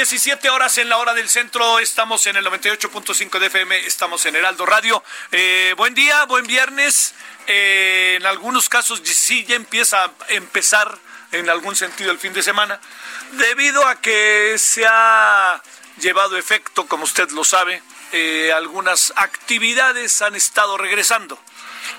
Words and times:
17 0.00 0.48
horas 0.48 0.78
en 0.78 0.88
la 0.88 0.96
hora 0.96 1.12
del 1.12 1.28
centro, 1.28 1.78
estamos 1.78 2.26
en 2.26 2.34
el 2.34 2.46
98.5 2.46 3.38
de 3.38 3.48
FM, 3.48 3.86
estamos 3.86 4.24
en 4.24 4.34
Heraldo 4.34 4.64
Radio. 4.64 5.04
Eh, 5.30 5.74
buen 5.76 5.92
día, 5.92 6.24
buen 6.24 6.46
viernes. 6.46 7.12
Eh, 7.46 8.14
en 8.18 8.24
algunos 8.24 8.70
casos 8.70 9.02
sí 9.04 9.44
ya 9.44 9.56
empieza 9.56 10.04
a 10.04 10.10
empezar 10.28 10.96
en 11.32 11.50
algún 11.50 11.76
sentido 11.76 12.12
el 12.12 12.18
fin 12.18 12.32
de 12.32 12.42
semana, 12.42 12.80
debido 13.32 13.86
a 13.86 14.00
que 14.00 14.54
se 14.56 14.86
ha 14.86 15.62
llevado 15.98 16.38
efecto, 16.38 16.86
como 16.86 17.04
usted 17.04 17.28
lo 17.32 17.44
sabe, 17.44 17.82
eh, 18.12 18.54
algunas 18.54 19.12
actividades 19.16 20.22
han 20.22 20.34
estado 20.34 20.78
regresando 20.78 21.38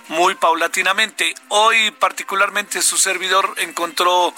muy 0.08 0.36
paulatinamente. 0.36 1.36
Hoy 1.50 1.92
particularmente 1.92 2.82
su 2.82 2.98
servidor 2.98 3.54
encontró 3.58 4.34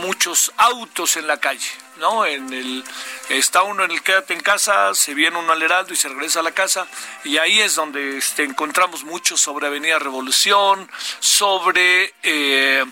muchos 0.00 0.52
autos 0.56 1.16
en 1.16 1.26
la 1.26 1.38
calle, 1.38 1.68
¿no? 1.96 2.24
En 2.26 2.52
el 2.52 2.84
está 3.28 3.62
uno 3.62 3.84
en 3.84 3.90
el 3.90 4.02
quédate 4.02 4.34
en 4.34 4.40
casa, 4.40 4.94
se 4.94 5.14
viene 5.14 5.38
uno 5.38 5.52
al 5.52 5.62
Heraldo 5.62 5.92
y 5.92 5.96
se 5.96 6.08
regresa 6.08 6.40
a 6.40 6.42
la 6.42 6.52
casa 6.52 6.86
y 7.24 7.38
ahí 7.38 7.60
es 7.60 7.74
donde 7.74 8.18
este, 8.18 8.44
encontramos 8.44 9.04
mucho 9.04 9.36
sobre 9.36 9.66
Avenida 9.66 9.98
Revolución, 9.98 10.90
sobre 11.20 12.14
eh, 12.22 12.84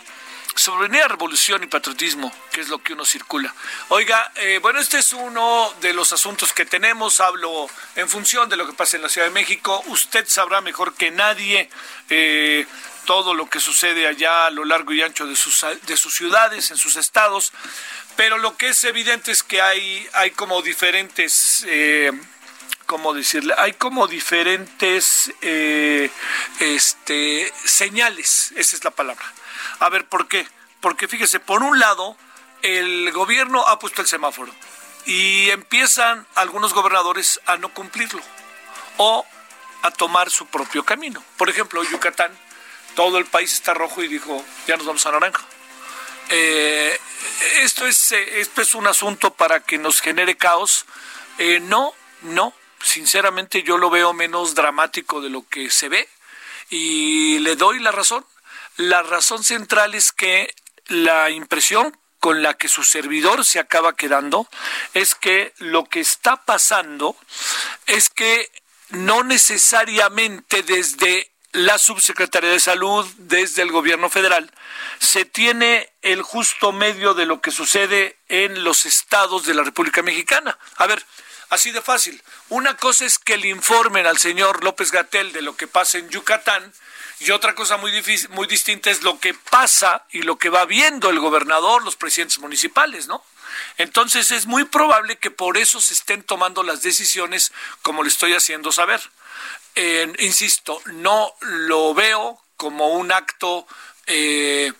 Revolución 1.08 1.62
y 1.62 1.66
Patriotismo, 1.66 2.32
que 2.52 2.60
es 2.60 2.68
lo 2.68 2.78
que 2.78 2.92
uno 2.92 3.04
circula. 3.04 3.54
Oiga, 3.88 4.30
eh, 4.36 4.58
bueno, 4.60 4.80
este 4.80 4.98
es 4.98 5.12
uno 5.12 5.72
de 5.80 5.94
los 5.94 6.12
asuntos 6.12 6.52
que 6.52 6.64
tenemos, 6.64 7.20
hablo 7.20 7.68
en 7.96 8.08
función 8.08 8.48
de 8.48 8.56
lo 8.56 8.66
que 8.66 8.72
pasa 8.72 8.96
en 8.96 9.02
la 9.02 9.08
Ciudad 9.08 9.28
de 9.28 9.32
México. 9.32 9.82
Usted 9.86 10.26
sabrá 10.28 10.60
mejor 10.60 10.94
que 10.94 11.10
nadie 11.10 11.70
eh, 12.08 12.66
todo 13.04 13.34
lo 13.34 13.48
que 13.48 13.60
sucede 13.60 14.06
allá 14.06 14.46
a 14.46 14.50
lo 14.50 14.64
largo 14.64 14.92
y 14.92 15.02
ancho 15.02 15.26
de 15.26 15.36
sus, 15.36 15.64
de 15.82 15.96
sus 15.96 16.14
ciudades, 16.14 16.70
en 16.70 16.76
sus 16.76 16.96
estados, 16.96 17.52
pero 18.16 18.38
lo 18.38 18.56
que 18.56 18.68
es 18.68 18.84
evidente 18.84 19.32
es 19.32 19.42
que 19.42 19.60
hay, 19.60 20.08
hay 20.14 20.30
como 20.32 20.62
diferentes... 20.62 21.64
Eh, 21.66 22.12
¿cómo 22.90 23.14
decirle? 23.14 23.54
Hay 23.56 23.74
como 23.74 24.08
diferentes 24.08 25.32
eh, 25.42 26.10
este, 26.58 27.52
señales, 27.64 28.52
esa 28.56 28.74
es 28.74 28.82
la 28.82 28.90
palabra. 28.90 29.24
A 29.78 29.88
ver, 29.90 30.08
¿por 30.08 30.26
qué? 30.26 30.44
Porque 30.80 31.06
fíjese, 31.06 31.38
por 31.38 31.62
un 31.62 31.78
lado, 31.78 32.16
el 32.62 33.12
gobierno 33.12 33.64
ha 33.68 33.78
puesto 33.78 34.02
el 34.02 34.08
semáforo 34.08 34.52
y 35.06 35.50
empiezan 35.50 36.26
algunos 36.34 36.74
gobernadores 36.74 37.40
a 37.46 37.56
no 37.58 37.72
cumplirlo 37.72 38.22
o 38.96 39.24
a 39.82 39.90
tomar 39.92 40.28
su 40.28 40.46
propio 40.46 40.84
camino. 40.84 41.22
Por 41.36 41.48
ejemplo, 41.48 41.84
Yucatán, 41.84 42.36
todo 42.94 43.18
el 43.18 43.26
país 43.26 43.52
está 43.52 43.74
rojo 43.74 44.02
y 44.02 44.08
dijo, 44.08 44.44
ya 44.66 44.76
nos 44.76 44.86
vamos 44.86 45.06
a 45.06 45.12
naranja. 45.12 45.44
Eh, 46.30 46.98
esto, 47.62 47.86
es, 47.86 48.12
eh, 48.12 48.40
esto 48.40 48.62
es 48.62 48.74
un 48.74 48.86
asunto 48.86 49.32
para 49.34 49.60
que 49.60 49.78
nos 49.78 50.00
genere 50.00 50.36
caos. 50.36 50.86
Eh, 51.38 51.60
no, 51.60 51.92
no, 52.22 52.54
sinceramente 52.82 53.62
yo 53.62 53.78
lo 53.78 53.90
veo 53.90 54.12
menos 54.12 54.54
dramático 54.54 55.20
de 55.20 55.30
lo 55.30 55.46
que 55.48 55.70
se 55.70 55.88
ve 55.88 56.08
y 56.70 57.38
le 57.40 57.56
doy 57.56 57.80
la 57.80 57.92
razón. 57.92 58.24
La 58.76 59.02
razón 59.02 59.42
central 59.42 59.94
es 59.94 60.12
que 60.12 60.54
la 60.86 61.30
impresión 61.30 61.96
con 62.20 62.42
la 62.42 62.54
que 62.54 62.68
su 62.68 62.84
servidor 62.84 63.44
se 63.44 63.58
acaba 63.58 63.96
quedando 63.96 64.48
es 64.94 65.14
que 65.14 65.52
lo 65.58 65.84
que 65.84 66.00
está 66.00 66.44
pasando 66.44 67.16
es 67.86 68.10
que 68.10 68.50
no 68.90 69.24
necesariamente 69.24 70.62
desde 70.62 71.30
la 71.52 71.78
subsecretaría 71.78 72.50
de 72.50 72.60
salud, 72.60 73.06
desde 73.18 73.62
el 73.62 73.72
gobierno 73.72 74.08
federal, 74.08 74.50
se 75.00 75.24
tiene 75.24 75.92
el 76.02 76.22
justo 76.22 76.72
medio 76.72 77.14
de 77.14 77.26
lo 77.26 77.40
que 77.40 77.50
sucede 77.50 78.18
en 78.28 78.62
los 78.62 78.86
estados 78.86 79.46
de 79.46 79.54
la 79.54 79.64
República 79.64 80.02
Mexicana. 80.02 80.56
A 80.76 80.86
ver, 80.86 81.04
así 81.48 81.72
de 81.72 81.82
fácil. 81.82 82.22
Una 82.48 82.76
cosa 82.76 83.04
es 83.04 83.18
que 83.18 83.36
le 83.36 83.48
informen 83.48 84.06
al 84.06 84.18
señor 84.18 84.62
López 84.62 84.92
Gatel 84.92 85.32
de 85.32 85.42
lo 85.42 85.56
que 85.56 85.66
pasa 85.66 85.98
en 85.98 86.08
Yucatán 86.08 86.72
y 87.18 87.32
otra 87.32 87.54
cosa 87.54 87.76
muy, 87.76 87.90
difícil, 87.90 88.30
muy 88.30 88.46
distinta 88.46 88.90
es 88.90 89.02
lo 89.02 89.18
que 89.18 89.34
pasa 89.34 90.06
y 90.10 90.22
lo 90.22 90.38
que 90.38 90.48
va 90.48 90.64
viendo 90.64 91.10
el 91.10 91.18
gobernador, 91.18 91.84
los 91.84 91.96
presidentes 91.96 92.38
municipales, 92.38 93.08
¿no? 93.08 93.22
Entonces 93.76 94.30
es 94.30 94.46
muy 94.46 94.64
probable 94.64 95.16
que 95.16 95.30
por 95.30 95.58
eso 95.58 95.80
se 95.80 95.94
estén 95.94 96.22
tomando 96.22 96.62
las 96.62 96.82
decisiones 96.82 97.52
como 97.82 98.02
le 98.02 98.08
estoy 98.08 98.32
haciendo 98.32 98.72
saber. 98.72 99.02
Insisto, 100.18 100.80
no 100.86 101.32
lo 101.40 101.94
veo 101.94 102.38
como 102.56 102.88
un 102.88 103.10
acto 103.10 103.66
eh, 104.06 104.72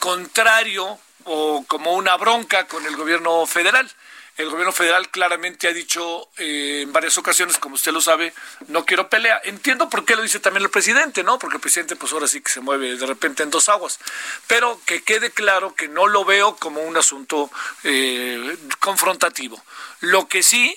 contrario 0.00 0.98
o 1.24 1.64
como 1.68 1.92
una 1.94 2.16
bronca 2.16 2.66
con 2.66 2.84
el 2.84 2.96
gobierno 2.96 3.46
federal. 3.46 3.88
El 4.36 4.50
gobierno 4.50 4.72
federal 4.72 5.08
claramente 5.10 5.68
ha 5.68 5.72
dicho 5.72 6.30
eh, 6.38 6.82
en 6.82 6.92
varias 6.92 7.18
ocasiones, 7.18 7.58
como 7.58 7.74
usted 7.74 7.92
lo 7.92 8.00
sabe, 8.00 8.32
no 8.68 8.84
quiero 8.84 9.08
pelea. 9.08 9.40
Entiendo 9.44 9.88
por 9.88 10.04
qué 10.04 10.16
lo 10.16 10.22
dice 10.22 10.40
también 10.40 10.64
el 10.64 10.70
presidente, 10.70 11.22
¿no? 11.22 11.38
Porque 11.38 11.56
el 11.56 11.60
presidente 11.60 11.96
pues 11.96 12.12
ahora 12.12 12.28
sí 12.28 12.40
que 12.40 12.50
se 12.50 12.60
mueve 12.60 12.96
de 12.96 13.06
repente 13.06 13.42
en 13.42 13.50
dos 13.50 13.68
aguas. 13.68 13.98
Pero 14.46 14.80
que 14.86 15.02
quede 15.02 15.30
claro 15.30 15.74
que 15.74 15.88
no 15.88 16.06
lo 16.06 16.24
veo 16.24 16.56
como 16.56 16.82
un 16.82 16.96
asunto 16.96 17.50
eh, 17.84 18.56
confrontativo. 18.80 19.62
Lo 20.00 20.28
que 20.28 20.42
sí, 20.42 20.76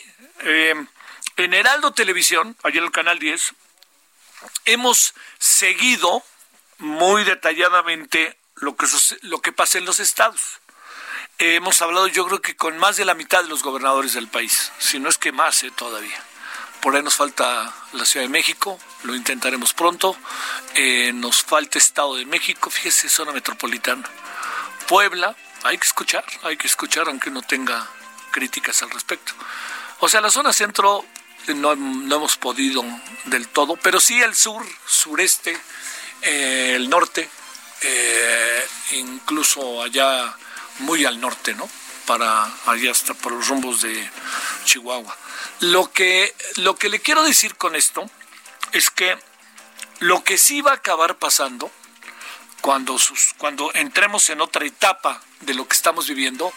en 1.45 1.53
Heraldo 1.53 1.93
Televisión, 1.93 2.55
ayer 2.63 2.79
en 2.79 2.85
el 2.85 2.91
Canal 2.91 3.19
10, 3.19 3.53
hemos 4.65 5.13
seguido 5.39 6.23
muy 6.77 7.23
detalladamente 7.23 8.37
lo 8.55 8.75
que, 8.75 8.87
lo 9.21 9.41
que 9.41 9.51
pasa 9.51 9.77
en 9.77 9.85
los 9.85 9.99
estados 9.99 10.61
hemos 11.41 11.81
hablado 11.81 12.07
yo 12.07 12.25
creo 12.27 12.41
que 12.41 12.55
con 12.55 12.77
más 12.77 12.97
de 12.97 13.05
la 13.05 13.15
mitad 13.15 13.43
de 13.43 13.49
los 13.49 13.63
gobernadores 13.63 14.13
del 14.13 14.27
país, 14.27 14.71
si 14.77 14.99
no 14.99 15.09
es 15.09 15.17
que 15.17 15.31
más 15.31 15.63
eh, 15.63 15.71
todavía. 15.71 16.23
Por 16.81 16.95
ahí 16.95 17.03
nos 17.03 17.15
falta 17.15 17.73
la 17.93 18.05
Ciudad 18.05 18.25
de 18.25 18.31
México, 18.31 18.79
lo 19.03 19.15
intentaremos 19.15 19.73
pronto. 19.73 20.15
Eh, 20.73 21.11
nos 21.13 21.43
falta 21.43 21.77
Estado 21.77 22.15
de 22.15 22.25
México, 22.25 22.71
fíjese, 22.71 23.07
zona 23.07 23.31
metropolitana. 23.31 24.07
Puebla, 24.87 25.35
hay 25.63 25.77
que 25.77 25.85
escuchar, 25.85 26.25
hay 26.43 26.57
que 26.57 26.67
escuchar 26.67 27.07
aunque 27.07 27.29
no 27.29 27.43
tenga 27.43 27.87
críticas 28.31 28.81
al 28.81 28.89
respecto. 28.89 29.33
O 29.99 30.09
sea, 30.09 30.21
la 30.21 30.31
zona 30.31 30.53
centro 30.53 31.05
no, 31.47 31.75
no 31.75 32.15
hemos 32.15 32.37
podido 32.37 32.83
del 33.25 33.47
todo, 33.47 33.75
pero 33.77 33.99
sí 33.99 34.21
el 34.21 34.35
sur, 34.35 34.65
sureste, 34.85 35.57
eh, 36.21 36.73
el 36.75 36.89
norte, 36.89 37.29
eh, 37.81 38.67
incluso 38.91 39.81
allá 39.81 40.35
muy 40.79 41.05
al 41.05 41.19
norte, 41.19 41.53
¿no? 41.53 41.69
Para 42.05 42.45
allá 42.65 42.91
hasta 42.91 43.13
por 43.13 43.31
los 43.31 43.47
rumbos 43.47 43.81
de 43.81 44.09
Chihuahua. 44.65 45.15
Lo 45.61 45.91
que, 45.91 46.35
lo 46.57 46.75
que 46.75 46.89
le 46.89 46.99
quiero 46.99 47.23
decir 47.23 47.55
con 47.55 47.75
esto 47.75 48.09
es 48.71 48.89
que 48.89 49.17
lo 49.99 50.23
que 50.23 50.37
sí 50.37 50.61
va 50.61 50.71
a 50.71 50.75
acabar 50.75 51.17
pasando 51.17 51.71
cuando, 52.61 52.97
sus, 52.97 53.33
cuando 53.37 53.71
entremos 53.73 54.29
en 54.29 54.41
otra 54.41 54.65
etapa 54.65 55.21
de 55.41 55.53
lo 55.53 55.67
que 55.67 55.75
estamos 55.75 56.07
viviendo, 56.07 56.51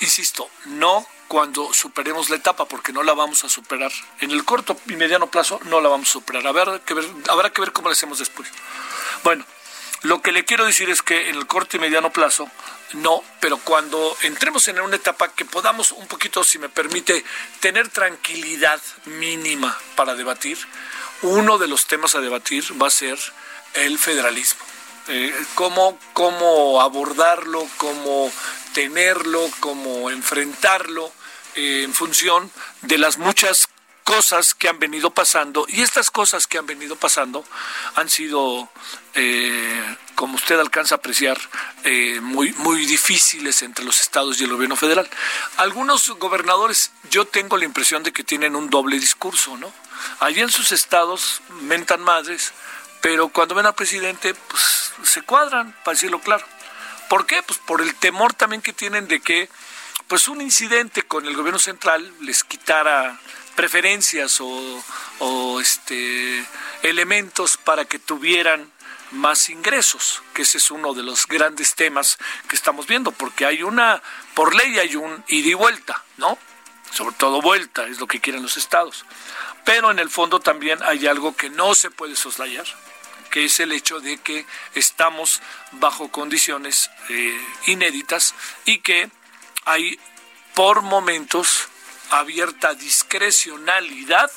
insisto, 0.00 0.48
no 0.66 1.06
cuando 1.30 1.72
superemos 1.72 2.28
la 2.28 2.34
etapa, 2.34 2.64
porque 2.64 2.92
no 2.92 3.04
la 3.04 3.14
vamos 3.14 3.44
a 3.44 3.48
superar. 3.48 3.92
En 4.18 4.32
el 4.32 4.44
corto 4.44 4.76
y 4.88 4.96
mediano 4.96 5.28
plazo 5.28 5.60
no 5.66 5.80
la 5.80 5.88
vamos 5.88 6.08
a 6.08 6.12
superar. 6.14 6.44
Habrá 6.44 6.80
que 6.80 6.92
ver, 6.92 7.04
habrá 7.28 7.50
que 7.50 7.60
ver 7.60 7.70
cómo 7.70 7.86
lo 7.86 7.92
hacemos 7.92 8.18
después. 8.18 8.48
Bueno, 9.22 9.44
lo 10.02 10.22
que 10.22 10.32
le 10.32 10.44
quiero 10.44 10.64
decir 10.66 10.90
es 10.90 11.02
que 11.02 11.28
en 11.28 11.36
el 11.36 11.46
corto 11.46 11.76
y 11.76 11.80
mediano 11.80 12.10
plazo 12.10 12.50
no, 12.94 13.22
pero 13.38 13.58
cuando 13.58 14.16
entremos 14.22 14.66
en 14.66 14.80
una 14.80 14.96
etapa 14.96 15.28
que 15.28 15.44
podamos 15.44 15.92
un 15.92 16.08
poquito, 16.08 16.42
si 16.42 16.58
me 16.58 16.68
permite, 16.68 17.24
tener 17.60 17.86
tranquilidad 17.90 18.80
mínima 19.04 19.78
para 19.94 20.16
debatir, 20.16 20.58
uno 21.22 21.58
de 21.58 21.68
los 21.68 21.86
temas 21.86 22.16
a 22.16 22.20
debatir 22.20 22.64
va 22.82 22.88
a 22.88 22.90
ser 22.90 23.16
el 23.74 24.00
federalismo. 24.00 24.64
Eh, 25.06 25.32
cómo, 25.54 25.96
cómo 26.12 26.82
abordarlo, 26.82 27.68
cómo 27.76 28.32
tenerlo, 28.74 29.48
cómo 29.60 30.10
enfrentarlo 30.10 31.12
eh, 31.54 31.82
en 31.84 31.94
función 31.94 32.50
de 32.82 32.98
las 32.98 33.18
muchas 33.18 33.68
cosas 34.10 34.54
que 34.54 34.68
han 34.68 34.80
venido 34.80 35.10
pasando 35.10 35.66
y 35.68 35.82
estas 35.82 36.10
cosas 36.10 36.48
que 36.48 36.58
han 36.58 36.66
venido 36.66 36.96
pasando 36.96 37.44
han 37.94 38.08
sido 38.08 38.68
eh, 39.14 39.96
como 40.16 40.34
usted 40.34 40.58
alcanza 40.58 40.96
a 40.96 40.98
apreciar 40.98 41.38
eh, 41.84 42.18
muy 42.20 42.52
muy 42.54 42.86
difíciles 42.86 43.62
entre 43.62 43.84
los 43.84 44.00
estados 44.00 44.40
y 44.40 44.44
el 44.44 44.50
gobierno 44.50 44.74
federal. 44.74 45.08
Algunos 45.58 46.08
gobernadores 46.10 46.90
yo 47.10 47.24
tengo 47.24 47.56
la 47.56 47.66
impresión 47.66 48.02
de 48.02 48.12
que 48.12 48.24
tienen 48.24 48.56
un 48.56 48.68
doble 48.68 48.98
discurso 48.98 49.56
no 49.56 49.72
allí 50.18 50.40
en 50.40 50.50
sus 50.50 50.72
estados 50.72 51.40
mentan 51.62 52.00
madres 52.00 52.52
pero 53.00 53.28
cuando 53.28 53.54
ven 53.54 53.66
al 53.66 53.76
presidente 53.76 54.34
pues 54.34 54.92
se 55.04 55.22
cuadran 55.22 55.72
para 55.84 55.94
decirlo 55.94 56.20
claro. 56.20 56.44
¿por 57.08 57.26
qué? 57.26 57.44
pues 57.44 57.60
por 57.60 57.80
el 57.80 57.94
temor 57.94 58.34
también 58.34 58.60
que 58.60 58.72
tienen 58.72 59.06
de 59.06 59.20
que 59.20 59.48
pues 60.10 60.26
un 60.26 60.40
incidente 60.40 61.02
con 61.02 61.24
el 61.24 61.36
gobierno 61.36 61.60
central 61.60 62.12
les 62.22 62.42
quitara 62.42 63.16
preferencias 63.54 64.40
o, 64.40 65.60
este, 65.60 66.44
elementos 66.82 67.56
para 67.56 67.84
que 67.84 68.00
tuvieran 68.00 68.72
más 69.12 69.48
ingresos, 69.50 70.20
que 70.34 70.42
ese 70.42 70.58
es 70.58 70.72
uno 70.72 70.94
de 70.94 71.04
los 71.04 71.28
grandes 71.28 71.76
temas 71.76 72.18
que 72.48 72.56
estamos 72.56 72.88
viendo, 72.88 73.12
porque 73.12 73.46
hay 73.46 73.62
una, 73.62 74.02
por 74.34 74.56
ley 74.56 74.80
hay 74.80 74.96
un 74.96 75.22
ida 75.28 75.50
y 75.50 75.54
vuelta, 75.54 76.02
¿no? 76.16 76.36
Sobre 76.90 77.14
todo 77.14 77.40
vuelta, 77.40 77.86
es 77.86 78.00
lo 78.00 78.08
que 78.08 78.20
quieren 78.20 78.42
los 78.42 78.56
estados. 78.56 79.04
Pero 79.64 79.92
en 79.92 80.00
el 80.00 80.10
fondo 80.10 80.40
también 80.40 80.80
hay 80.82 81.06
algo 81.06 81.36
que 81.36 81.50
no 81.50 81.76
se 81.76 81.88
puede 81.88 82.16
soslayar, 82.16 82.66
que 83.30 83.44
es 83.44 83.60
el 83.60 83.70
hecho 83.70 84.00
de 84.00 84.16
que 84.16 84.44
estamos 84.74 85.40
bajo 85.70 86.10
condiciones 86.10 86.90
eh, 87.10 87.40
inéditas 87.66 88.34
y 88.64 88.80
que 88.80 89.08
hay 89.70 89.98
por 90.54 90.82
momentos 90.82 91.68
abierta 92.10 92.74
discrecionalidad 92.74 94.30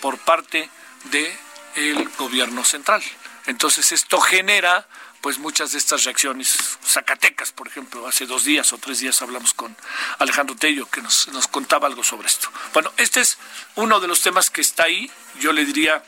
por 0.00 0.18
parte 0.18 0.68
del 1.04 1.32
el 1.74 2.08
gobierno 2.10 2.64
central. 2.64 3.02
Entonces 3.46 3.92
esto 3.92 4.20
genera 4.20 4.86
pues 5.20 5.38
muchas 5.38 5.72
de 5.72 5.78
estas 5.78 6.04
reacciones. 6.04 6.78
Zacatecas, 6.84 7.52
por 7.52 7.68
ejemplo, 7.68 8.06
hace 8.06 8.26
dos 8.26 8.44
días 8.44 8.72
o 8.72 8.78
tres 8.78 8.98
días 8.98 9.22
hablamos 9.22 9.54
con 9.54 9.76
Alejandro 10.18 10.56
Tello 10.56 10.86
que 10.86 11.00
nos, 11.00 11.28
nos 11.28 11.48
contaba 11.48 11.86
algo 11.86 12.02
sobre 12.02 12.26
esto. 12.26 12.50
Bueno, 12.74 12.92
este 12.96 13.20
es 13.20 13.38
uno 13.76 14.00
de 14.00 14.08
los 14.08 14.20
temas 14.20 14.50
que 14.50 14.60
está 14.60 14.84
ahí. 14.84 15.10
Yo 15.38 15.52
le 15.52 15.64
diría, 15.64 16.02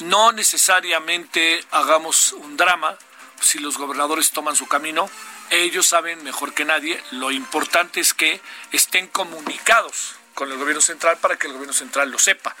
no 0.00 0.32
necesariamente 0.32 1.64
hagamos 1.70 2.32
un 2.32 2.56
drama 2.56 2.96
si 3.40 3.58
los 3.58 3.76
gobernadores 3.76 4.30
toman 4.30 4.56
su 4.56 4.66
camino. 4.66 5.10
Ellos 5.50 5.86
saben 5.86 6.22
mejor 6.24 6.54
que 6.54 6.64
nadie. 6.64 7.02
Lo 7.12 7.30
importante 7.30 8.00
es 8.00 8.14
que 8.14 8.40
estén 8.72 9.06
comunicados 9.08 10.16
con 10.34 10.50
el 10.50 10.58
gobierno 10.58 10.80
central 10.80 11.18
para 11.18 11.36
que 11.36 11.46
el 11.46 11.52
gobierno 11.52 11.72
central 11.72 12.10
lo 12.10 12.18
sepa. 12.18 12.54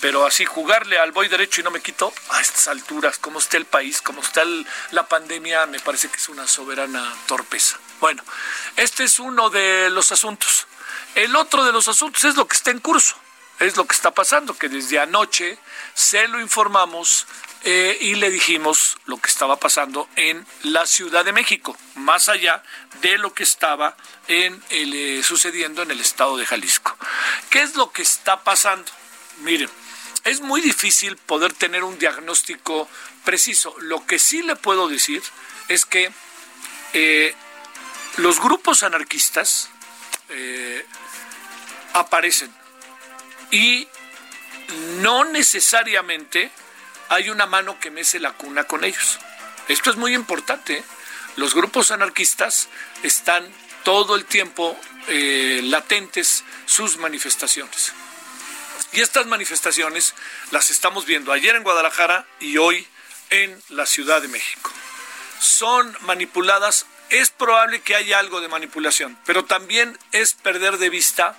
Pero 0.00 0.26
así 0.26 0.46
jugarle 0.46 0.98
al 0.98 1.12
voy 1.12 1.28
derecho 1.28 1.60
y 1.60 1.64
no 1.64 1.70
me 1.70 1.82
quito 1.82 2.12
a 2.30 2.40
estas 2.40 2.68
alturas, 2.68 3.18
como 3.18 3.38
está 3.38 3.58
el 3.58 3.66
país, 3.66 4.00
como 4.00 4.22
está 4.22 4.42
la 4.92 5.06
pandemia, 5.06 5.66
me 5.66 5.78
parece 5.78 6.08
que 6.08 6.16
es 6.16 6.28
una 6.30 6.46
soberana 6.46 7.14
torpeza. 7.26 7.78
Bueno, 8.00 8.22
este 8.76 9.04
es 9.04 9.18
uno 9.18 9.50
de 9.50 9.90
los 9.90 10.10
asuntos. 10.10 10.66
El 11.14 11.36
otro 11.36 11.64
de 11.64 11.72
los 11.72 11.86
asuntos 11.86 12.24
es 12.24 12.36
lo 12.36 12.48
que 12.48 12.56
está 12.56 12.70
en 12.70 12.78
curso, 12.78 13.14
es 13.58 13.76
lo 13.76 13.84
que 13.84 13.94
está 13.94 14.10
pasando, 14.10 14.56
que 14.56 14.70
desde 14.70 14.98
anoche 14.98 15.58
se 15.92 16.26
lo 16.28 16.40
informamos 16.40 17.26
eh, 17.62 17.98
y 18.00 18.14
le 18.14 18.30
dijimos 18.30 18.96
lo 19.04 19.18
que 19.18 19.28
estaba 19.28 19.56
pasando 19.56 20.08
en 20.16 20.46
la 20.62 20.86
Ciudad 20.86 21.26
de 21.26 21.32
México, 21.32 21.76
más 21.94 22.30
allá 22.30 22.62
de 23.02 23.18
lo 23.18 23.34
que 23.34 23.42
estaba 23.42 23.96
eh, 24.28 25.20
sucediendo 25.22 25.82
en 25.82 25.90
el 25.90 26.00
estado 26.00 26.38
de 26.38 26.46
Jalisco. 26.46 26.96
¿Qué 27.50 27.60
es 27.60 27.76
lo 27.76 27.92
que 27.92 28.00
está 28.00 28.42
pasando? 28.44 28.90
Miren, 29.42 29.68
es 30.24 30.40
muy 30.40 30.62
difícil 30.62 31.18
poder 31.18 31.52
tener 31.52 31.84
un 31.84 31.98
diagnóstico 31.98 32.88
preciso. 33.24 33.74
Lo 33.80 34.06
que 34.06 34.18
sí 34.18 34.42
le 34.42 34.56
puedo 34.56 34.88
decir 34.88 35.22
es 35.68 35.84
que 35.84 36.10
eh, 36.94 37.34
los 38.16 38.40
grupos 38.40 38.82
anarquistas 38.82 39.68
aparecen 41.92 42.54
y 43.50 43.88
no 45.00 45.24
necesariamente 45.24 46.52
hay 47.10 47.28
una 47.28 47.44
mano 47.44 47.78
que 47.80 47.90
mece 47.90 48.20
la 48.20 48.32
cuna 48.32 48.64
con 48.64 48.84
ellos. 48.84 49.18
Esto 49.68 49.90
es 49.90 49.96
muy 49.96 50.14
importante. 50.14 50.78
¿eh? 50.78 50.84
Los 51.36 51.54
grupos 51.54 51.90
anarquistas 51.90 52.68
están 53.02 53.46
todo 53.82 54.14
el 54.14 54.24
tiempo 54.24 54.78
eh, 55.08 55.60
latentes 55.64 56.44
sus 56.66 56.98
manifestaciones. 56.98 57.92
Y 58.92 59.00
estas 59.00 59.26
manifestaciones 59.26 60.14
las 60.52 60.70
estamos 60.70 61.04
viendo 61.04 61.32
ayer 61.32 61.56
en 61.56 61.64
Guadalajara 61.64 62.26
y 62.38 62.58
hoy 62.58 62.86
en 63.30 63.60
la 63.70 63.86
Ciudad 63.86 64.22
de 64.22 64.28
México. 64.28 64.70
Son 65.40 65.96
manipuladas, 66.02 66.86
es 67.08 67.30
probable 67.30 67.80
que 67.80 67.96
haya 67.96 68.20
algo 68.20 68.40
de 68.40 68.48
manipulación, 68.48 69.18
pero 69.26 69.44
también 69.44 69.98
es 70.12 70.34
perder 70.34 70.78
de 70.78 70.90
vista 70.90 71.36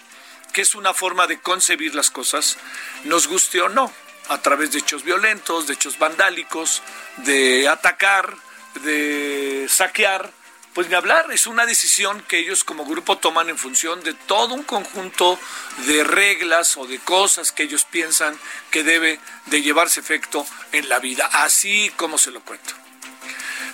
que 0.52 0.62
es 0.62 0.76
una 0.76 0.94
forma 0.94 1.28
de 1.28 1.40
concebir 1.40 1.96
las 1.96 2.12
cosas, 2.12 2.58
nos 3.06 3.28
guste 3.28 3.62
o 3.62 3.70
no 3.70 3.94
a 4.30 4.42
través 4.42 4.72
de 4.72 4.80
hechos 4.80 5.04
violentos, 5.04 5.68
de 5.68 5.74
hechos 5.74 5.98
vandálicos, 6.00 6.82
de 7.18 7.68
atacar, 7.68 8.36
de 8.84 9.68
saquear, 9.70 10.32
pues 10.74 10.88
ni 10.88 10.96
hablar, 10.96 11.26
es 11.32 11.48
una 11.48 11.66
decisión 11.66 12.24
que 12.28 12.40
ellos 12.40 12.64
como 12.64 12.86
grupo 12.86 13.18
toman 13.18 13.50
en 13.50 13.58
función 13.58 14.02
de 14.04 14.14
todo 14.14 14.54
un 14.54 14.64
conjunto 14.64 15.38
de 15.86 16.04
reglas 16.04 16.78
o 16.78 16.88
de 16.88 16.98
cosas 17.00 17.52
que 17.52 17.64
ellos 17.64 17.84
piensan 17.84 18.40
que 18.70 18.84
debe 18.84 19.20
de 19.48 19.62
llevarse 19.62 20.00
efecto 20.00 20.46
en 20.72 20.88
la 20.88 21.00
vida, 21.00 21.30
así 21.34 21.92
como 21.98 22.18
se 22.18 22.32
lo 22.32 22.42
cuento. 22.42 22.74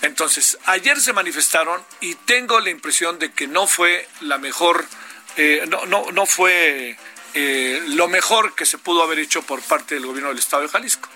Entonces, 0.01 0.57
ayer 0.65 1.00
se 1.00 1.13
manifestaron 1.13 1.83
y 2.01 2.15
tengo 2.15 2.60
la 2.60 2.69
impresión 2.69 3.19
de 3.19 3.31
que 3.31 3.48
no 3.48 3.67
fue 3.67 4.07
la 4.22 4.38
mejor, 4.38 4.86
eh, 5.38 5.65
no, 5.67 5.86
no, 5.86 6.12
no 6.12 6.25
fue 6.25 6.98
eh, 7.39 7.84
lo 7.89 8.08
mejor 8.08 8.56
que 8.56 8.65
se 8.65 8.79
pudo 8.79 9.03
haber 9.03 9.20
hecho 9.20 9.44
por 9.44 9.62
parte 9.62 9.94
del 9.94 10.08
gobierno 10.08 10.29
del 10.29 10.39
Estado 10.39 10.63
de 10.63 10.70
Jalisco. 10.70 11.08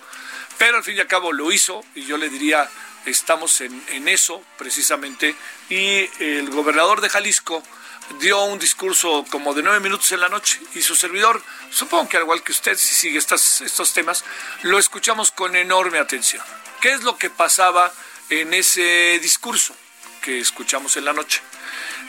Pero 0.60 0.78
al 0.78 0.84
fin 0.84 0.96
y 0.96 1.00
al 1.00 1.08
cabo 1.08 1.34
lo 1.34 1.52
hizo 1.52 1.84
y 1.96 2.06
yo 2.06 2.16
le 2.18 2.30
diría, 2.30 2.70
estamos 3.08 3.60
en, 3.62 4.08
eso 4.08 4.44
precisamente. 4.56 5.36
Y 5.68 6.08
el 6.24 6.52
gobernador 6.52 7.02
de 7.02 7.10
Jalisco 7.10 7.64
dio 8.20 8.44
un 8.44 8.60
discurso 8.60 9.26
como 9.32 9.56
de 9.56 9.64
nueve 9.64 9.80
minutos 9.80 10.12
en 10.12 10.20
la 10.20 10.30
noche 10.30 10.60
y 10.76 10.84
su 10.84 10.94
servidor, 10.94 11.42
supongo 11.72 12.08
que 12.08 12.18
al 12.18 12.24
igual 12.24 12.44
que 12.44 12.52
usted, 12.52 12.78
si 12.78 12.94
sigue 12.94 13.18
estas, 13.18 13.62
estos 13.62 13.92
temas, 13.92 14.24
lo 14.62 14.78
escuchamos 14.78 15.32
con 15.32 15.56
enorme 15.56 15.98
atención. 15.98 16.44
¿Qué 16.82 16.92
es 16.92 17.02
lo 17.02 17.18
que 17.18 17.32
pasaba 17.32 17.92
en 18.30 18.54
ese 18.54 19.18
discurso 19.24 19.76
que 20.22 20.40
escuchamos 20.40 20.96
en 20.98 21.06
la 21.06 21.14
noche? 21.14 21.42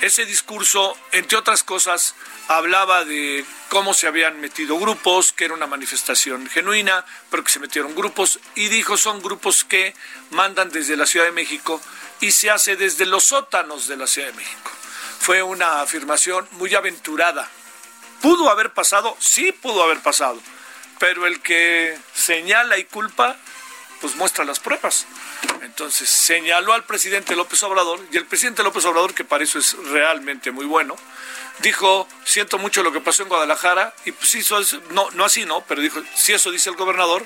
Ese 0.00 0.24
discurso, 0.24 0.96
entre 1.12 1.38
otras 1.38 1.62
cosas, 1.62 2.14
hablaba 2.48 3.04
de 3.04 3.44
cómo 3.68 3.94
se 3.94 4.06
habían 4.06 4.40
metido 4.40 4.78
grupos, 4.78 5.32
que 5.32 5.44
era 5.44 5.54
una 5.54 5.66
manifestación 5.66 6.48
genuina, 6.48 7.04
pero 7.30 7.44
que 7.44 7.50
se 7.50 7.60
metieron 7.60 7.94
grupos, 7.94 8.40
y 8.54 8.68
dijo 8.68 8.96
son 8.96 9.22
grupos 9.22 9.64
que 9.64 9.94
mandan 10.30 10.70
desde 10.70 10.96
la 10.96 11.06
Ciudad 11.06 11.26
de 11.26 11.32
México 11.32 11.80
y 12.20 12.32
se 12.32 12.50
hace 12.50 12.76
desde 12.76 13.06
los 13.06 13.24
sótanos 13.24 13.88
de 13.88 13.96
la 13.96 14.06
Ciudad 14.06 14.28
de 14.28 14.34
México. 14.34 14.70
Fue 15.20 15.42
una 15.42 15.82
afirmación 15.82 16.48
muy 16.52 16.74
aventurada. 16.74 17.48
¿Pudo 18.20 18.50
haber 18.50 18.72
pasado? 18.72 19.16
Sí 19.20 19.52
pudo 19.52 19.82
haber 19.82 20.00
pasado, 20.00 20.40
pero 20.98 21.26
el 21.26 21.40
que 21.40 21.98
señala 22.14 22.78
y 22.78 22.84
culpa, 22.84 23.36
pues 24.02 24.16
muestra 24.16 24.44
las 24.44 24.58
pruebas. 24.58 25.06
Entonces 25.62 26.10
señaló 26.10 26.74
al 26.74 26.84
presidente 26.84 27.36
López 27.36 27.62
Obrador 27.62 28.00
y 28.12 28.16
el 28.18 28.26
presidente 28.26 28.62
López 28.64 28.84
Obrador, 28.84 29.14
que 29.14 29.24
para 29.24 29.44
eso 29.44 29.58
es 29.60 29.74
realmente 29.90 30.50
muy 30.50 30.66
bueno, 30.66 30.96
dijo, 31.60 32.08
siento 32.24 32.58
mucho 32.58 32.82
lo 32.82 32.92
que 32.92 33.00
pasó 33.00 33.22
en 33.22 33.28
Guadalajara 33.28 33.94
y 34.04 34.12
pues 34.12 34.36
no, 34.90 35.08
no 35.12 35.24
así, 35.24 35.46
¿no? 35.46 35.64
Pero 35.66 35.80
dijo, 35.80 36.02
si 36.16 36.32
eso 36.32 36.50
dice 36.50 36.68
el 36.68 36.76
gobernador, 36.76 37.24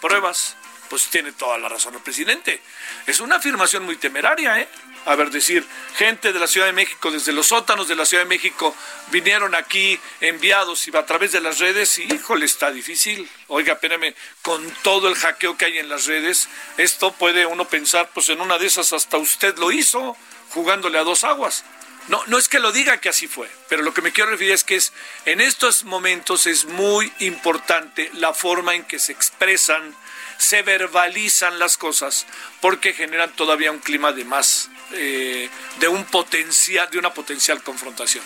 pruebas, 0.00 0.56
pues 0.92 1.06
tiene 1.06 1.32
toda 1.32 1.56
la 1.56 1.70
razón 1.70 1.94
el 1.94 2.02
presidente. 2.02 2.60
Es 3.06 3.20
una 3.20 3.36
afirmación 3.36 3.82
muy 3.82 3.96
temeraria, 3.96 4.60
¿eh? 4.60 4.68
A 5.06 5.14
ver, 5.14 5.30
decir, 5.30 5.66
gente 5.96 6.34
de 6.34 6.38
la 6.38 6.46
Ciudad 6.46 6.66
de 6.66 6.74
México, 6.74 7.10
desde 7.10 7.32
los 7.32 7.46
sótanos 7.46 7.88
de 7.88 7.96
la 7.96 8.04
Ciudad 8.04 8.24
de 8.24 8.28
México, 8.28 8.76
vinieron 9.10 9.54
aquí 9.54 9.98
enviados 10.20 10.86
y 10.86 10.94
a 10.94 11.06
través 11.06 11.32
de 11.32 11.40
las 11.40 11.60
redes, 11.60 11.98
y 11.98 12.02
híjole, 12.12 12.44
está 12.44 12.70
difícil. 12.70 13.26
Oiga, 13.48 13.72
espérame, 13.72 14.14
con 14.42 14.70
todo 14.82 15.08
el 15.08 15.14
hackeo 15.14 15.56
que 15.56 15.64
hay 15.64 15.78
en 15.78 15.88
las 15.88 16.04
redes, 16.04 16.50
esto 16.76 17.12
puede 17.12 17.46
uno 17.46 17.66
pensar, 17.66 18.10
pues 18.12 18.28
en 18.28 18.42
una 18.42 18.58
de 18.58 18.66
esas 18.66 18.92
hasta 18.92 19.16
usted 19.16 19.56
lo 19.56 19.72
hizo, 19.72 20.14
jugándole 20.50 20.98
a 20.98 21.04
dos 21.04 21.24
aguas. 21.24 21.64
No, 22.08 22.22
no 22.26 22.36
es 22.36 22.48
que 22.48 22.58
lo 22.58 22.70
diga 22.70 23.00
que 23.00 23.08
así 23.08 23.28
fue, 23.28 23.48
pero 23.70 23.82
lo 23.82 23.94
que 23.94 24.02
me 24.02 24.12
quiero 24.12 24.30
referir 24.30 24.52
es 24.52 24.64
que 24.64 24.74
es, 24.74 24.92
en 25.24 25.40
estos 25.40 25.84
momentos 25.84 26.46
es 26.46 26.66
muy 26.66 27.10
importante 27.20 28.10
la 28.12 28.34
forma 28.34 28.74
en 28.74 28.84
que 28.84 28.98
se 28.98 29.12
expresan, 29.12 29.96
se 30.42 30.62
verbalizan 30.62 31.60
las 31.60 31.76
cosas, 31.76 32.26
porque 32.60 32.94
generan 32.94 33.30
todavía 33.36 33.70
un 33.70 33.78
clima 33.78 34.10
de 34.12 34.24
más, 34.24 34.70
eh, 34.90 35.48
de 35.78 35.86
un 35.86 36.04
potencial, 36.04 36.90
de 36.90 36.98
una 36.98 37.14
potencial 37.14 37.62
confrontación. 37.62 38.24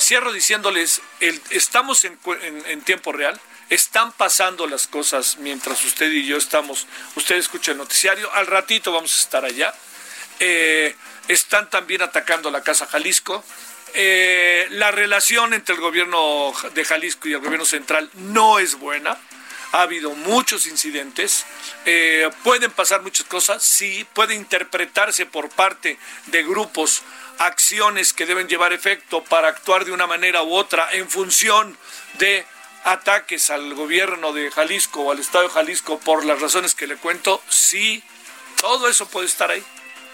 Cierro 0.00 0.32
diciéndoles, 0.32 1.02
estamos 1.50 2.04
en, 2.04 2.18
en 2.66 2.80
tiempo 2.80 3.12
real, 3.12 3.38
están 3.68 4.12
pasando 4.12 4.66
las 4.66 4.86
cosas 4.86 5.36
mientras 5.40 5.84
usted 5.84 6.10
y 6.10 6.26
yo 6.26 6.38
estamos, 6.38 6.86
usted 7.16 7.36
escucha 7.36 7.72
el 7.72 7.78
noticiario, 7.78 8.32
al 8.32 8.46
ratito 8.46 8.90
vamos 8.90 9.14
a 9.18 9.20
estar 9.20 9.44
allá. 9.44 9.74
Eh, 10.40 10.96
están 11.26 11.68
también 11.68 12.00
atacando 12.00 12.50
la 12.50 12.62
Casa 12.62 12.86
Jalisco. 12.86 13.44
Eh, 13.92 14.68
la 14.70 14.90
relación 14.90 15.52
entre 15.52 15.74
el 15.74 15.82
gobierno 15.82 16.54
de 16.72 16.84
Jalisco 16.84 17.28
y 17.28 17.34
el 17.34 17.40
gobierno 17.40 17.66
central 17.66 18.08
no 18.14 18.58
es 18.58 18.76
buena. 18.76 19.18
Ha 19.72 19.82
habido 19.82 20.14
muchos 20.14 20.66
incidentes. 20.66 21.44
Eh, 21.84 22.30
pueden 22.42 22.70
pasar 22.70 23.02
muchas 23.02 23.26
cosas. 23.26 23.62
Sí, 23.62 24.06
puede 24.14 24.34
interpretarse 24.34 25.26
por 25.26 25.50
parte 25.50 25.98
de 26.26 26.42
grupos 26.42 27.02
acciones 27.38 28.12
que 28.12 28.26
deben 28.26 28.48
llevar 28.48 28.72
efecto 28.72 29.22
para 29.24 29.48
actuar 29.48 29.84
de 29.84 29.92
una 29.92 30.06
manera 30.06 30.42
u 30.42 30.52
otra 30.52 30.88
en 30.92 31.08
función 31.08 31.76
de 32.18 32.44
ataques 32.84 33.50
al 33.50 33.74
gobierno 33.74 34.32
de 34.32 34.50
Jalisco 34.50 35.02
o 35.02 35.12
al 35.12 35.18
Estado 35.18 35.48
de 35.48 35.54
Jalisco 35.54 36.00
por 36.00 36.24
las 36.24 36.40
razones 36.40 36.74
que 36.74 36.86
le 36.86 36.96
cuento. 36.96 37.42
Sí, 37.48 38.02
todo 38.60 38.88
eso 38.88 39.06
puede 39.08 39.26
estar 39.26 39.50
ahí 39.50 39.64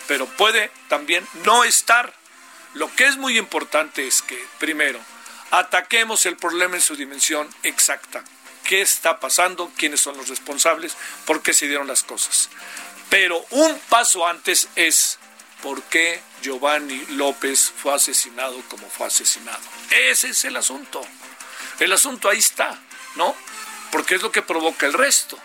pero 0.06 0.26
puede 0.26 0.70
también 0.88 1.26
no 1.44 1.64
estar. 1.64 2.12
Lo 2.74 2.94
que 2.94 3.06
es 3.06 3.16
muy 3.16 3.38
importante 3.38 4.06
es 4.06 4.22
que, 4.22 4.42
primero, 4.58 5.00
ataquemos 5.50 6.26
el 6.26 6.36
problema 6.36 6.76
en 6.76 6.82
su 6.82 6.96
dimensión 6.96 7.48
exacta. 7.62 8.24
¿Qué 8.64 8.80
está 8.80 9.20
pasando? 9.20 9.70
¿Quiénes 9.76 10.00
son 10.00 10.16
los 10.16 10.28
responsables? 10.28 10.96
¿Por 11.26 11.42
qué 11.42 11.52
se 11.52 11.68
dieron 11.68 11.86
las 11.86 12.02
cosas? 12.02 12.48
Pero 13.10 13.44
un 13.50 13.78
paso 13.88 14.26
antes 14.26 14.68
es 14.74 15.18
por 15.62 15.82
qué 15.84 16.20
Giovanni 16.42 17.04
López 17.10 17.72
fue 17.76 17.94
asesinado 17.94 18.60
como 18.68 18.88
fue 18.88 19.06
asesinado. 19.06 19.60
Ese 20.10 20.30
es 20.30 20.44
el 20.44 20.56
asunto. 20.56 21.00
El 21.78 21.92
asunto 21.92 22.28
ahí 22.28 22.38
está, 22.38 22.78
¿no? 23.16 23.34
Porque 23.92 24.14
es 24.14 24.22
lo 24.22 24.32
que 24.32 24.42
provoca 24.42 24.86
el 24.86 24.92
resto. 24.92 25.38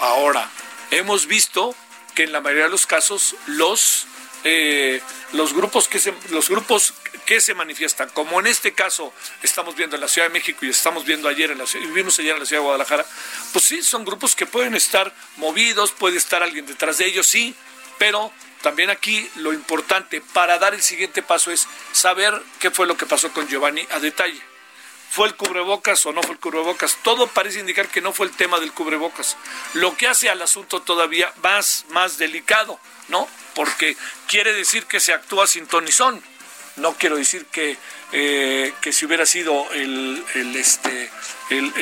Ahora, 0.00 0.50
hemos 0.90 1.26
visto 1.26 1.74
que 2.14 2.24
en 2.24 2.32
la 2.32 2.40
mayoría 2.40 2.64
de 2.64 2.70
los 2.70 2.86
casos 2.86 3.36
los 3.46 4.06
eh, 4.44 5.00
los 5.32 5.54
grupos 5.54 5.88
que 5.88 5.98
se 5.98 6.14
los 6.30 6.48
grupos 6.48 6.94
que 7.26 7.40
se 7.40 7.54
manifiestan 7.54 8.08
como 8.10 8.40
en 8.40 8.46
este 8.46 8.72
caso 8.72 9.12
estamos 9.42 9.76
viendo 9.76 9.96
en 9.96 10.02
la 10.02 10.08
Ciudad 10.08 10.28
de 10.28 10.32
México 10.32 10.64
y 10.64 10.70
estamos 10.70 11.04
viendo 11.04 11.28
ayer 11.28 11.50
en 11.50 11.58
la 11.58 11.64
y 11.64 11.86
vimos 11.88 12.18
ayer 12.18 12.34
en 12.34 12.40
la 12.40 12.46
Ciudad 12.46 12.62
de 12.62 12.66
Guadalajara 12.66 13.04
pues 13.52 13.64
sí 13.64 13.82
son 13.82 14.04
grupos 14.04 14.34
que 14.34 14.46
pueden 14.46 14.74
estar 14.74 15.12
movidos 15.36 15.92
puede 15.92 16.16
estar 16.16 16.42
alguien 16.42 16.64
detrás 16.66 16.98
de 16.98 17.06
ellos 17.06 17.26
sí 17.26 17.54
pero 17.98 18.32
también 18.62 18.90
aquí 18.90 19.28
lo 19.36 19.52
importante 19.52 20.20
para 20.32 20.58
dar 20.58 20.72
el 20.72 20.82
siguiente 20.82 21.22
paso 21.22 21.50
es 21.50 21.66
saber 21.92 22.40
qué 22.60 22.70
fue 22.70 22.86
lo 22.86 22.96
que 22.96 23.06
pasó 23.06 23.32
con 23.32 23.48
Giovanni 23.48 23.86
a 23.90 23.98
detalle 23.98 24.40
¿Fue 25.10 25.28
el 25.28 25.34
cubrebocas 25.34 26.04
o 26.04 26.12
no 26.12 26.22
fue 26.22 26.32
el 26.32 26.40
cubrebocas? 26.40 26.98
Todo 27.02 27.26
parece 27.28 27.60
indicar 27.60 27.88
que 27.88 28.02
no 28.02 28.12
fue 28.12 28.26
el 28.26 28.32
tema 28.36 28.60
del 28.60 28.72
cubrebocas. 28.72 29.36
Lo 29.72 29.96
que 29.96 30.08
hace 30.08 30.28
al 30.28 30.42
asunto 30.42 30.82
todavía 30.82 31.32
más, 31.42 31.86
más 31.90 32.18
delicado, 32.18 32.78
¿no? 33.08 33.26
Porque 33.54 33.96
quiere 34.26 34.52
decir 34.52 34.84
que 34.84 35.00
se 35.00 35.14
actúa 35.14 35.46
sin 35.46 35.66
tonizón. 35.66 36.22
No 36.76 36.94
quiero 36.94 37.16
decir 37.16 37.46
que, 37.46 37.76
eh, 38.12 38.74
que 38.80 38.92
si 38.92 39.06
hubiera 39.06 39.24
sido 39.24 39.70
el, 39.72 40.24
este, 40.54 41.10
el, 41.50 41.72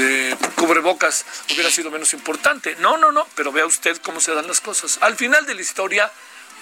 eh, 0.00 0.36
cubrebocas 0.56 1.24
hubiera 1.52 1.70
sido 1.70 1.90
menos 1.90 2.12
importante. 2.12 2.76
No, 2.80 2.96
no, 2.98 3.10
no, 3.10 3.26
pero 3.34 3.52
vea 3.52 3.66
usted 3.66 3.96
cómo 3.98 4.20
se 4.20 4.34
dan 4.34 4.46
las 4.46 4.60
cosas. 4.60 4.98
Al 5.00 5.16
final 5.16 5.46
de 5.46 5.54
la 5.54 5.62
historia, 5.62 6.12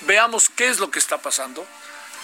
veamos 0.06 0.48
qué 0.48 0.68
es 0.68 0.78
lo 0.78 0.90
que 0.90 0.98
está 0.98 1.18
pasando 1.18 1.66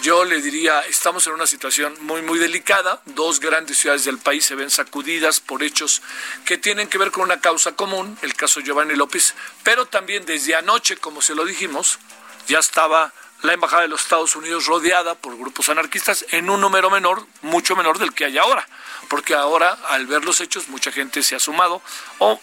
yo 0.01 0.25
le 0.25 0.41
diría, 0.41 0.81
estamos 0.81 1.27
en 1.27 1.35
una 1.35 1.47
situación 1.47 1.95
muy, 2.01 2.23
muy 2.23 2.39
delicada. 2.39 3.01
Dos 3.07 3.39
grandes 3.39 3.79
ciudades 3.79 4.05
del 4.05 4.19
país 4.19 4.45
se 4.45 4.57
ven 4.57 4.71
sacudidas 4.71 5.39
por 5.39 5.63
hechos 5.63 6.03
que 6.45 6.59
tienen 6.59 6.89
que 6.89 6.99
ver 6.99 7.13
con 7.13 7.23
una 7.23 7.41
causa 7.41 7.77
común, 7.77 8.19
el 8.23 8.35
caso 8.35 8.61
Giovanni 8.61 8.97
López, 8.97 9.35
pero 9.63 9.87
también 9.87 10.27
desde 10.27 10.57
anoche, 10.57 10.97
como 10.97 11.23
se 11.23 11.37
lo 11.37 11.45
dijimos, 11.45 12.01
ya 12.49 12.59
estaba 12.59 13.13
la 13.43 13.53
Embajada 13.53 13.83
de 13.83 13.89
los 13.89 14.03
Estados 14.03 14.37
Unidos 14.37 14.67
rodeada 14.67 15.15
por 15.15 15.37
grupos 15.37 15.69
anarquistas 15.69 16.25
en 16.31 16.49
un 16.49 16.61
número 16.61 16.91
menor, 16.91 17.27
mucho 17.43 17.77
menor 17.77 17.99
del 17.99 18.15
que 18.15 18.25
hay 18.25 18.39
ahora, 18.39 18.67
porque 19.09 19.35
ahora 19.35 19.79
al 19.89 20.07
ver 20.07 20.25
los 20.25 20.41
hechos 20.41 20.69
mucha 20.69 20.93
gente 20.93 21.23
se 21.23 21.35
ha 21.35 21.41
sumado 21.41 21.83
o 22.19 22.41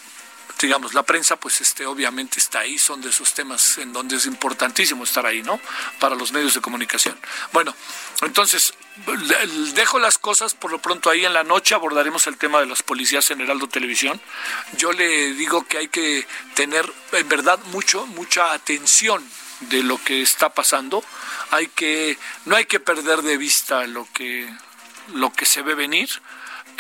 digamos, 0.61 0.93
la 0.93 1.03
prensa, 1.03 1.37
pues 1.37 1.61
este, 1.61 1.85
obviamente 1.85 2.39
está 2.39 2.59
ahí, 2.59 2.77
son 2.77 3.01
de 3.01 3.09
esos 3.09 3.33
temas 3.33 3.77
en 3.77 3.93
donde 3.93 4.17
es 4.17 4.25
importantísimo 4.25 5.03
estar 5.03 5.25
ahí, 5.25 5.41
¿no? 5.41 5.59
Para 5.99 6.15
los 6.15 6.31
medios 6.31 6.53
de 6.53 6.61
comunicación. 6.61 7.17
Bueno, 7.53 7.73
entonces, 8.23 8.73
dejo 9.73 9.99
las 9.99 10.17
cosas 10.17 10.53
por 10.53 10.71
lo 10.71 10.81
pronto 10.81 11.09
ahí 11.09 11.25
en 11.25 11.33
la 11.33 11.43
noche, 11.43 11.75
abordaremos 11.75 12.27
el 12.27 12.37
tema 12.37 12.59
de 12.59 12.65
las 12.65 12.83
policías 12.83 13.31
en 13.31 13.41
Heraldo 13.41 13.67
Televisión. 13.67 14.19
Yo 14.77 14.91
le 14.91 15.33
digo 15.33 15.65
que 15.65 15.77
hay 15.77 15.87
que 15.87 16.27
tener, 16.55 16.91
en 17.13 17.29
verdad, 17.29 17.59
mucho, 17.71 18.05
mucha 18.07 18.51
atención 18.51 19.23
de 19.61 19.83
lo 19.83 20.01
que 20.03 20.21
está 20.21 20.49
pasando. 20.49 21.03
Hay 21.51 21.67
que, 21.67 22.17
no 22.45 22.55
hay 22.55 22.65
que 22.65 22.79
perder 22.79 23.21
de 23.21 23.37
vista 23.37 23.85
lo 23.87 24.07
que, 24.13 24.49
lo 25.13 25.33
que 25.33 25.45
se 25.45 25.61
ve 25.61 25.75
venir 25.75 26.09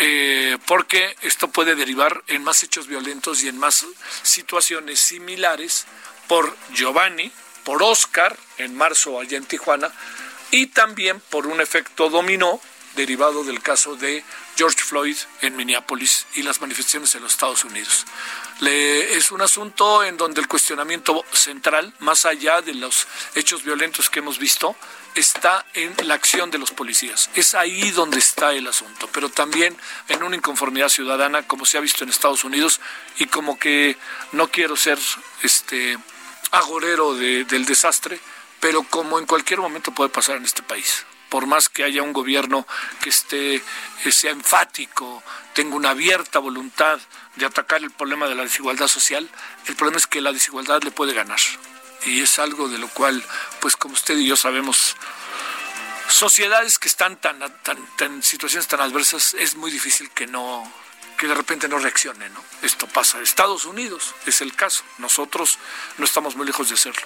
eh, 0.01 0.57
porque 0.65 1.13
esto 1.23 1.49
puede 1.49 1.75
derivar 1.75 2.23
en 2.27 2.41
más 2.41 2.63
hechos 2.63 2.87
violentos 2.87 3.43
y 3.43 3.49
en 3.49 3.57
más 3.57 3.85
situaciones 4.23 4.97
similares 4.97 5.87
por 6.29 6.55
Giovanni, 6.73 7.29
por 7.65 7.83
Oscar 7.83 8.37
en 8.59 8.77
marzo 8.77 9.19
allá 9.19 9.37
en 9.37 9.43
Tijuana 9.43 9.91
y 10.51 10.67
también 10.67 11.19
por 11.29 11.47
un 11.47 11.59
efecto 11.59 12.09
dominó 12.09 12.61
derivado 12.95 13.43
del 13.43 13.61
caso 13.61 13.97
de 13.97 14.23
George 14.55 14.79
Floyd 14.79 15.17
en 15.41 15.57
Minneapolis 15.57 16.27
y 16.33 16.43
las 16.43 16.61
manifestaciones 16.61 17.13
en 17.15 17.23
los 17.23 17.33
Estados 17.33 17.65
Unidos. 17.65 18.05
Es 18.67 19.31
un 19.31 19.41
asunto 19.41 20.03
en 20.03 20.17
donde 20.17 20.41
el 20.41 20.47
cuestionamiento 20.47 21.23
central, 21.31 21.93
más 21.99 22.25
allá 22.25 22.61
de 22.61 22.73
los 22.73 23.07
hechos 23.35 23.63
violentos 23.63 24.09
que 24.09 24.19
hemos 24.19 24.37
visto, 24.37 24.75
está 25.15 25.65
en 25.73 25.95
la 26.07 26.15
acción 26.15 26.51
de 26.51 26.57
los 26.57 26.71
policías. 26.71 27.29
Es 27.35 27.53
ahí 27.53 27.91
donde 27.91 28.19
está 28.19 28.53
el 28.53 28.67
asunto, 28.67 29.09
pero 29.11 29.29
también 29.29 29.75
en 30.07 30.23
una 30.23 30.35
inconformidad 30.35 30.89
ciudadana, 30.89 31.47
como 31.47 31.65
se 31.65 31.77
ha 31.77 31.81
visto 31.81 32.03
en 32.03 32.09
Estados 32.09 32.43
Unidos, 32.43 32.79
y 33.17 33.27
como 33.27 33.57
que 33.57 33.97
no 34.33 34.49
quiero 34.49 34.75
ser 34.75 34.99
este 35.41 35.97
agorero 36.51 37.15
del 37.15 37.65
desastre, 37.65 38.19
pero 38.59 38.83
como 38.83 39.19
en 39.19 39.25
cualquier 39.25 39.59
momento 39.59 39.91
puede 39.91 40.09
pasar 40.09 40.37
en 40.37 40.45
este 40.45 40.63
país 40.63 41.05
por 41.29 41.45
más 41.45 41.69
que 41.69 41.83
haya 41.83 42.03
un 42.03 42.13
gobierno 42.13 42.67
que 43.01 43.09
esté 43.09 43.55
eh, 43.55 44.11
sea 44.11 44.31
enfático, 44.31 45.23
tenga 45.53 45.75
una 45.75 45.91
abierta 45.91 46.39
voluntad 46.39 46.99
de 47.35 47.45
atacar 47.45 47.81
el 47.81 47.91
problema 47.91 48.27
de 48.27 48.35
la 48.35 48.43
desigualdad 48.43 48.87
social, 48.87 49.29
el 49.67 49.75
problema 49.75 49.97
es 49.97 50.07
que 50.07 50.21
la 50.21 50.33
desigualdad 50.33 50.81
le 50.83 50.91
puede 50.91 51.13
ganar. 51.13 51.39
Y 52.05 52.21
es 52.21 52.39
algo 52.39 52.69
de 52.69 52.77
lo 52.77 52.87
cual, 52.89 53.23
pues 53.59 53.75
como 53.75 53.93
usted 53.93 54.17
y 54.17 54.27
yo 54.27 54.35
sabemos, 54.35 54.95
sociedades 56.07 56.79
que 56.79 56.87
están 56.87 57.17
tan, 57.17 57.39
tan, 57.63 57.77
en 57.99 58.23
situaciones 58.23 58.67
tan 58.67 58.81
adversas, 58.81 59.35
es 59.35 59.55
muy 59.55 59.71
difícil 59.71 60.09
que 60.11 60.27
no 60.27 60.71
que 61.17 61.27
de 61.27 61.35
repente 61.35 61.67
no 61.67 61.77
reaccione, 61.79 62.29
¿no? 62.29 62.41
Esto 62.61 62.87
pasa. 62.87 63.19
Estados 63.19 63.65
Unidos 63.65 64.15
es 64.25 64.39
el 64.39 64.55
caso. 64.55 64.85
Nosotros 64.99 65.59
no 65.97 66.05
estamos 66.05 66.37
muy 66.37 66.45
lejos 66.45 66.69
de 66.69 66.75
hacerlo. 66.75 67.01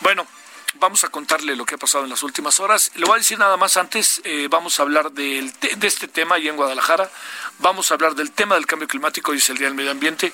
Bueno, 0.00 0.26
vamos 0.74 1.04
a 1.04 1.08
contarle 1.08 1.56
lo 1.56 1.64
que 1.64 1.74
ha 1.74 1.78
pasado 1.78 2.04
en 2.04 2.10
las 2.10 2.22
últimas 2.22 2.60
horas. 2.60 2.90
Le 2.94 3.04
voy 3.04 3.14
a 3.14 3.18
decir 3.18 3.38
nada 3.38 3.56
más 3.56 3.76
antes, 3.76 4.20
eh, 4.24 4.48
vamos 4.50 4.78
a 4.78 4.82
hablar 4.82 5.12
de 5.12 5.50
este 5.82 6.08
tema 6.08 6.36
ahí 6.36 6.48
en 6.48 6.56
Guadalajara, 6.56 7.10
vamos 7.58 7.90
a 7.90 7.94
hablar 7.94 8.14
del 8.14 8.32
tema 8.32 8.54
del 8.54 8.66
cambio 8.66 8.88
climático, 8.88 9.32
es 9.32 9.48
el 9.50 9.58
Día 9.58 9.66
del 9.66 9.74
Medio 9.74 9.90
Ambiente, 9.90 10.32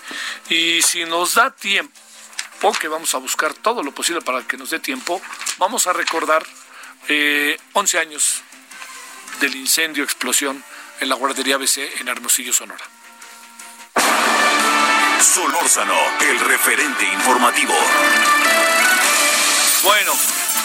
y 0.49 0.83
si 0.83 1.05
nos 1.05 1.35
da 1.35 1.51
tiempo, 1.51 1.93
que 2.81 2.89
vamos 2.89 3.15
a 3.15 3.19
buscar 3.19 3.53
todo 3.53 3.83
lo 3.83 3.93
posible 3.93 4.23
para 4.23 4.43
que 4.47 4.57
nos 4.57 4.71
dé 4.71 4.79
tiempo, 4.79 5.21
vamos 5.59 5.87
a 5.87 5.93
recordar 5.93 6.47
eh, 7.09 7.59
11 7.75 7.99
años 7.99 8.43
del 9.41 9.55
incendio, 9.57 10.03
explosión 10.03 10.65
en 11.01 11.09
la 11.09 11.15
guardería 11.15 11.59
BC 11.59 12.01
en 12.01 12.09
Hermosillo, 12.09 12.53
Sonora. 12.53 12.85
Solórzano, 15.21 15.95
el 16.21 16.41
referente 16.41 17.05
informativo. 17.05 17.75
Bueno, 19.85 20.13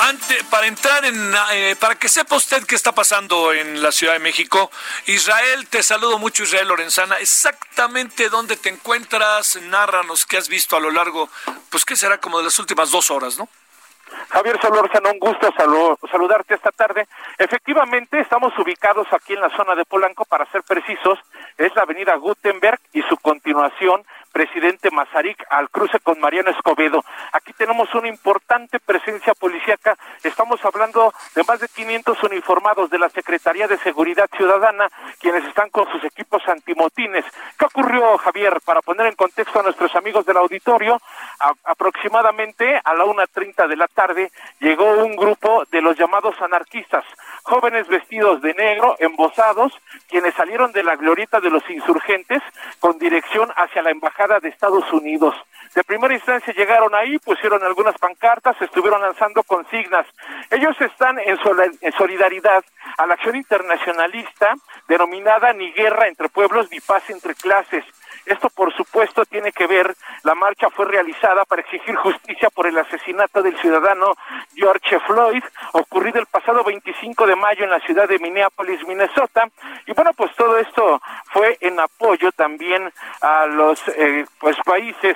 ante, 0.07 0.43
para 0.49 0.67
entrar 0.67 1.03
en, 1.03 1.33
eh, 1.51 1.75
para 1.77 1.95
que 1.95 2.07
sepa 2.07 2.38
usted 2.38 2.65
qué 2.65 2.75
está 2.75 2.93
pasando 2.93 3.51
en 3.51 3.83
la 3.83 3.91
Ciudad 3.91 4.13
de 4.13 4.19
México, 4.19 4.71
Israel, 5.07 5.67
te 5.67 5.83
saludo 5.83 6.17
mucho 6.17 6.43
Israel 6.43 6.69
Lorenzana, 6.69 7.19
exactamente 7.19 8.29
dónde 8.29 8.55
te 8.55 8.69
encuentras, 8.69 9.61
nárranos 9.63 10.25
qué 10.25 10.38
has 10.38 10.47
visto 10.47 10.77
a 10.77 10.79
lo 10.79 10.89
largo, 10.89 11.29
pues 11.69 11.83
qué 11.83 11.97
será 11.97 12.17
como 12.17 12.38
de 12.38 12.45
las 12.45 12.57
últimas 12.59 12.91
dos 12.91 13.11
horas, 13.11 13.38
¿no? 13.38 13.49
Javier 14.29 14.59
Solórzano, 14.61 15.11
un 15.11 15.19
gusto 15.19 15.53
saludarte 16.09 16.55
esta 16.55 16.71
tarde. 16.71 17.07
Efectivamente, 17.38 18.19
estamos 18.21 18.57
ubicados 18.57 19.07
aquí 19.11 19.33
en 19.33 19.41
la 19.41 19.55
zona 19.55 19.75
de 19.75 19.83
Polanco, 19.85 20.23
para 20.25 20.49
ser 20.51 20.63
precisos, 20.63 21.19
es 21.57 21.75
la 21.75 21.81
avenida 21.81 22.15
Gutenberg 22.15 22.79
y 22.93 23.01
su 23.03 23.17
continuación 23.17 24.03
presidente 24.31 24.91
Mazarik 24.91 25.43
al 25.50 25.69
cruce 25.69 26.00
con 26.00 26.19
Mariano 26.19 26.51
Escobedo. 26.51 27.03
Aquí 27.33 27.53
tenemos 27.53 27.93
una 27.95 28.07
importante 28.07 28.79
presencia 28.79 29.33
policíaca. 29.33 29.98
Estamos 30.24 30.63
hablando 30.63 31.13
de 31.36 31.43
más 31.43 31.59
de 31.59 31.67
500 31.67 32.24
uniformados 32.24 32.89
de 32.89 33.00
la 33.00 33.09
Secretaría 33.09 33.67
de 33.67 33.77
Seguridad 33.79 34.29
Ciudadana, 34.38 34.89
quienes 35.19 35.45
están 35.45 35.69
con 35.69 35.91
sus 35.91 36.03
equipos 36.03 36.48
antimotines. 36.48 37.25
¿Qué 37.57 37.65
ocurrió, 37.65 38.17
Javier? 38.19 38.59
Para 38.63 38.81
poner 38.81 39.07
en 39.07 39.15
contexto 39.15 39.59
a 39.59 39.63
nuestros 39.63 39.95
amigos 39.95 40.25
del 40.25 40.38
auditorio, 40.38 41.01
aproximadamente 41.63 42.79
a 42.83 42.93
la 42.93 43.05
1.30 43.05 43.67
de 43.67 43.75
la 43.75 43.88
tarde 43.88 44.31
llegó 44.59 45.03
un 45.03 45.15
grupo 45.15 45.63
de 45.71 45.81
los 45.81 45.98
llamados 45.98 46.39
anarquistas, 46.41 47.03
jóvenes 47.43 47.88
vestidos 47.88 48.41
de 48.41 48.53
negro, 48.53 48.95
embosados, 49.00 49.74
quienes 50.07 50.36
salieron 50.36 50.71
de 50.71 50.83
la 50.83 50.95
glorieta 50.95 51.39
de 51.39 51.50
los 51.50 51.67
insurgentes 51.69 52.41
con 52.79 53.00
dirección 53.00 53.50
hacia 53.55 53.81
la 53.81 53.89
embajada 53.89 54.18
de 54.27 54.49
Estados 54.49 54.91
Unidos. 54.91 55.33
De 55.73 55.83
primera 55.83 56.13
instancia 56.13 56.53
llegaron 56.53 56.93
ahí, 56.93 57.17
pusieron 57.19 57.63
algunas 57.63 57.97
pancartas, 57.97 58.61
estuvieron 58.61 59.01
lanzando 59.01 59.43
consignas. 59.43 60.05
Ellos 60.51 60.75
están 60.81 61.17
en, 61.19 61.38
solidaridad 61.93 62.63
a 62.97 63.05
la 63.05 63.13
acción 63.13 63.38
internacionalista 63.38 64.55
denominada 64.89 65.53
Ni 65.53 65.71
guerra 65.71 66.07
entre 66.07 66.27
pueblos 66.27 66.69
ni 66.69 66.81
paz 66.81 67.09
entre 67.09 67.33
clases. 67.33 67.85
Esto, 68.25 68.50
por 68.50 68.74
supuesto, 68.75 69.25
tiene 69.25 69.51
que 69.51 69.68
ver, 69.68 69.96
la 70.24 70.36
marcha 70.36 70.70
fue 70.70 70.86
realizada 70.86 71.46
para 71.46 71.62
exigir 71.62 71.96
justicia 71.96 72.50
por 72.50 72.68
el 72.68 72.78
asesinato 72.78 73.42
del 73.42 73.58
ciudadano 73.60 74.16
George 74.56 75.00
Floyd, 75.01 75.44
ocurrido 75.74 76.20
el 76.20 76.25
pasado 76.25 76.63
25 76.63 77.28
de 77.28 77.36
mayo 77.36 77.63
en 77.63 77.72
la 77.72 77.80
ciudad 77.80 78.08
de 78.08 78.20
Minneapolis, 78.20 78.86
Minnesota. 78.88 79.50
Y 79.86 79.94
bueno, 79.94 80.12
pues 80.13 80.36
todo 80.36 80.58
esto 80.58 81.01
fue 81.32 81.58
en 81.62 81.80
apoyo 81.80 82.32
también 82.32 82.92
a 83.22 83.46
los 83.46 83.88
eh, 83.89 84.25
pues 84.39 84.58
países 84.66 85.16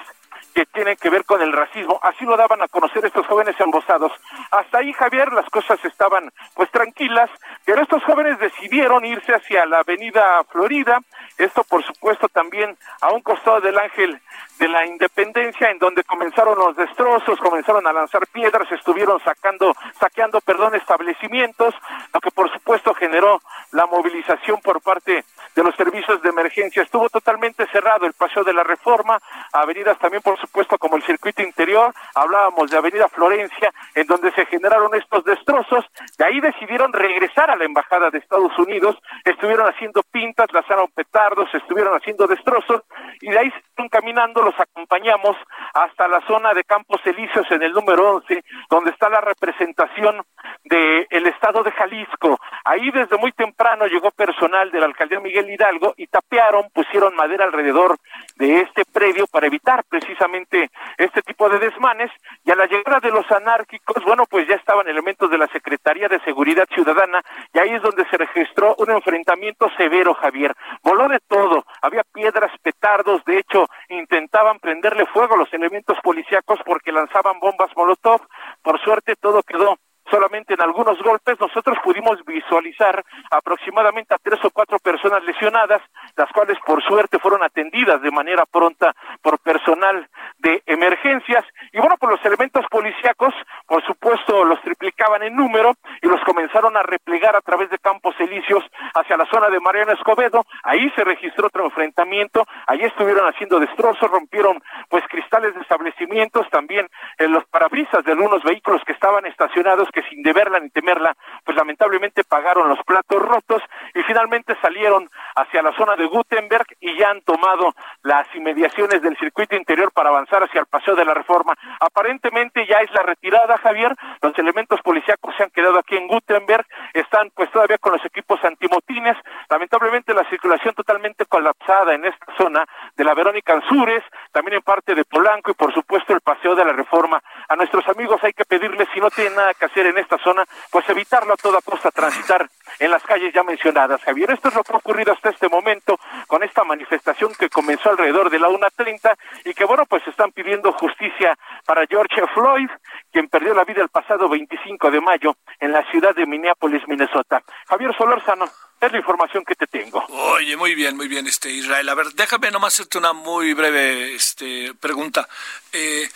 que 0.54 0.66
tienen 0.66 0.96
que 0.98 1.10
ver 1.10 1.26
con 1.26 1.42
el 1.42 1.52
racismo. 1.52 2.00
Así 2.04 2.26
lo 2.26 2.38
daban 2.38 2.62
a 2.62 2.68
conocer 2.68 3.06
estos 3.06 3.26
jóvenes 3.28 3.60
embosados. 3.60 4.12
Hasta 4.52 4.80
ahí, 4.80 4.94
Javier, 4.94 5.32
las 5.34 5.50
cosas 5.50 5.84
estaban 5.84 6.32
pues 6.54 6.70
tranquilas, 6.72 7.30
pero 7.66 7.82
estos 7.82 8.04
jóvenes 8.04 8.40
decidieron 8.40 9.06
irse 9.06 9.34
hacia 9.34 9.66
la 9.66 9.80
avenida 9.80 10.44
Florida, 10.50 11.00
esto 11.38 11.64
por 11.64 11.84
supuesto 11.84 12.30
también 12.30 12.78
a 13.02 13.12
un 13.12 13.22
costado 13.22 13.62
del 13.62 13.78
Ángel 13.78 14.22
de 14.64 14.70
la 14.70 14.86
Independencia, 14.86 15.70
en 15.72 15.78
donde 15.78 16.06
comenzaron 16.06 16.58
los 16.58 16.74
destrozos, 16.78 17.38
comenzaron 17.38 17.86
a 17.86 17.92
lanzar 17.92 18.26
piedras, 18.28 18.72
estuvieron 18.72 19.20
sacando, 19.20 19.76
saqueando, 20.00 20.40
perdón, 20.40 20.74
establecimientos, 20.76 21.76
lo 22.14 22.22
que 22.22 22.32
por 22.32 22.50
supuesto 22.50 22.94
generó 22.94 23.42
la 23.74 23.86
movilización 23.88 24.62
por 24.62 24.80
parte 24.80 25.26
de 25.54 25.64
los 25.64 25.76
servicios 25.76 26.22
de 26.22 26.30
emergencia. 26.30 26.82
Estuvo 26.82 27.10
totalmente 27.10 27.68
cerrado 27.74 28.06
el 28.06 28.14
Paseo 28.14 28.46
de 28.46 28.54
la 28.54 28.64
Reforma, 28.64 29.20
avenidas 29.52 30.00
también, 30.00 30.24
por 30.24 30.40
supuesto, 30.40 30.78
como 30.78 30.96
el 30.96 31.04
circuito 31.04 31.42
interior. 31.42 31.94
Hablábamos 32.16 32.72
de 32.72 32.78
Avenida 32.78 33.10
Florencia, 33.10 33.74
en 33.96 34.08
donde 34.08 34.32
se 34.32 34.46
generaron 34.46 34.96
estos 34.96 35.26
destrozos. 35.26 35.84
De 36.18 36.24
ahí 36.24 36.40
decidieron 36.40 36.94
regresar 36.94 37.52
a 37.52 37.58
la 37.58 37.66
Embajada 37.66 38.10
de 38.12 38.20
Estados 38.20 38.58
Unidos. 38.58 38.98
Estuvieron 39.26 39.68
haciendo 39.68 40.04
pintas, 40.04 40.48
lanzaron 40.54 40.88
petardos, 40.96 41.54
estuvieron 41.54 41.96
haciendo 41.96 42.28
destrozos 42.28 42.84
y 43.20 43.30
de 43.30 43.40
ahí 43.40 43.54
caminando. 43.90 44.42
Los 44.42 44.60
acompañamos 44.60 45.36
hasta 45.74 46.08
la 46.08 46.22
zona 46.28 46.54
de 46.54 46.64
Campos 46.64 47.02
Elíseos 47.06 47.46
en 47.52 47.64
el 47.64 47.72
número 47.72 48.18
11, 48.18 48.44
donde 48.70 48.92
está 48.92 49.10
la 49.10 49.22
representación 49.22 50.22
del 50.64 51.08
el 51.10 51.28
estado 51.28 51.64
de 51.64 51.72
Jalisco. 51.72 52.40
Ahí 52.64 52.92
desde 52.92 53.18
muy 53.18 53.32
temprano 53.32 53.86
llegó 53.88 54.12
personal 54.12 54.72
de 54.72 54.80
la 54.80 54.86
alcaldía 54.86 55.20
Miguel 55.20 55.50
Hidalgo 55.50 55.94
y 55.98 56.08
tapearon, 56.08 56.70
pusieron 56.74 57.16
madera 57.16 57.46
alrededor 57.46 57.98
de 58.44 58.60
este 58.60 58.84
predio 58.84 59.26
para 59.28 59.48
evitar 59.48 59.86
precisamente 59.86 60.70
este 60.98 61.22
tipo 61.22 61.48
de 61.48 61.60
desmanes 61.60 62.12
y 62.44 62.52
a 62.52 62.56
la 62.56 62.66
llegada 62.66 63.00
de 63.00 63.10
los 63.10 63.30
anárquicos, 63.32 64.04
bueno, 64.04 64.26
pues 64.30 64.46
ya 64.50 64.56
estaban 64.56 64.86
elementos 64.90 65.32
de 65.32 65.38
la 65.38 65.48
Secretaría 65.48 66.10
de 66.10 66.20
Seguridad 66.26 66.68
Ciudadana 66.74 67.24
y 67.54 67.60
ahí 67.60 67.70
es 67.70 67.82
donde 67.82 68.06
se 68.10 68.18
registró 68.18 68.76
un 68.80 68.92
enfrentamiento 68.92 69.70
severo, 69.78 70.14
Javier. 70.16 70.54
Voló 70.84 71.08
de 71.08 71.20
todo, 71.26 71.64
había 71.82 72.04
piedras, 72.04 72.52
petardos, 72.62 73.24
de 73.24 73.40
hecho 73.40 73.70
intentaban 73.88 74.60
prenderle 74.60 75.06
fuego 75.06 75.36
a 75.36 75.38
los 75.38 75.54
elementos 75.54 75.98
policíacos 76.04 76.60
porque 76.66 76.92
lanzaban 76.92 77.40
bombas 77.40 77.70
Molotov. 77.78 78.28
Por 78.62 78.78
suerte 78.82 79.16
todo 79.16 79.42
quedó 79.44 79.78
solamente 80.14 80.54
en 80.54 80.62
algunos 80.62 81.02
golpes, 81.02 81.40
nosotros 81.40 81.76
pudimos 81.84 82.24
visualizar 82.24 83.04
aproximadamente 83.32 84.14
a 84.14 84.20
tres 84.20 84.40
o 84.46 84.52
cuatro 84.52 84.78
personas 84.78 85.24
lesionadas, 85.24 85.82
las 86.16 86.32
cuales 86.32 86.58
por 86.64 86.84
suerte 86.84 87.18
fueron 87.18 87.42
atendidas 87.42 88.00
de 88.02 88.12
manera 88.12 88.46
pronta 88.46 88.96
por 89.24 89.40
personal 89.40 90.08
de 90.38 90.62
emergencias. 90.68 91.44
Y 91.72 91.80
bueno, 91.80 91.96
pues 92.00 92.12
los 92.12 92.26
elementos 92.26 92.64
policíacos, 92.70 93.34
por 93.66 93.84
supuesto, 93.86 94.44
los 94.44 94.63
triplicaban 94.84 95.24
en 95.24 95.36
número 95.36 95.76
y 96.02 96.08
los 96.08 96.20
comenzaron 96.26 96.76
a 96.76 96.84
replegar 96.84 97.36
a 97.38 97.42
través 97.42 97.70
de 97.70 97.80
campos 97.80 98.14
elíseos 98.20 98.64
hacia 98.94 99.16
la 99.16 99.26
zona 99.28 99.48
de 99.48 99.62
Mariano 99.62 99.94
Escobedo. 99.94 100.46
Ahí 100.64 100.90
se 100.96 101.06
registró 101.06 101.48
otro 101.48 101.64
enfrentamiento, 101.66 102.46
ahí 102.68 102.82
estuvieron 102.82 103.26
haciendo 103.26 103.60
destrozos, 103.60 104.12
rompieron 104.12 104.62
pues 104.90 105.04
cristales 105.08 105.56
de 105.56 105.62
establecimientos, 105.62 106.50
también 106.50 106.88
en 107.18 107.32
los 107.32 107.46
parabrisas 107.46 108.04
de 108.04 108.12
algunos 108.12 108.44
vehículos 108.44 108.82
que 108.86 108.92
estaban 108.92 109.26
estacionados 109.26 109.88
que 109.94 110.04
sin 110.04 110.22
deberla 110.22 110.60
ni 110.60 110.70
temerla, 110.70 111.16
pues 111.46 111.56
lamentablemente 111.56 112.26
pagaron 112.26 112.68
los 112.68 112.80
platos 112.84 113.22
rotos 113.22 113.62
y 113.96 114.02
finalmente 114.04 114.58
salieron 114.62 115.10
hacia 115.36 115.62
la 115.62 115.74
zona 115.78 115.96
de 115.96 116.08
Gutenberg 116.08 116.66
y 116.82 116.98
ya 116.98 117.10
han 117.10 117.22
tomado 117.22 117.74
las 118.04 118.28
inmediaciones 118.36 119.02
del 119.02 119.18
circuito 119.18 119.56
interior 119.56 119.92
para 119.92 120.10
avanzar 120.10 120.44
hacia 120.44 120.60
el 120.60 120.68
Paseo 120.68 120.96
de 120.96 121.06
la 121.06 121.14
Reforma. 121.14 121.58
Aparentemente 121.80 122.66
ya 122.68 122.78
es 122.80 122.92
la 122.92 123.02
retirada, 123.02 123.58
Javier. 123.58 123.96
Los 124.22 124.38
elementos 124.38 124.82
policíacos 124.82 125.34
se 125.36 125.44
han 125.44 125.50
quedado 125.50 125.80
aquí 125.80 125.96
en 125.96 126.08
Gutenberg, 126.08 126.66
están 126.94 127.32
pues 127.34 127.50
todavía 127.52 127.78
con 127.78 127.94
los 127.94 128.06
equipos 128.06 128.44
antimotines. 128.44 129.18
Lamentablemente 129.50 130.14
la 130.14 130.28
circulación 130.30 130.76
totalmente 130.76 131.26
colapsada 131.26 131.94
en 131.94 132.06
esta 132.06 132.26
zona 132.38 132.66
de 132.96 133.04
la 133.04 133.14
Verónica 133.14 133.54
Anzures, 133.54 134.04
también 134.32 134.58
en 134.58 134.62
parte 134.62 134.96
de 134.96 135.06
Polanco 135.06 135.52
y 135.52 135.54
por 135.54 135.74
supuesto 135.74 136.14
el 136.14 136.22
Paseo 136.22 136.56
de 136.56 136.66
la 136.66 136.74
Reforma. 136.74 137.22
A 137.48 137.56
nuestros 137.56 137.88
amigos 137.88 138.24
hay 138.24 138.34
que 138.34 138.46
pedirles 138.46 138.88
si 138.94 139.00
no 139.00 139.10
tienen 139.10 139.36
nada 139.36 139.54
que 139.54 139.66
hacer 139.66 139.86
en 139.86 139.98
esta 139.98 140.18
zona, 140.18 140.44
pues 140.72 140.88
evitarlo 140.90 141.34
a 141.34 141.38
toda 141.38 141.62
costa, 141.62 141.90
transitar 141.92 142.48
en 142.80 142.92
las 142.92 143.04
calles 143.04 143.34
ya 143.34 143.44
mencionadas. 143.44 144.02
Javier, 144.04 144.32
esto 144.32 144.50
es 144.50 144.56
lo 144.56 144.64
que 144.64 144.74
ha 144.74 144.78
ocurrido 144.78 145.14
hasta 145.14 145.30
este 145.30 145.48
momento 145.48 145.98
con 146.34 146.42
esta 146.42 146.64
manifestación 146.64 147.32
que 147.36 147.48
comenzó 147.48 147.92
alrededor 147.92 148.32
de 148.32 148.40
la 148.40 148.48
1.30 148.48 149.16
y 149.46 149.54
que, 149.54 149.66
bueno, 149.66 149.86
pues 149.86 150.02
están 150.08 150.32
pidiendo 150.32 150.72
justicia 150.72 151.38
para 151.64 151.86
George 151.86 152.24
Floyd, 152.34 152.68
quien 153.12 153.30
perdió 153.30 153.54
la 153.54 153.64
vida 153.64 153.84
el 153.84 153.90
pasado 153.90 154.28
25 154.28 154.90
de 154.90 155.00
mayo 155.00 155.36
en 155.60 155.72
la 155.72 155.88
ciudad 155.92 156.16
de 156.16 156.26
Minneapolis, 156.26 156.82
Minnesota. 156.88 157.44
Javier 157.68 157.96
Solórzano, 157.96 158.50
es 158.82 158.92
la 158.92 158.98
información 158.98 159.46
que 159.46 159.54
te 159.54 159.68
tengo. 159.68 160.04
Oye, 160.08 160.58
muy 160.58 160.74
bien, 160.74 160.98
muy 160.98 161.08
bien, 161.08 161.28
este 161.28 161.52
Israel. 161.52 161.88
A 161.88 161.94
ver, 161.94 162.08
déjame 162.16 162.50
nomás 162.50 162.74
hacerte 162.74 162.98
una 162.98 163.14
muy 163.14 163.54
breve 163.54 164.16
este, 164.16 164.74
pregunta. 164.74 165.28
Eh, 165.72 166.10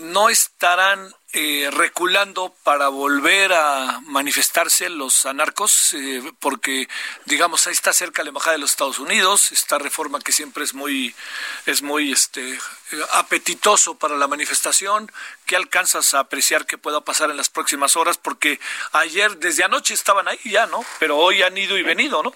¿No 0.00 0.30
estarán 0.30 1.14
eh, 1.36 1.68
reculando 1.72 2.54
para 2.62 2.86
volver 2.88 3.52
a 3.52 4.00
manifestarse 4.06 4.88
los 4.88 5.26
anarcos, 5.26 5.92
eh, 5.94 6.22
porque 6.38 6.88
digamos 7.24 7.66
ahí 7.66 7.72
está 7.72 7.92
cerca 7.92 8.22
la 8.22 8.28
embajada 8.28 8.52
de 8.52 8.60
los 8.60 8.70
Estados 8.70 9.00
Unidos, 9.00 9.50
esta 9.50 9.78
reforma 9.78 10.20
que 10.20 10.30
siempre 10.30 10.62
es 10.62 10.74
muy 10.74 11.12
es 11.66 11.82
muy 11.82 12.12
este 12.12 12.56
apetitoso 13.14 13.96
para 13.96 14.16
la 14.16 14.28
manifestación. 14.28 15.10
¿Qué 15.44 15.56
alcanzas 15.56 16.14
a 16.14 16.20
apreciar 16.20 16.66
que 16.66 16.78
pueda 16.78 17.00
pasar 17.00 17.30
en 17.30 17.36
las 17.36 17.48
próximas 17.48 17.96
horas? 17.96 18.16
Porque 18.16 18.60
ayer 18.92 19.36
desde 19.38 19.64
anoche 19.64 19.92
estaban 19.92 20.28
ahí 20.28 20.38
ya, 20.44 20.66
¿no? 20.66 20.84
Pero 21.00 21.18
hoy 21.18 21.42
han 21.42 21.58
ido 21.58 21.76
y 21.76 21.82
venido, 21.82 22.22
¿no? 22.22 22.32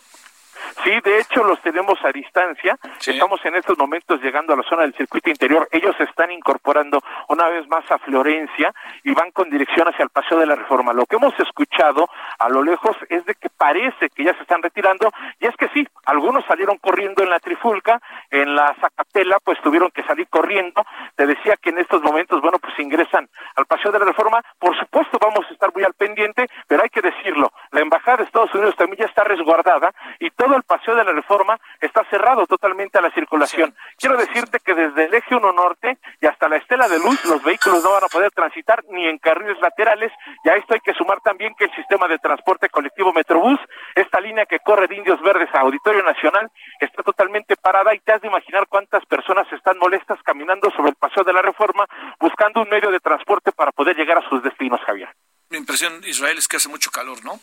Sí, 0.85 0.93
de 1.03 1.21
hecho 1.21 1.45
los 1.45 1.61
tenemos 1.61 1.99
a 2.05 2.13
distancia. 2.13 2.79
Estamos 3.07 3.45
en 3.45 3.57
estos 3.57 3.77
momentos 3.79 4.21
llegando 4.23 4.53
a 4.53 4.57
la 4.57 4.63
zona 4.63 4.83
del 4.83 4.95
circuito 4.95 5.31
interior. 5.31 5.69
Ellos 5.73 5.95
se 5.97 6.05
están 6.05 6.31
incorporando 6.31 7.01
una 7.29 7.49
vez 7.49 7.67
más 7.69 7.91
a 7.91 7.99
Florencia 7.99 8.73
y 9.03 9.13
van 9.13 9.31
con 9.33 9.51
dirección 9.51 9.89
hacia 9.89 10.05
el 10.05 10.11
Paseo 10.11 10.39
de 10.39 10.47
la 10.47 10.55
Reforma. 10.55 10.93
Lo 10.93 11.07
que 11.07 11.17
hemos 11.17 11.39
escuchado 11.39 12.09
a 12.39 12.49
lo 12.49 12.63
lejos 12.63 12.97
es 13.09 13.25
de 13.27 13.35
que 13.35 13.49
parece 13.51 14.11
que 14.11 14.25
ya 14.25 14.35
se 14.35 14.43
están 14.43 14.63
retirando 14.63 15.11
y 15.41 15.47
es 15.47 15.57
que 15.57 15.69
sí, 15.69 15.87
algunos 16.07 16.45
salieron 16.47 16.79
corriendo 16.79 17.23
en 17.23 17.31
la 17.31 17.41
Trifulca, 17.41 18.01
en 18.31 18.55
la 18.55 18.75
Zacatela 18.81 19.39
pues 19.45 19.61
tuvieron 19.61 19.91
que 19.91 20.03
salir 20.05 20.29
corriendo. 20.29 20.85
Te 21.17 21.27
decía 21.27 21.57
que 21.61 21.71
en 21.71 21.79
estos 21.79 22.03
momentos, 22.03 22.41
bueno, 22.41 22.59
pues 22.59 22.79
ingresan 22.79 23.29
al 23.57 23.67
Paseo 23.67 23.93
de 23.93 23.99
la 23.99 24.05
Reforma. 24.05 24.43
Por 24.59 24.79
supuesto 24.79 25.19
vamos 25.21 25.45
a 25.49 25.53
estar 25.53 25.73
muy 25.75 25.85
al 25.85 25.95
pendiente, 25.95 26.47
pero 26.67 26.83
hay 26.83 26.89
que 26.89 27.03
decirlo, 27.03 27.53
la 27.71 27.81
Embajada 27.81 28.19
de 28.19 28.25
Estados 28.25 28.55
Unidos 28.55 28.77
también 28.77 28.99
ya 29.01 29.07
está 29.07 29.25
resguardada 29.25 29.93
y 30.19 30.31
todo 30.31 30.48
el 30.57 30.63
Paseo 30.63 30.95
de 30.95 31.05
la 31.05 31.13
Reforma 31.13 31.59
está 31.81 32.05
cerrado 32.11 32.47
totalmente 32.47 32.99
a 32.99 33.03
la 33.03 33.11
circulación. 33.11 33.75
Quiero 33.97 34.17
decirte 34.17 34.61
que 34.61 34.75
desde 34.75 35.05
el 35.07 35.15
eje 35.15 35.35
1 35.35 35.53
norte 35.53 35.99
y 36.21 36.27
hasta 36.27 36.49
la 36.49 36.57
Estela 36.57 36.89
de 36.89 36.99
Luz 36.99 37.25
los 37.25 37.43
vehículos 37.43 37.83
no 37.83 37.93
van 37.93 38.05
a 38.05 38.09
poder 38.09 38.31
transitar 38.31 38.85
ni 38.91 39.07
en 39.07 39.19
carriles 39.19 39.61
laterales 39.61 40.13
y 40.45 40.49
a 40.49 40.53
esto 40.55 40.75
hay 40.75 40.81
que 40.81 40.95
sumar 40.95 41.21
también 41.21 41.55
que 41.55 41.65
el 41.65 41.75
sistema 41.75 42.09
de 42.09 42.19
transporte 42.19 42.69
colectivo 42.69 43.13
Metrobús, 43.13 43.59
esta 43.95 44.21
línea 44.21 44.47
que 44.47 44.61
corre 44.61 44.87
de 44.87 44.97
Indios 44.97 45.21
Verdes 45.23 45.49
a 45.55 45.61
Auditorio 45.61 46.03
Nacional, 46.03 46.51
está 46.81 47.03
totalmente 47.03 47.57
parada 47.57 47.95
y 47.95 48.01
te 48.01 48.13
has 48.13 48.21
de 48.21 48.29
imaginar 48.29 48.67
cuántas 48.69 49.05
personas 49.07 49.51
están 49.53 49.79
molestas 49.79 50.19
caminando 50.23 50.71
sobre 50.71 50.91
el 50.91 50.97
Paseo 50.97 51.25
de 51.25 51.33
la 51.33 51.43
Reforma 51.43 51.87
buscando 52.21 52.63
un 52.63 52.69
medio 52.69 52.91
de 52.91 53.01
transporte 53.01 53.53
para 53.53 53.73
poder 53.73 53.97
llegar 53.97 54.19
a 54.19 54.29
sus 54.29 54.43
destinos, 54.43 54.81
Javier. 54.87 55.09
Mi 55.51 55.59
impresión, 55.59 56.03
Israel, 56.05 56.37
es 56.39 56.47
que 56.47 56.57
hace 56.57 56.69
mucho 56.69 56.91
calor, 56.91 57.25
¿no? 57.25 57.41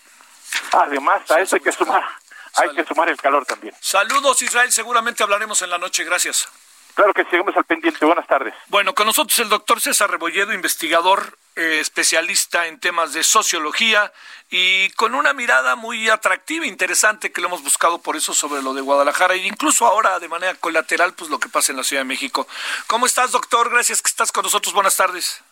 Además, 0.73 1.29
a 1.31 1.41
eso 1.41 1.55
hay 1.55 1.61
que 1.61 1.71
sumar, 1.71 2.03
hay 2.57 2.75
que 2.75 2.85
sumar 2.85 3.09
el 3.09 3.17
calor 3.17 3.45
también. 3.45 3.73
Saludos, 3.79 4.41
Israel, 4.41 4.71
seguramente 4.71 5.23
hablaremos 5.23 5.61
en 5.61 5.69
la 5.69 5.77
noche, 5.77 6.03
gracias. 6.03 6.47
Claro 6.95 7.13
que 7.13 7.25
seguimos 7.25 7.55
al 7.57 7.65
pendiente. 7.65 8.05
Buenas 8.05 8.25
tardes. 8.25 8.53
Bueno, 8.67 8.95
con 8.95 9.05
nosotros 9.05 9.37
el 9.39 9.49
doctor 9.49 9.81
César 9.81 10.09
Rebolledo, 10.09 10.53
investigador, 10.53 11.37
eh, 11.57 11.79
especialista 11.81 12.67
en 12.67 12.79
temas 12.79 13.11
de 13.11 13.23
sociología 13.25 14.13
y 14.49 14.89
con 14.91 15.13
una 15.13 15.33
mirada 15.33 15.75
muy 15.75 16.07
atractiva, 16.07 16.63
e 16.63 16.69
interesante 16.69 17.33
que 17.33 17.41
lo 17.41 17.47
hemos 17.47 17.63
buscado 17.63 18.01
por 18.01 18.15
eso 18.15 18.33
sobre 18.33 18.61
lo 18.61 18.73
de 18.73 18.81
Guadalajara 18.81 19.33
e 19.33 19.45
incluso 19.45 19.85
ahora 19.85 20.19
de 20.19 20.29
manera 20.29 20.55
colateral, 20.55 21.13
pues 21.13 21.29
lo 21.29 21.37
que 21.37 21.49
pasa 21.49 21.73
en 21.73 21.77
la 21.77 21.83
Ciudad 21.83 22.01
de 22.01 22.07
México. 22.07 22.47
¿Cómo 22.87 23.05
estás, 23.05 23.31
doctor? 23.31 23.69
Gracias 23.69 24.01
que 24.01 24.07
estás 24.07 24.31
con 24.31 24.43
nosotros. 24.43 24.73
Buenas 24.73 24.95
tardes. 24.95 25.43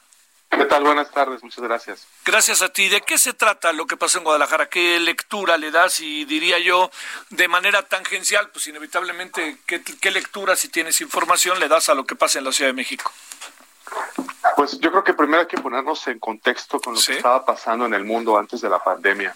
¿Qué 0.57 0.65
tal? 0.65 0.83
Buenas 0.83 1.09
tardes, 1.11 1.43
muchas 1.43 1.63
gracias. 1.63 2.07
Gracias 2.25 2.61
a 2.61 2.69
ti. 2.69 2.87
¿De 2.87 3.01
qué 3.01 3.17
se 3.17 3.33
trata 3.33 3.73
lo 3.73 3.87
que 3.87 3.97
pasó 3.97 4.19
en 4.19 4.23
Guadalajara? 4.23 4.69
¿Qué 4.69 4.99
lectura 4.99 5.57
le 5.57 5.71
das? 5.71 5.99
Y 5.99 6.25
diría 6.25 6.59
yo, 6.59 6.91
de 7.29 7.47
manera 7.47 7.83
tangencial, 7.83 8.49
pues 8.51 8.67
inevitablemente, 8.67 9.57
¿qué, 9.65 10.11
lectura, 10.11 10.55
si 10.55 10.69
tienes 10.69 11.01
información, 11.01 11.59
le 11.59 11.67
das 11.67 11.89
a 11.89 11.95
lo 11.95 12.05
que 12.05 12.15
pasa 12.15 12.39
en 12.39 12.45
la 12.45 12.51
Ciudad 12.51 12.69
de 12.69 12.75
México? 12.75 13.11
Pues 14.55 14.79
yo 14.79 14.91
creo 14.91 15.03
que 15.03 15.13
primero 15.13 15.41
hay 15.41 15.47
que 15.47 15.57
ponernos 15.57 16.05
en 16.07 16.19
contexto 16.19 16.79
con 16.79 16.93
lo 16.93 17.01
que 17.01 17.17
estaba 17.17 17.43
pasando 17.45 17.85
en 17.85 17.93
el 17.93 18.03
mundo 18.03 18.37
antes 18.37 18.61
de 18.61 18.69
la 18.69 18.83
pandemia. 18.83 19.35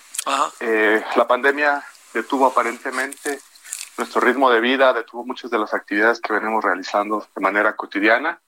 Eh, 0.59 1.03
la 1.15 1.27
pandemia 1.27 1.83
detuvo 2.13 2.45
aparentemente 2.47 3.39
nuestro 3.97 4.21
ritmo 4.21 4.51
de 4.51 4.61
vida, 4.61 4.93
detuvo 4.93 5.25
muchas 5.25 5.49
de 5.49 5.57
las 5.57 5.73
actividades 5.73 6.19
que 6.19 6.33
venimos 6.33 6.63
realizando 6.63 7.27
de 7.35 7.41
manera 7.41 7.75
cotidiana 7.75 8.39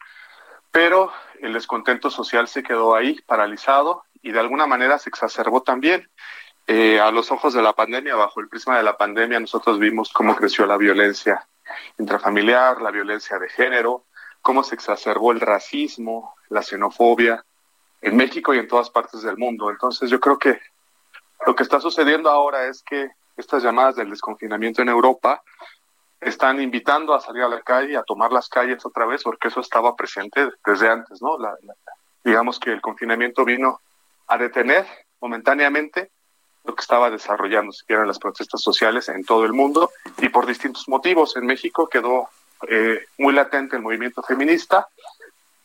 pero 0.72 1.12
el 1.42 1.54
descontento 1.54 2.10
social 2.10 2.48
se 2.48 2.64
quedó 2.64 2.96
ahí 2.96 3.20
paralizado 3.26 4.04
y 4.22 4.32
de 4.32 4.40
alguna 4.40 4.68
manera 4.68 4.98
se 5.00 5.10
exacerbó 5.10 5.62
también. 5.62 6.10
Eh, 6.68 7.00
a 7.00 7.10
los 7.10 7.32
ojos 7.32 7.54
de 7.54 7.64
la 7.64 7.74
pandemia, 7.74 8.16
bajo 8.16 8.40
el 8.42 8.48
prisma 8.48 8.78
de 8.78 8.84
la 8.84 8.96
pandemia, 8.96 9.40
nosotros 9.40 9.80
vimos 9.80 10.12
cómo 10.14 10.36
creció 10.36 10.68
la 10.68 10.78
violencia 10.78 11.48
intrafamiliar, 11.98 12.82
la 12.82 12.92
violencia 12.92 13.40
de 13.40 13.50
género, 13.50 14.06
cómo 14.42 14.64
se 14.64 14.76
exacerbó 14.76 15.32
el 15.32 15.40
racismo, 15.40 16.36
la 16.50 16.62
xenofobia 16.62 17.44
en 18.02 18.16
México 18.16 18.54
y 18.54 18.60
en 18.60 18.68
todas 18.68 18.90
partes 18.90 19.22
del 19.24 19.38
mundo. 19.38 19.70
Entonces 19.70 20.10
yo 20.10 20.20
creo 20.20 20.38
que 20.38 20.60
lo 21.46 21.56
que 21.56 21.64
está 21.64 21.80
sucediendo 21.80 22.30
ahora 22.30 22.68
es 22.68 22.84
que 22.84 23.10
estas 23.36 23.64
llamadas 23.64 23.96
del 23.96 24.10
desconfinamiento 24.10 24.82
en 24.82 24.90
Europa 24.90 25.42
están 26.22 26.62
invitando 26.62 27.14
a 27.14 27.22
salir 27.22 27.44
a 27.44 27.50
la 27.50 27.62
calle, 27.62 27.98
a 27.98 28.04
tomar 28.04 28.32
las 28.32 28.50
calles 28.50 28.86
otra 28.86 29.06
vez, 29.06 29.24
porque 29.24 29.48
eso 29.48 29.62
estaba 29.62 29.96
presente 29.96 30.50
desde 30.66 30.90
antes, 30.90 31.22
¿no? 31.22 31.38
digamos 32.24 32.60
que 32.60 32.72
el 32.72 32.82
confinamiento 32.82 33.46
vino 33.46 33.82
a 34.28 34.38
detener 34.38 34.86
momentáneamente 35.22 36.12
lo 36.66 36.76
que 36.76 36.82
estaba 36.82 37.10
desarrollando, 37.10 37.72
si 37.72 37.86
quieren, 37.86 38.08
las 38.08 38.20
protestas 38.20 38.62
sociales 38.62 39.08
en 39.10 39.24
todo 39.24 39.46
el 39.46 39.54
mundo 39.54 39.92
y 40.18 40.30
por 40.30 40.46
distintos 40.46 40.88
motivos. 40.90 41.36
En 41.38 41.46
México 41.46 41.88
quedó 41.88 42.30
eh, 42.68 43.06
muy 43.18 43.34
latente 43.34 43.78
el 43.78 43.82
movimiento 43.82 44.22
feminista 44.22 44.88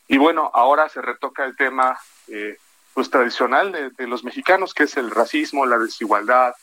y 0.07 0.17
bueno, 0.19 0.51
ahora 0.55 0.89
se 0.89 1.03
retoca 1.03 1.45
el 1.45 1.57
tema 1.57 1.99
eh, 2.29 2.57
pues 2.95 3.11
tradicional 3.11 3.73
de, 3.73 3.91
de 3.91 4.07
los 4.07 4.23
mexicanos, 4.23 4.73
que 4.73 4.85
es 4.85 4.97
el 4.97 5.11
racismo, 5.11 5.67
la 5.67 5.79
desigualdad, 5.79 6.55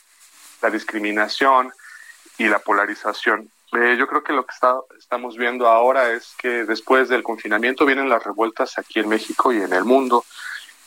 la 0.62 0.70
discriminación 0.70 1.74
y 2.38 2.48
la 2.48 2.60
polarización. 2.60 3.52
Eh, 3.74 3.96
yo 3.98 4.08
creo 4.08 4.24
que 4.24 4.34
lo 4.34 4.46
que 4.46 4.54
estamos 5.00 5.38
viendo 5.38 5.68
ahora 5.68 6.12
es 6.12 6.34
que 6.38 6.66
después 6.66 7.08
del 7.08 7.24
confinamiento 7.24 7.86
vienen 7.86 8.10
las 8.10 8.24
revueltas 8.24 8.78
aquí 8.78 9.00
en 9.00 9.10
México 9.10 9.54
y 9.54 9.62
en 9.62 9.74
el 9.74 9.86
mundo. 9.86 10.26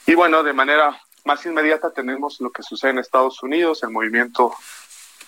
Y 0.07 0.14
bueno, 0.14 0.42
de 0.42 0.53
manera 0.53 1.01
más 1.25 1.47
inmediata 1.47 1.90
tenemos 1.90 2.40
lo 2.40 2.51
que 2.51 2.62
sucede 2.62 2.90
en 2.90 2.99
Estados 2.99 3.42
Unidos, 3.42 3.83
el 3.83 3.90
movimiento 3.90 4.55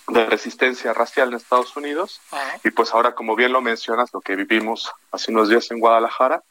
de 0.08 0.26
resistencia 0.26 0.92
racial 0.92 1.28
en 1.28 1.34
Estados 1.34 1.76
Unidos. 1.76 2.20
Y 2.62 2.70
pues 2.70 2.92
ahora, 2.92 3.14
como 3.14 3.34
bien 3.34 3.52
lo 3.52 3.60
mencionas, 3.60 4.12
lo 4.12 4.20
que 4.20 4.36
vivimos 4.36 4.92
hace 5.10 5.32
unos 5.32 5.48
días 5.48 5.70
en 5.70 5.80
Guadalajara 5.80 6.42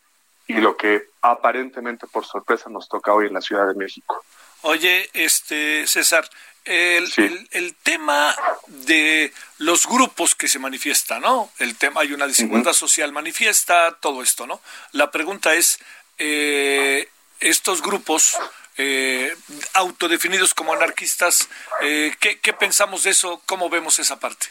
y 0.48 0.56
lo 0.56 0.76
que 0.76 1.10
aparentemente 1.22 2.08
por 2.08 2.26
sorpresa 2.26 2.70
nos 2.70 2.90
toca 2.90 3.14
hoy 3.14 3.28
en 3.28 3.34
la 3.34 3.42
Ciudad 3.42 3.68
de 3.68 3.76
México. 3.76 4.24
Oye, 4.62 5.10
este 5.14 5.86
César, 5.88 6.28
el, 6.66 7.48
el, 7.52 7.76
tema 7.76 8.36
de 8.68 9.32
los 9.60 9.88
grupos 9.88 10.36
que 10.36 10.48
se 10.48 10.60
manifiestan, 10.60 11.22
¿no? 11.22 11.52
El 11.60 11.78
tema, 11.78 12.02
hay 12.02 12.14
una 12.14 12.28
desigualdad 12.28 12.74
social 12.74 13.12
manifiesta, 13.12 13.98
todo 14.00 14.24
esto, 14.24 14.48
¿no? 14.48 14.60
La 14.92 15.12
pregunta 15.12 15.54
es, 15.54 15.80
eh, 16.18 17.08
estos 17.40 17.82
grupos 17.82 18.38
eh, 18.78 19.36
autodefinidos 19.74 20.54
como 20.54 20.74
anarquistas, 20.74 21.50
eh, 21.82 22.16
¿qué, 22.20 22.40
¿qué, 22.40 22.54
pensamos 22.54 23.04
de 23.04 23.12
eso? 23.12 23.42
¿Cómo 23.46 23.70
vemos 23.70 24.00
esa 24.00 24.20
parte? 24.20 24.48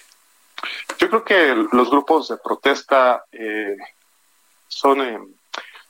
Yo 0.98 1.08
creo 1.08 1.24
que 1.24 1.54
los 1.72 1.90
grupos 1.90 2.28
de 2.28 2.36
protesta 2.36 3.24
son 4.68 5.34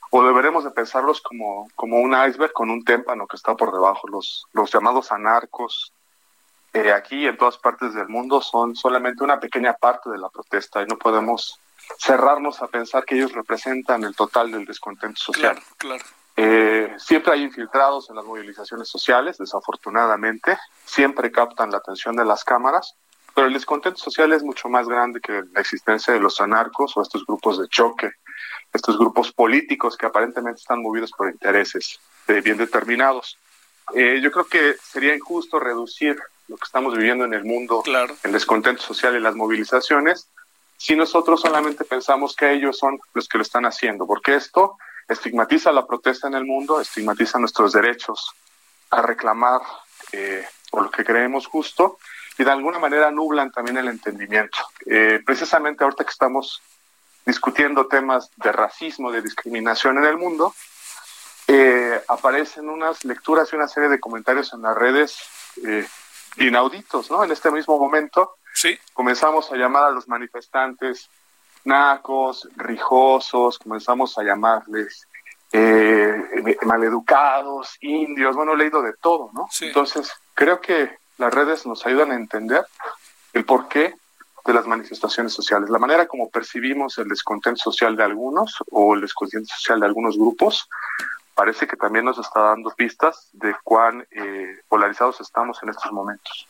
o 0.09 0.23
deberemos 0.23 0.63
de 0.63 0.71
pensarlos 0.71 1.21
como, 1.21 1.67
como 1.75 1.99
un 1.99 2.13
iceberg 2.13 2.53
con 2.53 2.69
un 2.69 2.83
témpano 2.83 3.27
que 3.27 3.35
está 3.35 3.55
por 3.55 3.73
debajo. 3.73 4.07
Los, 4.07 4.45
los 4.53 4.71
llamados 4.71 5.11
anarcos, 5.11 5.91
eh, 6.75 6.91
aquí 6.91 7.25
en 7.25 7.37
todas 7.37 7.57
partes 7.57 7.93
del 7.93 8.09
mundo 8.09 8.41
son 8.41 8.75
solamente 8.75 9.23
una 9.23 9.39
pequeña 9.39 9.71
parte 9.75 10.09
de 10.09 10.17
la 10.17 10.27
protesta 10.27 10.81
y 10.81 10.85
no 10.85 10.97
podemos 10.97 11.57
cerrarnos 11.97 12.61
a 12.61 12.67
pensar 12.67 13.05
que 13.05 13.15
ellos 13.15 13.31
representan 13.31 14.03
el 14.03 14.13
total 14.13 14.51
del 14.51 14.65
descontento 14.65 15.17
social. 15.17 15.57
Claro, 15.77 16.03
eh, 16.35 16.93
siempre 16.97 17.31
hay 17.31 17.43
infiltrados 17.43 18.09
en 18.09 18.17
las 18.17 18.25
movilizaciones 18.25 18.89
sociales, 18.89 19.37
desafortunadamente, 19.37 20.57
siempre 20.83 21.31
captan 21.31 21.71
la 21.71 21.77
atención 21.77 22.13
de 22.17 22.25
las 22.25 22.43
cámaras, 22.43 22.95
pero 23.33 23.47
el 23.47 23.53
descontento 23.53 23.99
social 23.99 24.33
es 24.33 24.43
mucho 24.43 24.67
más 24.67 24.85
grande 24.85 25.21
que 25.21 25.43
la 25.53 25.61
existencia 25.61 26.13
de 26.13 26.19
los 26.19 26.41
anarcos 26.41 26.97
o 26.97 27.01
estos 27.01 27.25
grupos 27.25 27.57
de 27.57 27.69
choque, 27.69 28.11
estos 28.73 28.97
grupos 28.97 29.31
políticos 29.31 29.95
que 29.95 30.07
aparentemente 30.07 30.59
están 30.59 30.81
movidos 30.81 31.11
por 31.13 31.29
intereses 31.29 32.01
bien 32.27 32.57
determinados. 32.57 33.37
Eh, 33.93 34.19
yo 34.21 34.29
creo 34.29 34.45
que 34.45 34.75
sería 34.81 35.15
injusto 35.15 35.57
reducir 35.57 36.17
lo 36.47 36.57
que 36.57 36.65
estamos 36.65 36.95
viviendo 36.95 37.25
en 37.25 37.33
el 37.33 37.43
mundo, 37.43 37.83
el 38.23 38.31
descontento 38.31 38.81
social 38.81 39.15
y 39.15 39.19
las 39.19 39.35
movilizaciones, 39.35 40.29
si 40.77 40.95
nosotros 40.95 41.41
solamente 41.41 41.85
pensamos 41.85 42.35
que 42.35 42.51
ellos 42.51 42.77
son 42.77 42.99
los 43.13 43.27
que 43.27 43.37
lo 43.37 43.41
están 43.43 43.65
haciendo, 43.65 44.05
porque 44.05 44.35
esto 44.35 44.77
estigmatiza 45.07 45.71
la 45.71 45.85
protesta 45.85 46.27
en 46.27 46.35
el 46.35 46.45
mundo, 46.45 46.79
estigmatiza 46.79 47.39
nuestros 47.39 47.71
derechos 47.71 48.31
a 48.91 49.01
reclamar 49.01 49.61
eh, 50.11 50.45
por 50.69 50.83
lo 50.83 50.91
que 50.91 51.05
creemos 51.05 51.47
justo 51.47 51.97
y 52.37 52.43
de 52.43 52.51
alguna 52.51 52.79
manera 52.79 53.11
nublan 53.11 53.51
también 53.51 53.77
el 53.77 53.87
entendimiento. 53.87 54.57
Eh, 54.85 55.21
precisamente 55.25 55.83
ahorita 55.83 56.03
que 56.03 56.11
estamos 56.11 56.61
discutiendo 57.25 57.87
temas 57.87 58.29
de 58.35 58.51
racismo, 58.51 59.11
de 59.11 59.21
discriminación 59.21 59.97
en 59.97 60.03
el 60.03 60.17
mundo, 60.17 60.53
eh, 61.47 62.01
aparecen 62.07 62.69
unas 62.69 63.05
lecturas 63.05 63.51
y 63.51 63.55
una 63.55 63.67
serie 63.67 63.89
de 63.89 63.99
comentarios 63.99 64.53
en 64.53 64.63
las 64.63 64.75
redes 64.75 65.17
inauditos, 66.37 67.09
¿no? 67.11 67.23
En 67.23 67.31
este 67.31 67.51
mismo 67.51 67.77
momento 67.77 68.35
sí. 68.53 68.77
comenzamos 68.93 69.51
a 69.51 69.55
llamar 69.55 69.85
a 69.85 69.91
los 69.91 70.07
manifestantes 70.07 71.09
nacos, 71.63 72.47
rijosos, 72.55 73.57
comenzamos 73.59 74.17
a 74.17 74.23
llamarles 74.23 75.07
eh, 75.51 76.57
maleducados, 76.63 77.77
indios, 77.81 78.35
bueno, 78.35 78.53
he 78.53 78.57
leído 78.57 78.81
de 78.81 78.93
todo, 79.01 79.31
¿no? 79.33 79.47
Entonces, 79.61 79.67
Entonces, 79.67 80.13
creo 80.33 80.61
que 80.61 80.97
las 81.17 81.33
redes 81.33 81.65
nos 81.65 81.85
ayudan 81.85 82.11
a 82.11 82.15
entender 82.15 82.65
el 83.33 83.45
por 83.45 83.67
qué 83.67 83.95
de 84.45 84.53
las 84.53 84.67
manifestaciones 84.67 85.33
sociales. 85.33 85.69
La 85.69 85.79
manera 85.79 86.05
como 86.07 86.29
percibimos 86.29 86.97
el 86.99 87.07
descontento 87.07 87.63
social 87.63 87.95
de 87.95 88.03
algunos 88.03 88.55
o 88.71 88.93
el 88.93 89.01
descontento 89.01 89.47
social 89.55 89.79
de 89.79 89.87
algunos 89.87 90.17
grupos 90.17 90.69
parece 91.35 91.67
que 91.67 91.77
también 91.77 92.05
nos 92.05 92.17
está 92.17 92.39
dando 92.39 92.71
pistas 92.71 93.29
de 93.33 93.55
cuán 93.63 94.07
eh, 94.11 94.61
polarizados 94.67 95.21
estamos 95.21 95.61
en 95.61 95.69
estos 95.69 95.91
momentos. 95.91 96.47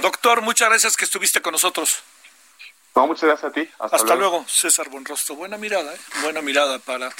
Doctor, 0.00 0.42
muchas 0.42 0.68
gracias 0.68 0.96
que 0.96 1.04
estuviste 1.04 1.42
con 1.42 1.52
nosotros. 1.52 2.02
No, 2.94 3.06
muchas 3.06 3.24
gracias 3.24 3.50
a 3.50 3.52
ti. 3.52 3.68
Hasta, 3.78 4.14
luego. 4.16 4.44
César 4.48 4.88
Bonrostro. 4.88 5.36
Buena 5.36 5.56
mirada, 5.56 5.94
¿eh? 5.94 5.98
buena 6.22 6.42
mirada 6.42 6.78
para 6.80 7.10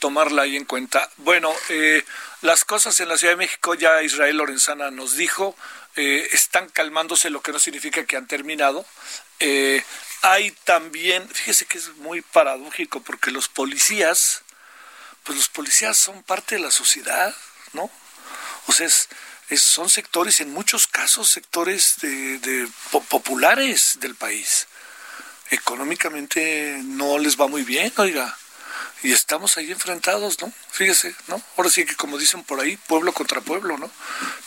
tomarla 0.00 0.42
ahí 0.42 0.56
en 0.56 0.64
cuenta. 0.64 1.08
Bueno, 1.18 1.52
eh, 1.68 2.04
las 2.42 2.64
cosas 2.64 2.98
en 3.00 3.08
la 3.08 3.16
Ciudad 3.16 3.34
de 3.34 3.38
México 3.38 3.74
ya 3.74 4.02
Israel 4.02 4.38
Lorenzana 4.38 4.90
nos 4.90 5.16
dijo, 5.16 5.54
eh, 5.96 6.28
están 6.32 6.68
calmándose, 6.68 7.30
lo 7.30 7.42
que 7.42 7.52
no 7.52 7.58
significa 7.58 8.04
que 8.04 8.16
han 8.16 8.26
terminado. 8.26 8.84
Eh, 9.38 9.82
hay 10.22 10.50
también, 10.64 11.28
fíjese 11.28 11.64
que 11.64 11.78
es 11.78 11.96
muy 11.96 12.22
paradójico 12.22 13.00
porque 13.00 13.30
los 13.30 13.48
policías, 13.48 14.42
pues 15.24 15.36
los 15.36 15.48
policías 15.48 15.96
son 15.96 16.22
parte 16.22 16.56
de 16.56 16.62
la 16.62 16.70
sociedad, 16.70 17.34
¿no? 17.72 17.90
O 18.66 18.72
sea, 18.72 18.86
es, 18.86 19.08
son 19.56 19.90
sectores, 19.90 20.40
en 20.40 20.52
muchos 20.52 20.86
casos, 20.86 21.28
sectores 21.28 21.96
de, 22.00 22.68
populares 23.08 23.98
del 24.00 24.14
país 24.14 24.66
económicamente 25.50 26.80
no 26.84 27.18
les 27.18 27.38
va 27.38 27.48
muy 27.48 27.62
bien, 27.62 27.92
oiga. 27.96 28.36
Y 29.02 29.12
estamos 29.12 29.56
ahí 29.56 29.72
enfrentados, 29.72 30.40
¿no? 30.40 30.52
Fíjese, 30.70 31.14
¿no? 31.26 31.42
Ahora 31.56 31.70
sí 31.70 31.84
que 31.84 31.96
como 31.96 32.18
dicen 32.18 32.44
por 32.44 32.60
ahí, 32.60 32.76
pueblo 32.76 33.12
contra 33.12 33.40
pueblo, 33.40 33.78
¿no? 33.78 33.90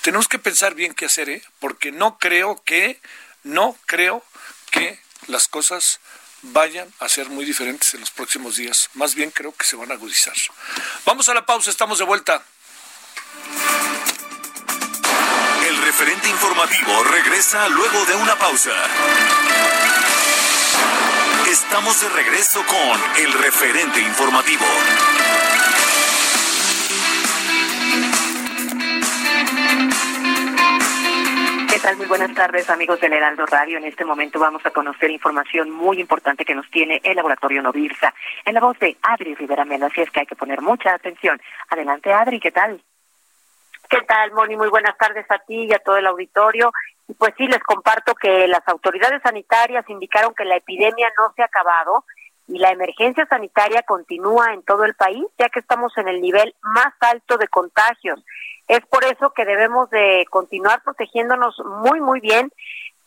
Tenemos 0.02 0.28
que 0.28 0.40
pensar 0.40 0.76
bien 0.76 0.94
qué 0.94 1.06
hacer, 1.06 1.30
¿eh? 1.30 1.42
Porque 1.60 1.92
no 1.92 2.18
creo 2.20 2.62
que, 2.64 3.02
no 3.44 3.78
creo 3.86 4.24
que 4.72 5.00
las 5.28 5.48
cosas 5.48 6.00
vayan 6.44 6.92
a 7.00 7.10
ser 7.10 7.30
muy 7.30 7.46
diferentes 7.46 7.94
en 7.94 8.02
los 8.02 8.12
próximos 8.12 8.58
días. 8.58 8.90
Más 8.94 9.16
bien 9.16 9.32
creo 9.32 9.56
que 9.56 9.66
se 9.66 9.76
van 9.76 9.92
a 9.92 9.96
agudizar. 9.96 10.36
Vamos 11.06 11.30
a 11.30 11.34
la 11.34 11.46
pausa, 11.46 11.70
estamos 11.70 12.00
de 12.00 12.06
vuelta. 12.06 12.44
El 15.68 15.82
referente 15.82 16.30
informativo 16.30 17.04
regresa 17.06 17.68
luego 17.70 18.06
de 18.06 18.16
una 18.16 18.38
pausa. 18.38 18.72
Estamos 21.50 22.02
de 22.02 22.10
regreso 22.10 22.64
con 22.66 23.24
el 23.24 23.34
referente 23.34 24.02
informativo. 24.02 24.66
Tal? 31.84 31.98
Muy 31.98 32.06
buenas 32.06 32.34
tardes, 32.34 32.70
amigos 32.70 33.02
del 33.02 33.12
Heraldo 33.12 33.46
Radio. 33.46 33.78
En 33.78 33.84
este 33.84 34.06
momento 34.06 34.40
vamos 34.40 34.66
a 34.66 34.72
conocer 34.72 35.12
información 35.12 35.70
muy 35.70 36.00
importante 36.00 36.46
que 36.46 36.56
nos 36.56 36.70
tiene 36.72 37.02
el 37.04 37.18
laboratorio 37.18 37.62
Novirsa. 37.62 38.14
En 38.46 38.54
la 38.54 38.62
voz 38.62 38.80
de 38.80 38.96
Adri 39.02 39.36
Rivera 39.36 39.66
Melo, 39.66 39.88
así 39.88 40.00
es 40.00 40.10
que 40.10 40.22
hay 40.22 40.26
que 40.26 40.38
poner 40.38 40.62
mucha 40.62 40.94
atención. 40.94 41.42
Adelante, 41.70 42.14
Adri, 42.14 42.40
¿qué 42.40 42.52
tal? 42.52 42.82
¿Qué 43.90 44.00
tal, 44.08 44.32
Moni? 44.32 44.56
Muy 44.56 44.70
buenas 44.70 44.98
tardes 44.98 45.30
a 45.30 45.40
ti 45.40 45.66
y 45.66 45.74
a 45.74 45.80
todo 45.80 45.98
el 45.98 46.08
auditorio. 46.08 46.72
Pues 47.18 47.34
sí, 47.38 47.48
les 47.48 47.60
comparto 47.60 48.16
que 48.16 48.48
las 48.48 48.66
autoridades 48.70 49.22
sanitarias 49.22 49.84
indicaron 49.90 50.34
que 50.34 50.46
la 50.46 50.56
epidemia 50.56 51.10
no 51.18 51.34
se 51.36 51.42
ha 51.42 51.46
acabado 51.46 52.06
y 52.48 52.60
la 52.60 52.72
emergencia 52.72 53.26
sanitaria 53.28 53.84
continúa 53.84 54.54
en 54.54 54.64
todo 54.64 54.84
el 54.84 54.96
país, 54.96 55.26
ya 55.38 55.50
que 55.50 55.60
estamos 55.60 55.98
en 55.98 56.08
el 56.08 56.22
nivel 56.22 56.56
más 56.62 56.94
alto 57.00 57.38
de 57.38 57.48
contagios. 57.48 58.24
Es 58.68 58.82
por 58.88 59.04
eso 59.04 59.32
que 59.32 59.46
debemos 59.46 59.90
de 59.90 60.26
continuar 60.30 60.82
protegiéndonos 60.84 61.62
muy, 61.66 62.02
muy 62.02 62.20
bien 62.20 62.52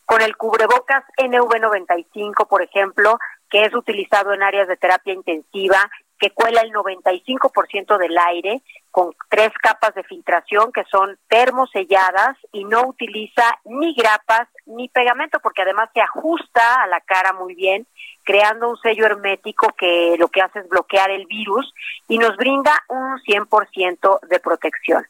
con 0.05 0.23
el 0.23 0.37
cubrebocas 0.37 1.05
NV95, 1.19 2.47
por 2.49 2.63
ejemplo, 2.63 3.19
que 3.51 3.65
es 3.65 3.75
utilizado 3.75 4.33
en 4.33 4.43
áreas 4.43 4.69
de 4.69 4.77
terapia 4.77 5.13
intensiva 5.13 5.91
que 6.19 6.31
cuela 6.31 6.63
el 6.63 6.73
95% 6.73 7.99
del 7.99 8.17
aire 8.17 8.63
con 8.91 9.13
tres 9.29 9.53
capas 9.63 9.95
de 9.95 10.05
filtración 10.05 10.73
que 10.73 10.85
son 10.85 11.19
termoselladas 11.29 12.37
y 12.53 12.65
no 12.65 12.87
utiliza 12.87 13.59
ni 13.65 13.95
grapas 13.95 14.49
ni 14.65 14.89
pegamento 14.89 15.39
porque 15.41 15.63
además 15.63 15.91
se 15.93 16.01
ajusta 16.01 16.83
a 16.83 16.87
la 16.87 17.01
cara 17.01 17.33
muy 17.33 17.55
bien 17.55 17.87
creando 18.27 18.69
un 18.69 18.77
sello 18.79 19.07
hermético 19.07 19.69
que 19.79 20.17
lo 20.19 20.29
que 20.29 20.43
hace 20.43 20.59
es 20.59 20.69
bloquear 20.69 21.11
el 21.11 21.27
virus 21.27 21.73
y 22.09 22.19
nos 22.19 22.37
brinda 22.37 22.73
un 22.89 23.19
100% 23.21 24.21
de 24.29 24.41
protección. 24.41 25.07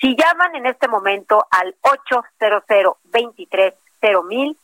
Si 0.00 0.14
llaman 0.14 0.54
en 0.54 0.66
este 0.66 0.86
momento 0.86 1.46
al 1.50 1.74
800 1.80 2.62
23 3.04 3.74
mil 4.28 4.56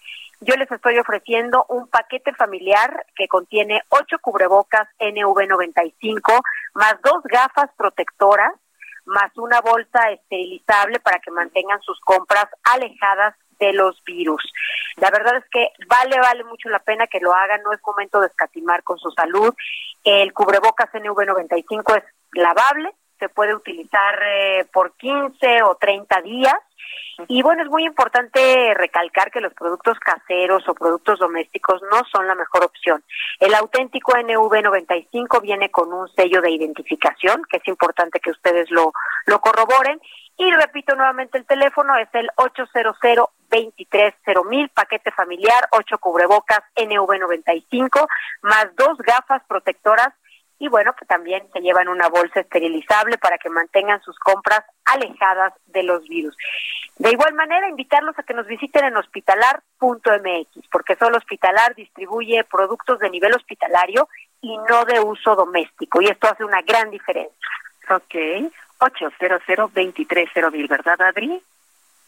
yo 0.44 0.56
les 0.56 0.70
estoy 0.70 0.98
ofreciendo 0.98 1.64
un 1.68 1.88
paquete 1.88 2.32
familiar 2.34 3.06
que 3.16 3.28
contiene 3.28 3.82
ocho 3.88 4.18
cubrebocas 4.20 4.88
NV95, 4.98 6.40
más 6.74 6.96
dos 7.02 7.22
gafas 7.24 7.70
protectoras, 7.76 8.52
más 9.06 9.36
una 9.36 9.60
bolsa 9.60 10.10
esterilizable 10.10 11.00
para 11.00 11.18
que 11.18 11.30
mantengan 11.30 11.80
sus 11.82 11.98
compras 12.00 12.46
alejadas 12.62 13.34
de 13.58 13.72
los 13.72 14.02
virus. 14.04 14.42
La 14.96 15.10
verdad 15.10 15.36
es 15.36 15.44
que 15.50 15.68
vale, 15.88 16.18
vale 16.20 16.44
mucho 16.44 16.68
la 16.68 16.80
pena 16.80 17.06
que 17.06 17.20
lo 17.20 17.32
hagan, 17.32 17.62
no 17.62 17.72
es 17.72 17.80
momento 17.84 18.20
de 18.20 18.26
escatimar 18.26 18.82
con 18.82 18.98
su 18.98 19.10
salud. 19.10 19.54
El 20.02 20.32
cubrebocas 20.32 20.90
NV95 20.92 21.96
es 21.96 22.04
lavable, 22.32 22.92
se 23.18 23.28
puede 23.28 23.54
utilizar 23.54 24.18
eh, 24.22 24.66
por 24.72 24.94
15 24.96 25.62
o 25.62 25.76
30 25.76 26.20
días 26.22 26.56
y 27.28 27.42
bueno, 27.42 27.62
es 27.62 27.68
muy 27.68 27.84
importante 27.84 28.74
recalcar 28.74 29.30
que 29.30 29.40
los 29.40 29.54
productos 29.54 29.98
caseros 30.00 30.68
o 30.68 30.74
productos 30.74 31.18
domésticos 31.18 31.80
no 31.90 32.02
son 32.10 32.26
la 32.26 32.34
mejor 32.34 32.64
opción. 32.64 33.04
El 33.38 33.54
auténtico 33.54 34.12
NV95 34.12 35.40
viene 35.40 35.70
con 35.70 35.92
un 35.92 36.08
sello 36.08 36.40
de 36.40 36.50
identificación, 36.50 37.42
que 37.48 37.58
es 37.58 37.68
importante 37.68 38.20
que 38.20 38.30
ustedes 38.30 38.70
lo, 38.70 38.92
lo 39.26 39.40
corroboren. 39.40 40.00
Y 40.36 40.50
repito 40.50 40.96
nuevamente 40.96 41.38
el 41.38 41.46
teléfono, 41.46 41.96
es 41.96 42.08
el 42.12 42.28
800 42.36 42.96
mil 44.46 44.68
paquete 44.70 45.12
familiar, 45.12 45.68
8 45.70 45.98
cubrebocas 45.98 46.60
NV95, 46.74 48.06
más 48.42 48.66
dos 48.76 48.98
gafas 48.98 49.42
protectoras 49.46 50.08
y 50.58 50.68
bueno, 50.68 50.94
que 50.94 51.04
también 51.04 51.46
se 51.52 51.60
llevan 51.60 51.88
una 51.88 52.08
bolsa 52.08 52.40
esterilizable 52.40 53.18
para 53.18 53.38
que 53.38 53.48
mantengan 53.48 54.00
sus 54.02 54.18
compras 54.18 54.64
alejadas 54.84 55.52
de 55.66 55.82
los 55.82 56.06
virus. 56.08 56.36
De 56.98 57.10
igual 57.10 57.34
manera, 57.34 57.68
invitarlos 57.68 58.16
a 58.18 58.22
que 58.22 58.34
nos 58.34 58.46
visiten 58.46 58.84
en 58.84 58.96
hospitalar.mx, 58.96 60.68
porque 60.70 60.96
solo 60.96 61.18
Hospitalar 61.18 61.74
distribuye 61.74 62.44
productos 62.44 63.00
de 63.00 63.10
nivel 63.10 63.34
hospitalario 63.34 64.08
y 64.40 64.56
no 64.58 64.84
de 64.84 65.00
uso 65.00 65.34
doméstico, 65.34 66.00
y 66.00 66.06
esto 66.06 66.28
hace 66.28 66.44
una 66.44 66.62
gran 66.62 66.90
diferencia. 66.90 67.34
Ok, 67.90 68.14
800 68.78 69.42
mil, 70.52 70.68
¿verdad, 70.68 71.00
Adri? 71.00 71.42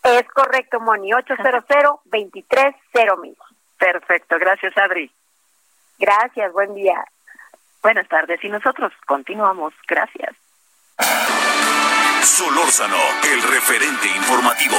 Es 0.02 0.28
correcto, 0.28 0.78
Moni, 0.80 1.12
800 1.12 1.64
mil. 3.20 3.36
Perfecto, 3.78 4.38
gracias, 4.38 4.76
Adri. 4.78 5.10
Gracias, 5.98 6.52
buen 6.52 6.74
día. 6.74 7.04
Buenas 7.86 8.08
tardes 8.08 8.42
y 8.42 8.48
nosotros 8.48 8.92
continuamos. 9.06 9.72
Gracias. 9.86 10.34
Solórzano, 12.20 12.96
el 13.32 13.40
referente 13.44 14.08
informativo. 14.08 14.74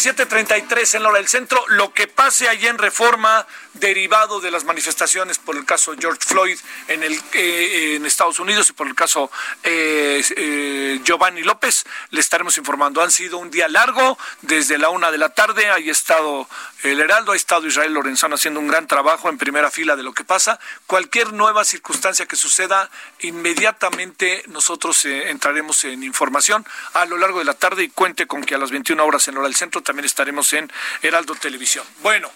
Hace 0.00 0.14
17.33 0.14 0.94
en 0.94 1.02
la 1.02 1.10
hora 1.10 1.18
del 1.18 1.28
centro. 1.28 1.62
Lo 1.68 1.92
que 1.92 2.06
pase 2.06 2.48
allí 2.48 2.66
en 2.66 2.78
reforma 2.78 3.46
derivado 3.74 4.40
de 4.40 4.50
las 4.50 4.64
manifestaciones 4.64 5.38
por 5.38 5.56
el 5.56 5.64
caso 5.64 5.94
George 5.98 6.20
Floyd 6.26 6.58
en, 6.88 7.02
el, 7.02 7.20
eh, 7.34 7.96
en 7.96 8.06
Estados 8.06 8.40
Unidos 8.40 8.68
y 8.70 8.72
por 8.72 8.86
el 8.86 8.94
caso 8.94 9.30
eh, 9.62 10.24
eh, 10.36 11.00
Giovanni 11.04 11.42
López, 11.42 11.84
le 12.10 12.20
estaremos 12.20 12.56
informando. 12.56 13.02
Han 13.02 13.10
sido 13.10 13.38
un 13.38 13.50
día 13.50 13.68
largo, 13.68 14.18
desde 14.42 14.78
la 14.78 14.88
una 14.88 15.10
de 15.10 15.18
la 15.18 15.34
tarde, 15.34 15.68
ha 15.68 15.76
estado 15.76 16.48
el 16.82 17.00
Heraldo, 17.00 17.32
ha 17.32 17.36
estado 17.36 17.66
Israel 17.66 17.92
Lorenzano 17.92 18.36
haciendo 18.36 18.58
un 18.58 18.68
gran 18.68 18.86
trabajo 18.86 19.28
en 19.28 19.36
primera 19.36 19.70
fila 19.70 19.96
de 19.96 20.02
lo 20.02 20.14
que 20.14 20.24
pasa. 20.24 20.58
Cualquier 20.86 21.32
nueva 21.34 21.64
circunstancia 21.64 22.26
que 22.26 22.36
suceda, 22.36 22.90
inmediatamente 23.20 24.44
nosotros 24.48 25.04
entraremos 25.04 25.84
en 25.84 26.02
información 26.02 26.66
a 26.94 27.04
lo 27.04 27.18
largo 27.18 27.38
de 27.38 27.44
la 27.44 27.54
tarde 27.54 27.84
y 27.84 27.90
cuente 27.90 28.26
con 28.26 28.42
que 28.42 28.54
a 28.54 28.58
las 28.58 28.70
21 28.70 29.04
horas 29.04 29.28
en 29.28 29.36
hora 29.36 29.46
del 29.46 29.54
centro 29.54 29.82
también 29.90 30.06
estaremos 30.06 30.52
en 30.52 30.70
Heraldo 31.02 31.34
Televisión. 31.34 31.84
Bueno. 32.00 32.30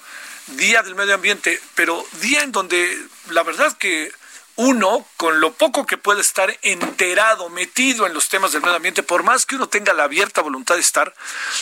Día 0.46 0.82
del 0.82 0.94
Medio 0.94 1.14
Ambiente, 1.14 1.58
pero 1.74 2.04
día 2.20 2.42
en 2.42 2.52
donde 2.52 2.98
la 3.30 3.42
verdad 3.42 3.74
que 3.78 4.12
uno, 4.56 5.06
con 5.16 5.40
lo 5.40 5.54
poco 5.54 5.86
que 5.86 5.96
puede 5.96 6.20
estar 6.20 6.54
enterado, 6.62 7.48
metido 7.48 8.06
en 8.06 8.12
los 8.12 8.28
temas 8.28 8.52
del 8.52 8.60
medio 8.60 8.76
ambiente, 8.76 9.02
por 9.02 9.22
más 9.22 9.46
que 9.46 9.56
uno 9.56 9.68
tenga 9.68 9.94
la 9.94 10.04
abierta 10.04 10.42
voluntad 10.42 10.74
de 10.74 10.82
estar, 10.82 11.14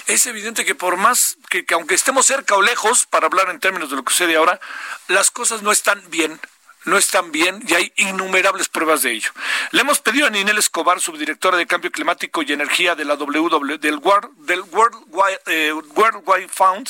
es 0.06 0.26
evidente 0.26 0.64
que 0.64 0.74
por 0.74 0.96
más 0.96 1.36
que, 1.48 1.64
aunque 1.72 1.94
estemos 1.94 2.26
cerca 2.26 2.56
o 2.56 2.62
lejos, 2.62 3.06
para 3.06 3.26
hablar 3.26 3.50
en 3.50 3.60
términos 3.60 3.88
de 3.88 3.96
lo 3.96 4.04
que 4.04 4.12
sucede 4.12 4.34
ahora, 4.34 4.60
las 5.06 5.30
cosas 5.30 5.62
no 5.62 5.70
están 5.70 6.02
bien 6.10 6.40
no 6.84 6.96
están 6.96 7.32
bien 7.32 7.62
y 7.66 7.74
hay 7.74 7.92
innumerables 7.96 8.68
pruebas 8.68 9.02
de 9.02 9.12
ello. 9.12 9.30
Le 9.70 9.80
hemos 9.82 10.00
pedido 10.00 10.26
a 10.26 10.30
Ninel 10.30 10.58
Escobar, 10.58 11.00
subdirectora 11.00 11.56
de 11.56 11.66
Cambio 11.66 11.90
Climático 11.90 12.42
y 12.42 12.52
Energía 12.52 12.94
de 12.94 13.04
la 13.04 13.16
WW, 13.16 13.78
del, 13.78 13.96
World, 13.96 14.30
del 14.46 14.62
World, 14.62 15.04
eh, 15.46 15.72
World 15.72 16.22
Wide 16.24 16.48
Fund, 16.48 16.88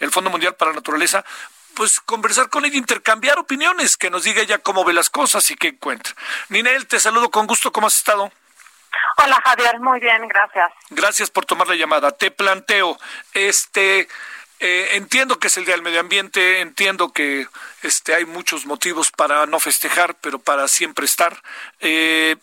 el 0.00 0.10
Fondo 0.10 0.30
Mundial 0.30 0.54
para 0.54 0.70
la 0.70 0.76
Naturaleza, 0.76 1.24
pues 1.74 2.00
conversar 2.00 2.48
con 2.48 2.64
ella, 2.64 2.76
intercambiar 2.76 3.38
opiniones, 3.38 3.96
que 3.96 4.10
nos 4.10 4.22
diga 4.22 4.42
ella 4.42 4.58
cómo 4.58 4.84
ve 4.84 4.92
las 4.92 5.10
cosas 5.10 5.50
y 5.50 5.56
qué 5.56 5.68
encuentra. 5.68 6.14
Ninel, 6.48 6.86
te 6.86 7.00
saludo 7.00 7.30
con 7.30 7.46
gusto, 7.46 7.72
¿cómo 7.72 7.88
has 7.88 7.96
estado? 7.96 8.32
Hola 9.16 9.40
Javier, 9.44 9.80
muy 9.80 10.00
bien, 10.00 10.26
gracias. 10.28 10.72
Gracias 10.90 11.30
por 11.30 11.44
tomar 11.44 11.68
la 11.68 11.74
llamada. 11.74 12.12
Te 12.12 12.30
planteo, 12.30 12.98
este, 13.32 14.08
eh, 14.66 14.96
entiendo 14.96 15.38
que 15.38 15.48
es 15.48 15.58
el 15.58 15.66
Día 15.66 15.74
del 15.74 15.82
Medio 15.82 16.00
Ambiente, 16.00 16.62
entiendo 16.62 17.12
que 17.12 17.46
este, 17.82 18.14
hay 18.14 18.24
muchos 18.24 18.64
motivos 18.64 19.10
para 19.10 19.44
no 19.44 19.60
festejar, 19.60 20.16
pero 20.22 20.38
para 20.38 20.68
siempre 20.68 21.04
estar. 21.04 21.42
Eh, 21.80 22.36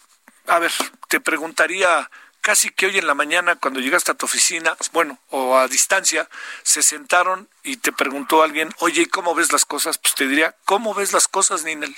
a 0.46 0.60
ver, 0.60 0.72
te 1.08 1.20
preguntaría, 1.20 2.12
casi 2.42 2.70
que 2.70 2.86
hoy 2.86 3.00
en 3.00 3.08
la 3.08 3.16
mañana 3.16 3.56
cuando 3.56 3.80
llegaste 3.80 4.12
a 4.12 4.14
tu 4.14 4.28
oficina, 4.28 4.78
bueno, 4.94 5.18
o 5.32 5.58
a 5.58 5.68
distancia, 5.68 6.30
se 6.62 6.84
sentaron 6.84 7.50
y 7.64 7.78
te 7.78 7.92
preguntó 7.92 8.44
alguien, 8.44 8.70
oye, 8.82 9.10
¿cómo 9.10 9.34
ves 9.34 9.52
las 9.52 9.66
cosas? 9.66 9.98
Pues 9.98 10.14
te 10.14 10.28
diría, 10.28 10.56
¿cómo 10.66 10.94
ves 10.94 11.14
las 11.14 11.28
cosas, 11.28 11.64
Ninel? 11.64 11.96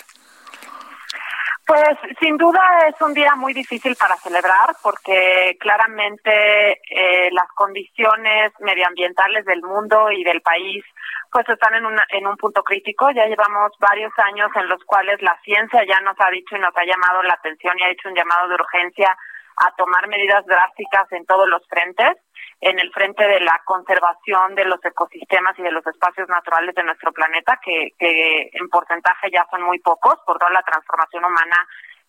Pues 1.66 1.98
sin 2.20 2.36
duda 2.38 2.60
es 2.90 3.02
un 3.02 3.14
día 3.14 3.36
muy 3.36 3.54
difícil 3.54 3.96
para 3.96 4.18
celebrar 4.18 4.76
porque 4.82 5.56
claramente 5.60 6.82
eh, 6.90 7.30
las 7.32 7.48
condiciones 7.56 8.52
medioambientales 8.60 9.46
del 9.46 9.62
mundo 9.62 10.12
y 10.12 10.26
del 10.26 10.42
país 10.42 10.84
pues 11.32 11.48
están 11.48 11.74
en, 11.76 11.86
una, 11.86 12.06
en 12.10 12.28
un 12.28 12.36
punto 12.36 12.64
crítico. 12.64 13.10
Ya 13.12 13.26
llevamos 13.28 13.72
varios 13.80 14.12
años 14.20 14.52
en 14.56 14.68
los 14.68 14.84
cuales 14.84 15.22
la 15.22 15.40
ciencia 15.44 15.84
ya 15.88 16.00
nos 16.02 16.16
ha 16.20 16.30
dicho 16.30 16.56
y 16.56 16.60
nos 16.60 16.76
ha 16.76 16.86
llamado 16.86 17.24
la 17.24 17.34
atención 17.34 17.80
y 17.80 17.84
ha 17.84 17.92
hecho 17.92 18.10
un 18.10 18.16
llamado 18.16 18.50
de 18.50 18.56
urgencia 18.56 19.18
a 19.58 19.76
tomar 19.76 20.08
medidas 20.08 20.46
drásticas 20.46 21.12
en 21.12 21.26
todos 21.26 21.48
los 21.48 21.66
frentes, 21.68 22.18
en 22.62 22.80
el 22.80 22.92
frente 22.92 23.28
de 23.28 23.40
la 23.42 23.62
conservación 23.66 24.56
de 24.56 24.66
los 24.66 24.84
ecosistemas 24.84 25.58
y 25.60 25.64
de 25.64 25.72
los 25.72 25.86
espacios 25.86 26.30
naturales 26.30 26.74
de 26.76 26.84
nuestro 26.84 27.12
planeta, 27.12 27.60
que, 27.64 27.90
que 28.00 28.50
en 28.54 28.70
porcentaje 28.70 29.30
ya 29.32 29.46
son 29.52 29.64
muy 29.64 29.80
pocos 29.80 30.16
por 30.26 30.40
toda 30.40 30.52
la 30.52 30.64
transformación 30.64 31.26
humana 31.26 31.68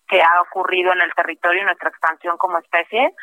que 0.09 0.22
ha 0.22 0.40
ocurrido 0.42 0.92
en 0.92 1.00
el 1.00 1.14
territorio 1.14 1.62
y 1.62 1.64
nuestra 1.64 1.88
expansión 1.88 2.37
como 2.37 2.59
especie. 2.59 3.14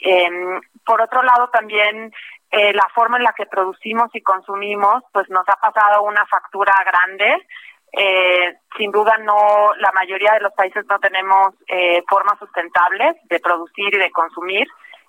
Eh, 0.00 0.60
por 0.84 1.00
otro 1.00 1.22
lado, 1.22 1.48
también 1.50 2.12
eh, 2.50 2.72
la 2.72 2.86
forma 2.94 3.16
en 3.16 3.24
la 3.24 3.32
que 3.32 3.46
producimos 3.46 4.10
y 4.14 4.20
consumimos, 4.22 5.02
pues 5.12 5.28
nos 5.30 5.48
ha 5.48 5.56
pasado 5.56 6.02
una 6.02 6.26
factura 6.26 6.74
grande 6.84 7.46
eh, 7.96 8.56
sin 8.76 8.90
duda 8.90 9.16
no, 9.18 9.72
la 9.78 9.92
mayoría 9.92 10.32
de 10.32 10.40
los 10.40 10.52
países 10.54 10.84
no 10.88 10.98
tenemos 10.98 11.54
eh, 11.68 12.02
formas 12.08 12.38
sustentables 12.38 13.16
de 13.28 13.40
producir 13.40 13.94
y 13.94 13.98
de 13.98 14.10
consumir 14.10 14.66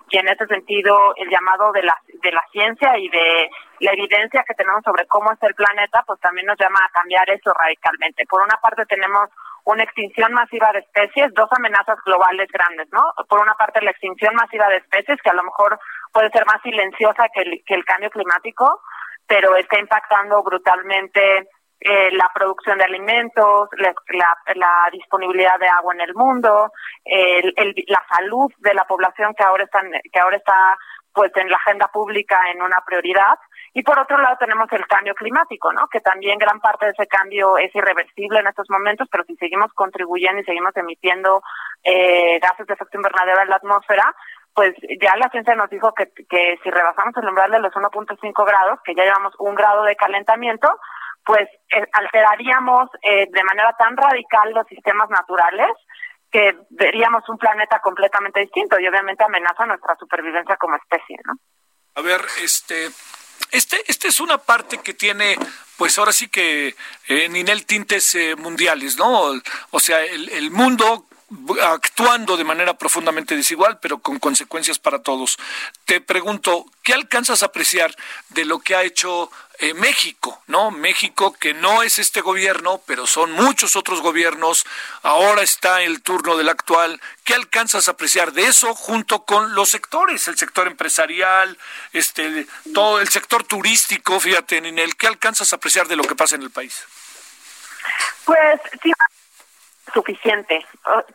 y 0.08 0.18
en 0.18 0.28
ese 0.28 0.46
sentido 0.46 1.14
el 1.16 1.28
llamado 1.28 1.72
de 1.72 1.82
la, 1.82 1.96
de 2.22 2.30
la 2.30 2.44
ciencia 2.52 2.96
y 2.96 3.08
de 3.08 3.50
la 3.80 3.92
evidencia 3.92 4.44
que 4.46 4.54
tenemos 4.54 4.82
sobre 4.84 5.06
cómo 5.06 5.32
es 5.32 5.42
el 5.42 5.54
planeta, 5.54 6.04
pues 6.06 6.20
también 6.20 6.46
nos 6.46 6.58
llama 6.58 6.78
a 6.84 6.92
cambiar 6.92 7.28
eso 7.30 7.52
radicalmente. 7.52 8.24
Por 8.26 8.42
una 8.42 8.56
parte 8.62 8.86
tenemos 8.86 9.30
una 9.64 9.82
extinción 9.82 10.32
masiva 10.32 10.70
de 10.72 10.78
especies, 10.78 11.34
dos 11.34 11.48
amenazas 11.50 11.98
globales 12.04 12.48
grandes, 12.52 12.86
¿no? 12.92 13.02
Por 13.28 13.40
una 13.40 13.54
parte 13.54 13.82
la 13.82 13.90
extinción 13.90 14.34
masiva 14.36 14.68
de 14.68 14.76
especies, 14.76 15.20
que 15.20 15.30
a 15.30 15.34
lo 15.34 15.42
mejor 15.42 15.78
puede 16.12 16.30
ser 16.30 16.46
más 16.46 16.62
silenciosa 16.62 17.26
que 17.34 17.42
el, 17.42 17.62
que 17.66 17.74
el 17.74 17.84
cambio 17.84 18.10
climático, 18.10 18.80
pero 19.26 19.56
está 19.56 19.80
impactando 19.80 20.40
brutalmente 20.44 21.48
eh, 21.80 22.10
la 22.12 22.30
producción 22.34 22.78
de 22.78 22.84
alimentos, 22.84 23.68
la, 23.78 24.88
disponibilidad 24.92 25.58
de 25.58 25.68
agua 25.68 25.94
en 25.94 26.00
el 26.00 26.14
mundo, 26.14 26.72
el, 27.04 27.54
la 27.86 28.02
salud 28.08 28.50
de 28.58 28.74
la 28.74 28.84
población 28.84 29.34
que 29.34 29.44
ahora 29.44 29.64
está, 29.64 29.80
que 30.12 30.20
ahora 30.20 30.36
está 30.36 30.76
pues 31.16 31.32
en 31.36 31.48
la 31.48 31.56
agenda 31.56 31.88
pública 31.88 32.38
en 32.50 32.60
una 32.60 32.76
prioridad. 32.84 33.38
Y 33.72 33.82
por 33.82 33.98
otro 33.98 34.18
lado 34.18 34.36
tenemos 34.38 34.70
el 34.70 34.86
cambio 34.86 35.14
climático, 35.14 35.72
¿no? 35.72 35.88
Que 35.88 36.00
también 36.00 36.38
gran 36.38 36.60
parte 36.60 36.84
de 36.84 36.92
ese 36.92 37.06
cambio 37.06 37.56
es 37.56 37.74
irreversible 37.74 38.40
en 38.40 38.46
estos 38.46 38.68
momentos, 38.68 39.08
pero 39.10 39.24
si 39.24 39.34
seguimos 39.36 39.72
contribuyendo 39.72 40.42
y 40.42 40.44
seguimos 40.44 40.76
emitiendo 40.76 41.42
eh, 41.82 42.38
gases 42.38 42.66
de 42.66 42.74
efecto 42.74 42.98
invernadero 42.98 43.40
en 43.40 43.48
la 43.48 43.56
atmósfera, 43.56 44.14
pues 44.54 44.74
ya 45.00 45.16
la 45.16 45.30
ciencia 45.30 45.54
nos 45.54 45.70
dijo 45.70 45.92
que, 45.94 46.10
que 46.28 46.58
si 46.62 46.70
rebasamos 46.70 47.16
el 47.16 47.28
umbral 47.28 47.50
de 47.50 47.60
los 47.60 47.72
1.5 47.72 48.46
grados, 48.46 48.80
que 48.84 48.94
ya 48.94 49.04
llevamos 49.04 49.34
un 49.38 49.54
grado 49.54 49.84
de 49.84 49.96
calentamiento, 49.96 50.68
pues 51.26 51.48
eh, 51.70 51.84
alteraríamos 51.92 52.88
eh, 53.02 53.26
de 53.28 53.44
manera 53.44 53.74
tan 53.76 53.96
radical 53.96 54.52
los 54.54 54.66
sistemas 54.68 55.10
naturales 55.10 55.66
que 56.30 56.56
veríamos 56.70 57.28
un 57.28 57.36
planeta 57.36 57.80
completamente 57.80 58.40
distinto 58.40 58.78
y 58.78 58.86
obviamente 58.86 59.24
amenaza 59.24 59.66
nuestra 59.66 59.96
supervivencia 59.96 60.56
como 60.56 60.76
especie, 60.76 61.18
¿no? 61.24 61.34
A 61.96 62.02
ver, 62.02 62.20
este, 62.42 62.86
este, 63.50 63.78
este 63.88 64.08
es 64.08 64.20
una 64.20 64.38
parte 64.38 64.78
que 64.78 64.94
tiene, 64.94 65.36
pues 65.76 65.98
ahora 65.98 66.12
sí 66.12 66.28
que 66.28 66.76
en 67.08 67.32
Ninel 67.32 67.66
tintes 67.66 68.14
eh, 68.14 68.36
mundiales, 68.36 68.96
¿no? 68.96 69.32
O 69.70 69.80
sea, 69.80 70.04
el 70.04 70.50
mundo 70.50 71.06
actuando 71.62 72.36
de 72.36 72.44
manera 72.44 72.78
profundamente 72.78 73.36
desigual, 73.36 73.78
pero 73.80 73.98
con 73.98 74.18
consecuencias 74.18 74.78
para 74.78 75.02
todos. 75.02 75.38
Te 75.84 76.00
pregunto, 76.00 76.66
¿qué 76.82 76.94
alcanzas 76.94 77.42
a 77.42 77.46
apreciar 77.46 77.94
de 78.28 78.44
lo 78.44 78.60
que 78.60 78.76
ha 78.76 78.84
hecho 78.84 79.30
eh, 79.58 79.74
México, 79.74 80.42
¿no? 80.46 80.70
México 80.70 81.32
que 81.32 81.54
no 81.54 81.82
es 81.82 81.98
este 81.98 82.20
gobierno, 82.20 82.80
pero 82.86 83.06
son 83.06 83.32
muchos 83.32 83.74
otros 83.74 84.02
gobiernos. 84.02 84.66
Ahora 85.02 85.42
está 85.42 85.82
el 85.82 86.02
turno 86.02 86.36
del 86.36 86.48
actual. 86.48 87.00
¿Qué 87.24 87.34
alcanzas 87.34 87.88
a 87.88 87.92
apreciar 87.92 88.32
de 88.32 88.44
eso 88.44 88.74
junto 88.74 89.24
con 89.24 89.54
los 89.54 89.70
sectores, 89.70 90.28
el 90.28 90.38
sector 90.38 90.68
empresarial, 90.68 91.58
este, 91.92 92.46
todo 92.72 93.00
el 93.00 93.08
sector 93.08 93.42
turístico, 93.44 94.20
fíjate, 94.20 94.58
el 94.58 94.96
¿qué 94.96 95.06
alcanzas 95.06 95.52
a 95.52 95.56
apreciar 95.56 95.88
de 95.88 95.96
lo 95.96 96.04
que 96.04 96.14
pasa 96.14 96.36
en 96.36 96.42
el 96.42 96.50
país? 96.50 96.84
Pues 98.24 98.60
sí, 98.82 98.90
suficiente. 99.96 100.64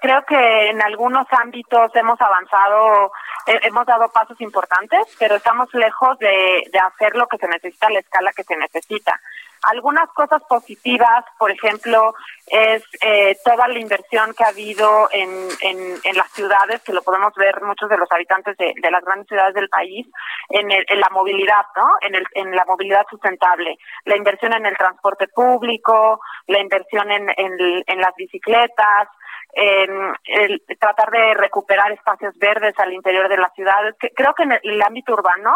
Creo 0.02 0.26
que 0.26 0.70
en 0.70 0.82
algunos 0.82 1.28
ámbitos 1.32 1.96
hemos 1.96 2.20
avanzado, 2.20 3.12
eh, 3.46 3.60
hemos 3.62 3.86
dado 3.86 4.10
pasos 4.10 4.41
importantes, 4.41 5.06
pero 5.20 5.36
estamos 5.36 5.72
lejos 5.74 6.17
de, 6.17 6.63
de 6.74 6.80
hacer 6.80 7.15
lo 7.15 7.28
que 7.28 7.38
se 7.38 7.48
necesita 7.48 7.88
a 7.88 7.91
la 7.91 8.00
escala 8.00 8.34
que 8.34 8.44
se 8.44 8.58
necesita. 8.58 9.20
Algunas 9.63 10.10
cosas 10.13 10.41
positivas, 10.50 11.24
por 11.38 11.52
ejemplo, 11.52 12.15
es 12.47 12.84
eh, 13.02 13.38
toda 13.45 13.67
la 13.67 13.80
inversión 13.80 14.34
que 14.34 14.43
ha 14.43 14.47
habido 14.47 15.08
en, 15.12 15.30
en, 15.62 16.17
las 16.17 16.32
ciudades, 16.32 16.82
que 16.82 16.93
lo 16.93 17.04
podemos 17.04 17.34
ver 17.36 17.62
muchos 17.62 17.89
de 17.89 17.97
los 17.97 18.12
habitantes 18.12 18.58
de, 18.58 18.74
de 18.82 18.91
las 18.91 19.04
grandes 19.06 19.28
ciudades 19.28 19.54
del 19.54 19.69
país, 19.69 20.08
en, 20.50 20.71
el, 20.71 20.84
en 20.88 21.00
la 21.00 21.10
movilidad, 21.12 21.65
¿no? 21.76 21.88
En, 22.02 22.15
el, 22.15 22.26
en 22.34 22.56
la 22.56 22.65
movilidad 22.65 23.06
sustentable, 23.10 23.78
la 24.06 24.17
inversión 24.17 24.54
en 24.54 24.65
el 24.65 24.76
transporte 24.76 25.28
público, 25.28 26.19
la 26.47 26.60
inversión 26.60 27.12
en, 27.12 27.30
en, 27.38 27.84
en 27.86 28.02
las 28.02 28.15
bicicletas, 28.15 29.10
en 29.54 30.13
el, 30.26 30.63
tratar 30.80 31.12
de 31.12 31.34
recuperar 31.34 31.91
espacios 31.91 32.38
verdes 32.38 32.74
al 32.80 32.93
interior 32.93 33.30
de 33.30 33.38
las 33.38 33.54
ciudades. 33.54 33.95
Creo 34.15 34.34
que 34.34 34.43
en 34.43 34.54
el 34.63 34.82
ámbito 34.82 35.13
urbano 35.13 35.56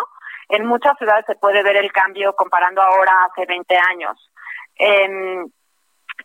en 0.50 0.66
muchas 0.66 0.98
ciudades 0.98 1.26
se 1.26 1.36
puede 1.36 1.64
ver 1.64 1.78
el 1.78 1.92
cambio 1.92 2.36
comparando 2.36 2.82
ahora 2.82 3.14
hace 3.30 3.46
20 3.46 3.78
años. 3.92 4.32
En, 4.76 5.54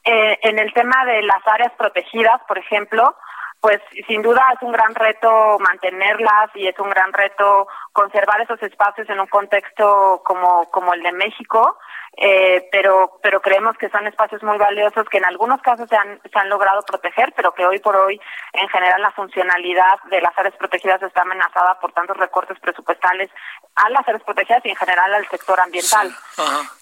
eh, 0.04 0.38
en 0.42 0.58
el 0.58 0.72
tema 0.72 1.04
de 1.04 1.22
las 1.22 1.46
áreas 1.46 1.72
protegidas, 1.78 2.40
por 2.46 2.58
ejemplo, 2.58 3.16
pues 3.60 3.78
sin 4.08 4.22
duda 4.22 4.42
es 4.54 4.62
un 4.62 4.72
gran 4.72 4.94
reto 4.94 5.58
mantenerlas 5.58 6.50
y 6.54 6.66
es 6.66 6.78
un 6.78 6.88
gran 6.88 7.12
reto 7.12 7.68
conservar 7.92 8.40
esos 8.40 8.62
espacios 8.62 9.08
en 9.10 9.20
un 9.20 9.26
contexto 9.26 10.22
como, 10.24 10.70
como 10.70 10.94
el 10.94 11.02
de 11.02 11.12
México, 11.12 11.78
eh, 12.22 12.68
pero, 12.70 13.18
pero 13.22 13.40
creemos 13.40 13.78
que 13.78 13.88
son 13.88 14.06
espacios 14.06 14.42
muy 14.42 14.58
valiosos 14.58 15.08
que 15.08 15.16
en 15.16 15.24
algunos 15.24 15.62
casos 15.62 15.88
se 15.88 15.96
han, 15.96 16.20
se 16.30 16.38
han 16.38 16.50
logrado 16.50 16.82
proteger, 16.82 17.32
pero 17.34 17.54
que 17.54 17.64
hoy 17.64 17.78
por 17.78 17.96
hoy 17.96 18.20
en 18.52 18.68
general 18.68 19.00
la 19.00 19.10
funcionalidad 19.12 19.98
de 20.10 20.20
las 20.20 20.36
áreas 20.36 20.54
protegidas 20.56 21.02
está 21.02 21.22
amenazada 21.22 21.80
por 21.80 21.92
tantos 21.92 22.18
recortes 22.18 22.58
presupuestales 22.60 23.30
a 23.74 23.88
las 23.88 24.06
áreas 24.06 24.22
protegidas 24.22 24.62
y 24.66 24.68
en 24.68 24.76
general 24.76 25.14
al 25.14 25.26
sector 25.28 25.58
ambiental. 25.60 26.14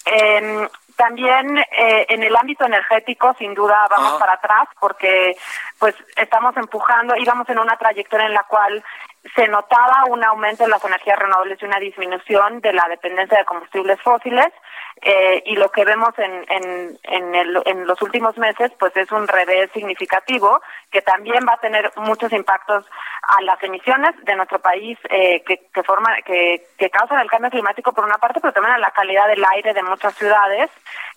Em, 0.06 0.68
también 0.96 1.56
eh, 1.58 2.06
en 2.08 2.24
el 2.24 2.34
ámbito 2.34 2.64
energético, 2.64 3.32
sin 3.38 3.54
duda, 3.54 3.86
vamos 3.88 4.18
para 4.18 4.32
atrás 4.32 4.66
porque 4.80 5.36
pues 5.78 5.94
estamos 6.16 6.56
empujando, 6.56 7.14
íbamos 7.14 7.48
en 7.48 7.60
una 7.60 7.76
trayectoria 7.76 8.26
en 8.26 8.34
la 8.34 8.42
cual 8.42 8.82
se 9.36 9.46
notaba 9.46 10.04
un 10.08 10.24
aumento 10.24 10.64
en 10.64 10.70
las 10.70 10.84
energías 10.84 11.18
renovables 11.18 11.62
y 11.62 11.64
una 11.64 11.78
disminución 11.78 12.60
de 12.60 12.72
la 12.72 12.86
dependencia 12.88 13.38
de 13.38 13.44
combustibles 13.44 14.00
fósiles. 14.02 14.48
Eh, 15.00 15.42
y 15.46 15.54
lo 15.54 15.70
que 15.70 15.84
vemos 15.84 16.10
en, 16.18 16.44
en, 16.48 16.98
en, 17.04 17.34
el, 17.34 17.62
en, 17.66 17.86
los 17.86 18.00
últimos 18.02 18.36
meses, 18.36 18.72
pues 18.78 18.96
es 18.96 19.10
un 19.12 19.28
revés 19.28 19.70
significativo 19.72 20.60
que 20.90 21.02
también 21.02 21.44
va 21.48 21.54
a 21.54 21.60
tener 21.60 21.92
muchos 21.96 22.32
impactos 22.32 22.84
a 23.22 23.42
las 23.42 23.62
emisiones 23.62 24.14
de 24.24 24.34
nuestro 24.34 24.58
país 24.58 24.98
eh, 25.10 25.42
que, 25.46 25.68
que, 25.72 25.82
forma, 25.82 26.16
que, 26.24 26.66
que 26.76 26.90
causan 26.90 27.20
el 27.20 27.30
cambio 27.30 27.50
climático 27.50 27.92
por 27.92 28.04
una 28.04 28.18
parte, 28.18 28.40
pero 28.40 28.52
también 28.52 28.74
a 28.74 28.78
la 28.78 28.90
calidad 28.90 29.28
del 29.28 29.44
aire 29.52 29.72
de 29.72 29.82
muchas 29.82 30.16
ciudades 30.16 30.70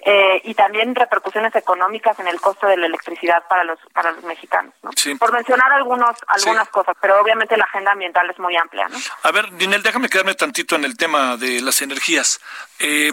eh, 0.03 0.41
y 0.43 0.53
también 0.53 0.95
repercusiones 0.95 1.55
económicas 1.55 2.19
en 2.19 2.27
el 2.27 2.41
costo 2.41 2.67
de 2.67 2.77
la 2.77 2.88
electricidad 2.88 3.43
para 3.47 3.63
los 3.63 3.79
para 3.93 4.11
los 4.11 4.23
mexicanos. 4.23 4.73
¿no? 4.82 4.91
Por 5.19 5.32
mencionar 5.32 5.71
algunos 5.71 6.17
algunas 6.27 6.69
cosas, 6.69 6.95
pero 6.99 7.21
obviamente 7.21 7.57
la 7.57 7.65
agenda 7.65 7.91
ambiental 7.91 8.29
es 8.29 8.39
muy 8.39 8.55
amplia. 8.55 8.88
¿no? 8.88 8.97
A 9.23 9.32
ver, 9.32 9.51
Dinel, 9.51 9.84
déjame 9.84 10.09
quedarme 10.09 10.36
tantito 10.36 10.75
en 10.75 10.86
el 10.86 10.97
tema 10.97 11.38
de 11.38 11.61
las 11.61 11.82
energías. 11.82 12.41
Eh, 12.79 13.11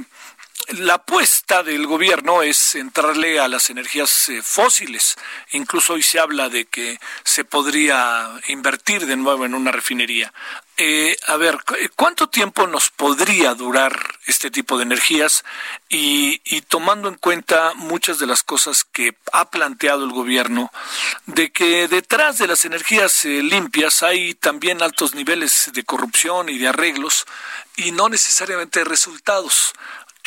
la 0.69 0.95
apuesta 0.95 1.63
del 1.63 1.87
gobierno 1.87 2.43
es 2.43 2.75
entrarle 2.75 3.41
a 3.41 3.49
las 3.49 3.71
energías 3.71 4.29
eh, 4.29 4.43
fósiles. 4.43 5.17
Incluso 5.53 5.95
hoy 5.95 6.03
se 6.03 6.19
habla 6.19 6.49
de 6.49 6.67
que 6.67 6.99
se 7.25 7.45
podría 7.45 8.31
invertir 8.49 9.07
de 9.07 9.17
nuevo 9.17 9.45
en 9.45 9.55
una 9.55 9.73
refinería. 9.73 10.33
Eh, 10.81 11.17
a 11.27 11.37
ver, 11.37 11.59
¿cuánto 11.97 12.29
tiempo 12.29 12.69
nos 12.69 12.91
podría 12.91 13.55
durar 13.55 13.99
este 14.27 14.49
tipo 14.49 14.77
de 14.77 14.85
energías? 14.85 15.45
Y, 15.89 16.39
tomando 16.69 17.09
en 17.09 17.17
cuenta 17.17 17.73
muchas 17.75 18.21
de 18.21 18.27
las 18.27 18.45
cosas 18.45 18.85
que 18.85 19.17
ha 19.33 19.51
planteado 19.51 20.05
el 20.05 20.13
gobierno, 20.13 20.71
de 21.27 21.51
que 21.51 21.89
detrás 21.89 22.39
de 22.39 22.47
las 22.47 22.65
energías 22.65 23.25
eh, 23.25 23.43
limpias 23.43 24.05
hay 24.05 24.35
también 24.35 24.81
altos 24.81 25.15
niveles 25.15 25.71
de 25.73 25.83
corrupción 25.83 26.49
y 26.49 26.59
de 26.59 26.69
arreglos 26.69 27.27
y 27.75 27.91
no 27.91 28.09
necesariamente 28.09 28.85
resultados. 28.85 29.73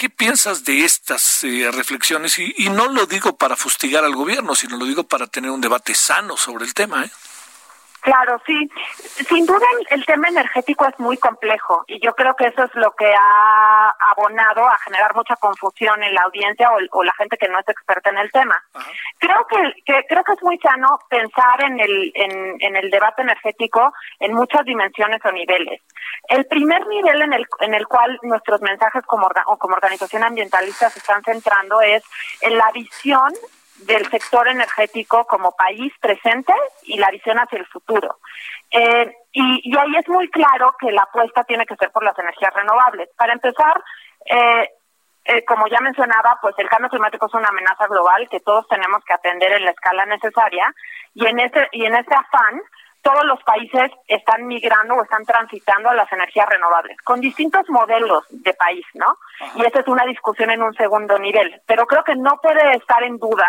¿Qué 0.02 0.10
piensas 0.10 0.64
de 0.64 0.84
estas 0.84 1.44
eh, 1.44 1.70
reflexiones? 1.72 2.40
Y, 2.40 2.56
y, 2.58 2.70
no 2.70 2.88
lo 2.88 3.06
digo 3.06 3.38
para 3.38 3.56
fustigar 3.56 4.04
al 4.04 4.16
gobierno, 4.16 4.56
sino 4.56 4.76
lo 4.78 4.86
digo 4.88 5.04
para 5.04 5.28
tener 5.28 5.52
un 5.52 5.62
debate 5.62 5.94
sano 5.94 6.38
sobre 6.38 6.66
el 6.66 6.74
tema. 6.74 7.06
¿eh? 7.06 7.12
Claro, 8.02 8.42
sí. 8.48 8.70
Sin 9.30 9.46
duda 9.46 9.66
el, 9.92 10.06
tema 10.06 10.28
energético 10.28 10.88
es 10.88 11.00
muy 11.00 11.18
complejo 11.18 11.84
y 11.88 12.00
yo 12.04 12.14
creo 12.16 12.36
que 12.36 12.48
eso 12.48 12.64
es 12.64 12.74
lo 12.74 12.92
que 12.96 13.14
ha 13.14 13.94
abonado 14.12 14.68
a 14.68 14.78
generar 14.80 15.14
mucha 15.16 15.36
confusión 15.36 16.02
en 16.02 16.14
la 16.16 16.22
audiencia 16.24 16.72
o, 16.92 17.04
la 17.04 17.14
gente 17.14 17.38
que 17.38 17.48
no 17.48 17.60
es 17.60 17.70
experta 17.70 18.10
en 18.10 18.18
el 18.18 18.32
tema. 18.32 18.56
Creo 19.20 19.46
que, 19.48 19.84
que, 19.86 20.04
creo 20.10 20.24
que 20.24 20.34
es 20.34 20.42
muy 20.42 20.58
sano 20.58 21.00
pensar 21.10 21.64
en 21.64 21.80
el 21.80 22.12
en, 22.16 22.56
en 22.60 22.76
el 22.76 22.90
debate 22.90 23.22
energético 23.22 23.94
en 24.20 24.34
muchas 24.34 24.66
dimensiones 24.66 25.24
o 25.24 25.32
niveles. 25.32 25.82
El 26.28 26.46
primer 26.48 26.86
nivel 26.88 27.22
en 27.22 27.34
el 27.34 27.46
en 27.60 27.76
el 27.76 27.88
cual 27.88 28.18
nuestros 28.24 28.62
mensajes 28.62 29.06
como 29.06 29.30
o 29.46 29.58
como 29.58 29.76
organización 29.76 30.24
ambientalista 30.24 30.90
se 30.90 31.00
están 31.00 31.24
centrando 31.24 31.82
es 31.82 32.04
en 32.42 32.58
la 32.58 32.72
visión 32.72 33.32
del 33.86 34.10
sector 34.10 34.48
energético 34.48 35.26
como 35.26 35.56
país 35.56 35.94
presente 36.00 36.54
y 36.84 36.98
la 36.98 37.10
visión 37.12 37.38
hacia 37.38 37.60
el 37.60 37.66
futuro. 37.68 38.18
Eh, 38.72 39.14
y, 39.34 39.78
ahí 39.78 39.96
es 39.98 40.08
muy 40.08 40.30
claro 40.30 40.76
que 40.80 40.92
la 40.92 41.04
apuesta 41.04 41.44
tiene 41.44 41.66
que 41.66 41.76
ser 41.76 41.92
por 41.92 42.04
las 42.04 42.18
energías 42.18 42.54
renovables. 42.54 43.10
Para 43.18 43.34
empezar, 43.34 43.82
eh, 44.26 44.70
eh, 45.26 45.46
como 45.46 45.68
ya 45.68 45.80
mencionaba, 45.82 46.38
pues 46.42 46.56
el 46.58 46.70
cambio 46.70 46.90
climático 46.90 47.28
es 47.28 47.34
una 47.34 47.50
amenaza 47.50 47.88
global 47.88 48.28
que 48.30 48.40
todos 48.40 48.68
tenemos 48.68 49.04
que 49.06 49.14
atender 49.14 49.52
en 49.54 49.66
la 49.66 49.72
escala 49.72 50.06
necesaria 50.06 50.74
y 51.14 51.26
en 51.28 51.40
ese 51.40 51.68
y 51.74 51.86
en 51.86 51.96
ese 51.96 52.14
afán 52.14 52.62
todos 53.02 53.26
los 53.26 53.42
países 53.44 53.92
están 54.08 54.48
migrando 54.48 54.96
o 54.96 55.04
están 55.04 55.26
transitando 55.26 55.90
a 55.90 55.96
las 55.96 56.12
energías 56.12 56.48
renovables, 56.48 56.98
con 57.04 57.20
distintos 57.20 57.68
modelos 57.70 58.26
de 58.30 58.54
país, 58.54 58.86
¿no? 58.94 59.18
Y 59.56 59.66
esa 59.66 59.80
es 59.80 59.88
una 59.88 60.06
discusión 60.06 60.52
en 60.52 60.62
un 60.62 60.74
segundo 60.76 61.18
nivel. 61.18 61.62
Pero 61.66 61.86
creo 61.88 62.04
que 62.04 62.16
no 62.16 62.40
puede 62.42 62.76
estar 62.76 63.02
en 63.04 63.18
duda 63.18 63.48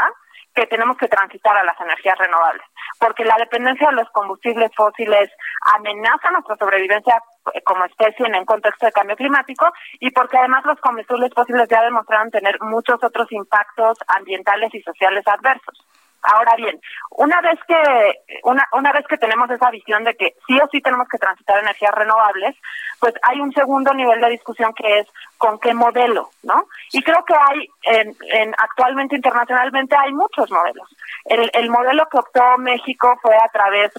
que 0.54 0.66
tenemos 0.66 0.96
que 0.96 1.08
transitar 1.08 1.56
a 1.56 1.64
las 1.64 1.80
energías 1.80 2.18
renovables, 2.18 2.64
porque 2.98 3.24
la 3.24 3.36
dependencia 3.38 3.88
de 3.88 3.96
los 3.96 4.08
combustibles 4.10 4.70
fósiles 4.76 5.30
amenaza 5.76 6.30
nuestra 6.30 6.56
sobrevivencia 6.56 7.22
eh, 7.54 7.62
como 7.62 7.84
especie 7.84 8.26
en 8.26 8.34
el 8.34 8.44
contexto 8.44 8.86
de 8.86 8.92
cambio 8.92 9.16
climático 9.16 9.66
y 10.00 10.10
porque 10.10 10.38
además 10.38 10.64
los 10.64 10.80
combustibles 10.80 11.32
fósiles 11.34 11.68
ya 11.68 11.82
demostraron 11.82 12.30
tener 12.30 12.58
muchos 12.60 13.02
otros 13.02 13.30
impactos 13.32 13.98
ambientales 14.08 14.74
y 14.74 14.82
sociales 14.82 15.24
adversos. 15.26 15.86
Ahora 16.22 16.54
bien, 16.56 16.80
una 17.10 17.40
vez 17.40 17.58
que 17.66 18.38
una, 18.44 18.66
una 18.72 18.92
vez 18.92 19.04
que 19.08 19.18
tenemos 19.18 19.50
esa 19.50 19.70
visión 19.70 20.04
de 20.04 20.14
que 20.14 20.36
sí 20.46 20.58
o 20.60 20.68
sí 20.70 20.80
tenemos 20.80 21.08
que 21.08 21.18
transitar 21.18 21.58
energías 21.58 21.92
renovables, 21.92 22.56
pues 23.00 23.14
hay 23.22 23.40
un 23.40 23.52
segundo 23.52 23.92
nivel 23.92 24.20
de 24.20 24.30
discusión 24.30 24.72
que 24.74 25.00
es 25.00 25.08
con 25.36 25.58
qué 25.58 25.74
modelo, 25.74 26.30
¿no? 26.44 26.68
Y 26.92 27.02
creo 27.02 27.24
que 27.24 27.34
hay 27.34 27.68
en, 27.82 28.16
en 28.30 28.54
actualmente 28.56 29.16
internacionalmente 29.16 29.96
hay 29.98 30.12
muchos 30.12 30.50
modelos. 30.50 30.88
El, 31.24 31.50
el 31.52 31.70
modelo 31.70 32.08
que 32.08 32.18
optó 32.18 32.56
México 32.58 33.18
fue 33.20 33.34
a 33.34 33.48
través 33.48 33.92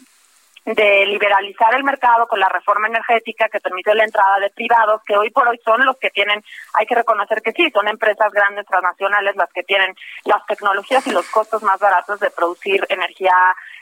de 0.65 1.05
liberalizar 1.05 1.75
el 1.75 1.83
mercado 1.83 2.27
con 2.27 2.39
la 2.39 2.47
reforma 2.47 2.87
energética 2.87 3.49
que 3.49 3.59
permite 3.59 3.93
la 3.93 4.05
entrada 4.05 4.39
de 4.39 4.49
privados, 4.49 5.01
que 5.05 5.17
hoy 5.17 5.29
por 5.29 5.47
hoy 5.47 5.59
son 5.63 5.85
los 5.85 5.97
que 5.97 6.09
tienen, 6.09 6.41
hay 6.73 6.85
que 6.85 6.95
reconocer 6.95 7.41
que 7.41 7.51
sí, 7.51 7.69
son 7.71 7.87
empresas 7.87 8.31
grandes 8.31 8.65
transnacionales 8.65 9.35
las 9.35 9.51
que 9.51 9.63
tienen 9.63 9.93
las 10.25 10.45
tecnologías 10.45 11.05
y 11.07 11.11
los 11.11 11.29
costos 11.29 11.63
más 11.63 11.79
baratos 11.79 12.19
de 12.19 12.31
producir 12.31 12.85
energía 12.89 13.33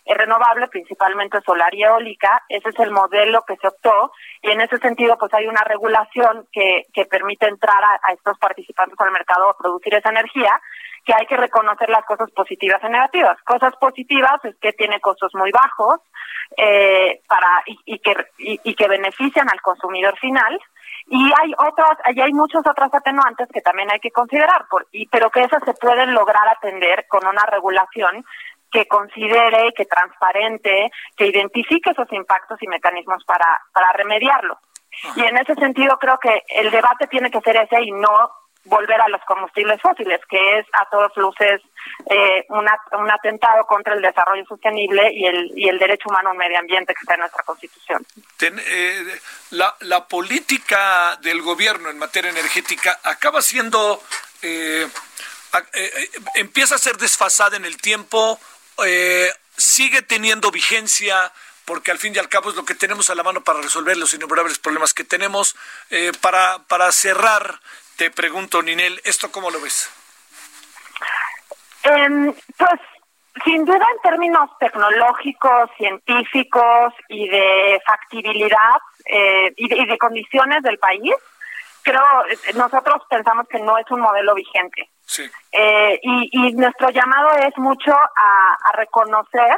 renovable, 0.06 0.68
principalmente 0.68 1.42
solar 1.42 1.74
y 1.74 1.84
eólica. 1.84 2.44
Ese 2.50 2.70
es 2.70 2.80
el 2.80 2.92
modelo 2.92 3.44
que 3.48 3.58
se 3.58 3.68
optó 3.68 4.12
y 4.42 4.52
en 4.52 4.62
ese 4.62 4.78
sentido 4.78 5.18
pues 5.18 5.34
hay 5.34 5.48
una 5.48 5.64
regulación 5.64 6.48
que, 6.52 6.86
que 6.94 7.06
permite 7.06 7.48
entrar 7.48 7.84
a, 7.84 8.14
estos 8.14 8.38
participantes 8.38 9.00
al 9.00 9.12
mercado 9.12 9.50
a 9.50 9.58
producir 9.58 9.94
esa 9.96 10.10
energía 10.10 10.60
que 11.06 11.14
hay 11.14 11.26
que 11.26 11.38
reconocer 11.38 11.90
las 11.90 12.06
cosas 12.06 12.30
positivas 12.32 12.80
y 12.84 12.90
negativas. 12.90 13.42
Cosas 13.44 13.76
positivas 13.78 14.44
es 14.44 14.56
que 14.58 14.74
tiene 14.74 15.00
costos 15.00 15.34
muy 15.34 15.52
bajos, 15.52 16.00
eh, 16.58 17.22
para 17.28 17.64
y, 17.66 18.00
que 18.00 18.14
y, 18.38 18.76
que 18.76 18.88
benefician 18.88 19.50
al 19.50 19.62
consumidor 19.62 20.18
final 20.20 20.60
y 21.08 21.32
hay 21.40 21.54
otras 21.58 21.98
y 22.14 22.20
hay 22.20 22.34
muchos 22.34 22.62
otros 22.68 22.94
atenuantes 22.94 23.48
que 23.54 23.62
también 23.62 23.90
hay 23.90 24.00
que 24.00 24.12
considerar 24.12 24.66
por, 24.70 24.86
y 24.92 25.08
pero 25.08 25.30
que 25.30 25.44
esas 25.44 25.64
se 25.64 25.74
pueden 25.74 26.14
lograr 26.14 26.48
atender 26.50 27.06
con 27.08 27.26
una 27.26 27.46
regulación 27.46 28.26
que 28.72 28.88
considere 28.88 29.74
que 29.74 29.86
transparente 29.86 30.92
que 31.16 31.28
identifique 31.28 31.92
esos 31.92 32.12
impactos 32.12 32.62
y 32.62 32.68
mecanismos 32.68 33.24
para 33.26 33.62
para 33.74 33.94
remediarlo 33.94 34.58
y 35.16 35.22
en 35.24 35.38
ese 35.38 35.56
sentido 35.56 35.98
creo 35.98 36.18
que 36.20 36.44
el 36.50 36.70
debate 36.72 37.08
tiene 37.08 37.32
que 37.32 37.42
ser 37.42 37.56
ese 37.58 37.82
y 37.82 37.92
no 37.92 38.32
volver 38.66 39.02
a 39.02 39.08
los 39.08 39.22
combustibles 39.26 39.82
fósiles, 39.82 40.20
que 40.30 40.60
es 40.60 40.66
a 40.74 40.88
todos 40.90 41.12
luces 41.18 41.62
eh, 42.10 42.46
un 42.50 43.10
atentado 43.10 43.66
contra 43.66 43.96
el 43.96 44.02
desarrollo 44.02 44.46
sostenible 44.46 45.12
y 45.14 45.26
el, 45.26 45.52
y 45.56 45.68
el 45.68 45.80
derecho 45.80 46.10
humano 46.10 46.30
a 46.30 46.32
un 46.34 46.38
medio 46.38 46.60
ambiente 46.60 46.94
que 46.94 47.00
está 47.02 47.16
en 47.16 47.22
nuestra 47.22 47.44
Constitución. 47.44 48.06
Eh, 48.40 49.20
la, 49.52 49.76
la 49.80 50.08
política 50.08 51.18
del 51.22 51.42
gobierno 51.42 51.90
en 51.90 51.98
materia 51.98 52.30
energética 52.30 53.00
acaba 53.04 53.42
siendo, 53.42 54.04
eh, 54.44 54.88
empieza 56.36 56.76
a 56.76 56.80
ser 56.80 56.98
desfasada 56.98 57.58
en 57.58 57.66
el 57.66 57.78
tiempo, 57.78 58.40
sigue 59.58 60.02
teniendo 60.02 60.52
vigencia 60.52 61.32
porque 61.66 61.92
al 61.92 62.00
fin 62.00 62.14
y 62.16 62.20
al 62.20 62.30
cabo 62.30 62.50
es 62.50 62.56
lo 62.56 62.66
que 62.66 62.76
tenemos 62.76 63.10
a 63.10 63.16
la 63.16 63.24
mano 63.24 63.42
para 63.42 63.62
resolver 63.62 63.96
los 63.96 64.14
innumerables 64.14 64.60
problemas 64.60 64.94
que 64.94 65.04
tenemos. 65.04 65.56
para, 66.22 66.60
para 66.68 66.92
cerrar, 66.92 67.60
te 67.98 68.12
pregunto, 68.12 68.62
Ninel, 68.62 69.00
¿esto 69.04 69.32
cómo 69.32 69.52
lo 69.52 69.62
ves? 69.62 69.90
Em, 71.84 72.34
pues 72.58 72.80
sin 73.46 73.66
duda 73.66 73.86
en 73.96 74.02
términos 74.02 74.50
tecnológicos, 74.60 75.70
científicos 75.78 76.94
y 77.08 77.28
de 77.28 77.82
factibilidad 77.86 78.78
eh, 79.06 79.54
y, 79.56 79.86
de, 79.86 79.98
condiciones 79.98 80.62
del 80.64 80.78
país, 80.78 81.14
creo 81.84 82.26
eh, 82.30 82.54
nosotros 82.56 83.04
pensamos 83.10 83.48
que 83.48 83.60
no 83.60 83.78
es 83.78 83.90
un 83.92 84.02
modelo 84.02 84.34
vigente. 84.36 84.90
Sí. 85.06 85.30
Eh, 85.52 86.00
y, 86.02 86.54
nuestro 86.54 86.90
llamado 86.90 87.34
es 87.36 87.58
mucho 87.58 87.92
a, 87.92 88.58
a 88.64 88.72
reconocer 88.74 89.58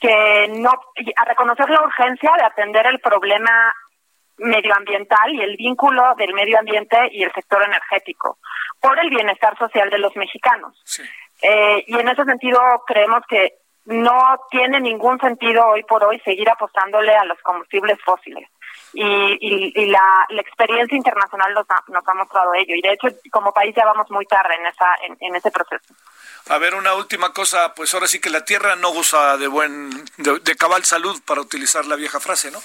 que 0.00 0.48
no, 0.48 0.70
a 0.70 1.24
reconocer 1.24 1.68
la 1.70 1.82
urgencia 1.82 2.32
de 2.36 2.44
atender 2.44 2.86
el 2.86 3.00
problema 3.00 3.74
medioambiental 4.38 5.32
y 5.32 5.42
el 5.42 5.56
vínculo 5.56 6.14
del 6.16 6.34
medio 6.34 6.58
ambiente 6.58 6.96
y 7.12 7.22
el 7.22 7.32
sector 7.32 7.62
energético 7.62 8.38
por 8.80 8.98
el 8.98 9.08
bienestar 9.08 9.56
social 9.58 9.88
de 9.90 9.98
los 9.98 10.14
mexicanos. 10.16 10.74
Eh, 11.40 11.84
y 11.86 11.98
en 11.98 12.08
ese 12.08 12.24
sentido 12.24 12.60
creemos 12.86 13.22
que 13.28 13.54
no 13.86 14.38
tiene 14.50 14.80
ningún 14.80 15.18
sentido 15.20 15.66
hoy 15.66 15.82
por 15.84 16.04
hoy 16.04 16.20
seguir 16.20 16.48
apostándole 16.48 17.14
a 17.14 17.24
los 17.24 17.40
combustibles 17.42 17.98
fósiles. 18.02 18.48
Y, 18.94 19.72
y, 19.74 19.86
la, 19.86 20.26
la, 20.28 20.40
experiencia 20.40 20.96
internacional 20.96 21.52
nos 21.52 21.66
ha, 21.68 21.82
nos 21.88 22.06
ha 22.06 22.14
mostrado 22.14 22.54
ello. 22.54 22.74
Y 22.76 22.80
de 22.80 22.92
hecho, 22.92 23.08
como 23.30 23.52
país 23.52 23.74
ya 23.76 23.84
vamos 23.84 24.08
muy 24.10 24.24
tarde 24.26 24.54
en, 24.54 24.66
esa, 24.66 24.86
en, 25.02 25.16
en 25.20 25.36
ese 25.36 25.50
proceso. 25.50 25.94
A 26.50 26.58
ver, 26.58 26.74
una 26.74 26.94
última 26.94 27.32
cosa, 27.32 27.74
pues 27.74 27.94
ahora 27.94 28.06
sí 28.06 28.20
que 28.20 28.28
la 28.28 28.44
Tierra 28.44 28.76
no 28.76 28.92
goza 28.92 29.38
de 29.38 29.48
buen, 29.48 29.90
de, 30.18 30.56
cabal 30.56 30.84
salud 30.84 31.20
para 31.26 31.40
utilizar 31.40 31.86
la 31.86 31.96
vieja 31.96 32.20
frase, 32.20 32.50
¿no? 32.50 32.58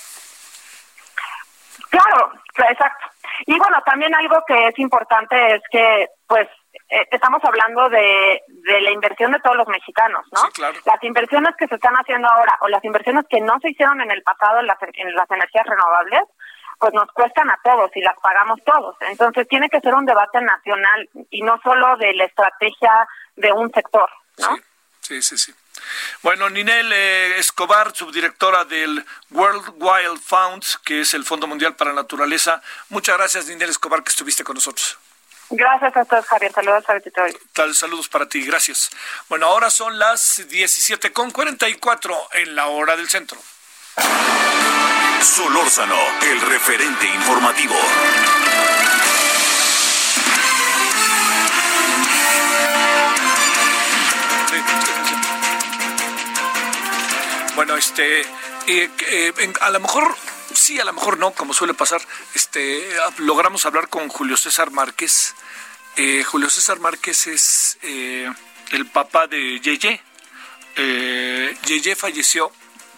Claro, 1.90 2.34
exacto. 2.70 3.08
Y 3.46 3.58
bueno, 3.58 3.82
también 3.86 4.14
algo 4.14 4.44
que 4.46 4.68
es 4.68 4.78
importante 4.80 5.56
es 5.56 5.62
que, 5.72 6.08
pues, 6.28 6.48
eh, 6.90 7.08
estamos 7.12 7.44
hablando 7.44 7.88
de, 7.90 8.42
de 8.48 8.82
la 8.82 8.92
inversión 8.92 9.32
de 9.32 9.40
todos 9.40 9.56
los 9.56 9.68
mexicanos, 9.68 10.26
¿no? 10.32 10.42
Sí, 10.42 10.48
claro. 10.54 10.80
Las 10.86 11.04
inversiones 11.04 11.56
que 11.58 11.68
se 11.68 11.76
están 11.76 11.94
haciendo 11.96 12.28
ahora 12.28 12.58
o 12.62 12.68
las 12.68 12.84
inversiones 12.84 13.26
que 13.30 13.42
no 13.42 13.60
se 13.62 13.70
hicieron 13.70 14.02
en 14.02 14.10
el 14.12 14.24
pasado 14.24 14.60
en 14.60 14.68
las, 14.68 14.78
en 14.82 15.14
las 15.14 15.30
energías 15.30 15.66
renovables, 15.68 16.22
pues 16.80 16.94
nos 16.94 17.12
cuestan 17.12 17.50
a 17.50 17.60
todos 17.64 17.92
y 17.96 18.02
las 18.02 18.18
pagamos 18.20 18.60
todos. 18.66 18.96
Entonces 19.02 19.48
tiene 19.48 19.70
que 19.70 19.82
ser 19.82 19.94
un 19.94 20.06
debate 20.06 20.42
nacional 20.42 21.10
y 21.30 21.42
no 21.42 21.60
solo 21.62 21.98
de 21.98 22.14
la 22.14 22.26
estrategia 22.26 23.08
de 23.36 23.52
un 23.52 23.72
sector, 23.72 24.10
¿no? 24.38 24.58
Sí, 25.02 25.22
sí, 25.22 25.38
sí. 25.38 25.54
Bueno, 26.22 26.50
Ninel 26.50 26.92
eh, 26.92 27.38
Escobar, 27.38 27.96
subdirectora 27.96 28.66
del 28.66 29.06
World 29.32 29.74
Wild 29.78 30.20
Fund, 30.20 30.64
que 30.84 31.02
es 31.02 31.14
el 31.14 31.24
Fondo 31.24 31.48
Mundial 31.48 31.76
para 31.76 31.92
la 31.92 32.02
Naturaleza. 32.02 32.62
Muchas 32.90 33.18
gracias, 33.18 33.48
Ninel 33.48 33.70
Escobar, 33.70 34.04
que 34.04 34.10
estuviste 34.10 34.44
con 34.44 34.56
nosotros. 34.56 34.98
Gracias 35.52 35.98
a 35.98 36.06
todos, 36.06 36.26
Javier. 36.26 36.52
Saludos 36.54 36.84
a 36.88 37.00
Tal, 37.54 37.74
saludos 37.74 38.08
para 38.08 38.30
ti, 38.30 38.46
gracias. 38.46 38.92
Bueno, 39.28 39.48
ahora 39.48 39.70
son 39.70 39.98
las 39.98 40.48
17.44 40.48 42.16
en 42.34 42.56
la 42.56 42.68
hora 42.68 42.96
del 42.96 43.10
centro. 43.10 43.38
Solórzano, 45.22 45.98
el 46.22 46.42
referente 46.42 47.08
informativo. 47.08 47.76
Bueno, 57.56 57.76
este, 57.76 58.22
eh, 58.22 58.90
eh, 59.12 59.34
a 59.62 59.70
lo 59.72 59.80
mejor 59.80 60.16
sí, 60.54 60.80
a 60.80 60.86
lo 60.86 60.94
mejor 60.94 61.18
no, 61.18 61.32
como 61.32 61.54
suele 61.54 61.74
pasar. 61.74 62.02
Este, 62.34 62.88
logramos 63.18 63.66
hablar 63.66 63.90
con 63.90 64.08
Julio 64.10 64.38
César 64.38 64.72
Márquez. 64.72 65.36
Eh, 65.96 66.24
Julio 66.24 66.50
César 66.50 66.80
Márquez 66.80 67.28
es 67.28 67.78
el 67.82 68.86
papá 68.92 69.28
de 69.28 69.60
Yeye. 69.60 70.02
Yeye 71.66 71.96
falleció 71.96 72.52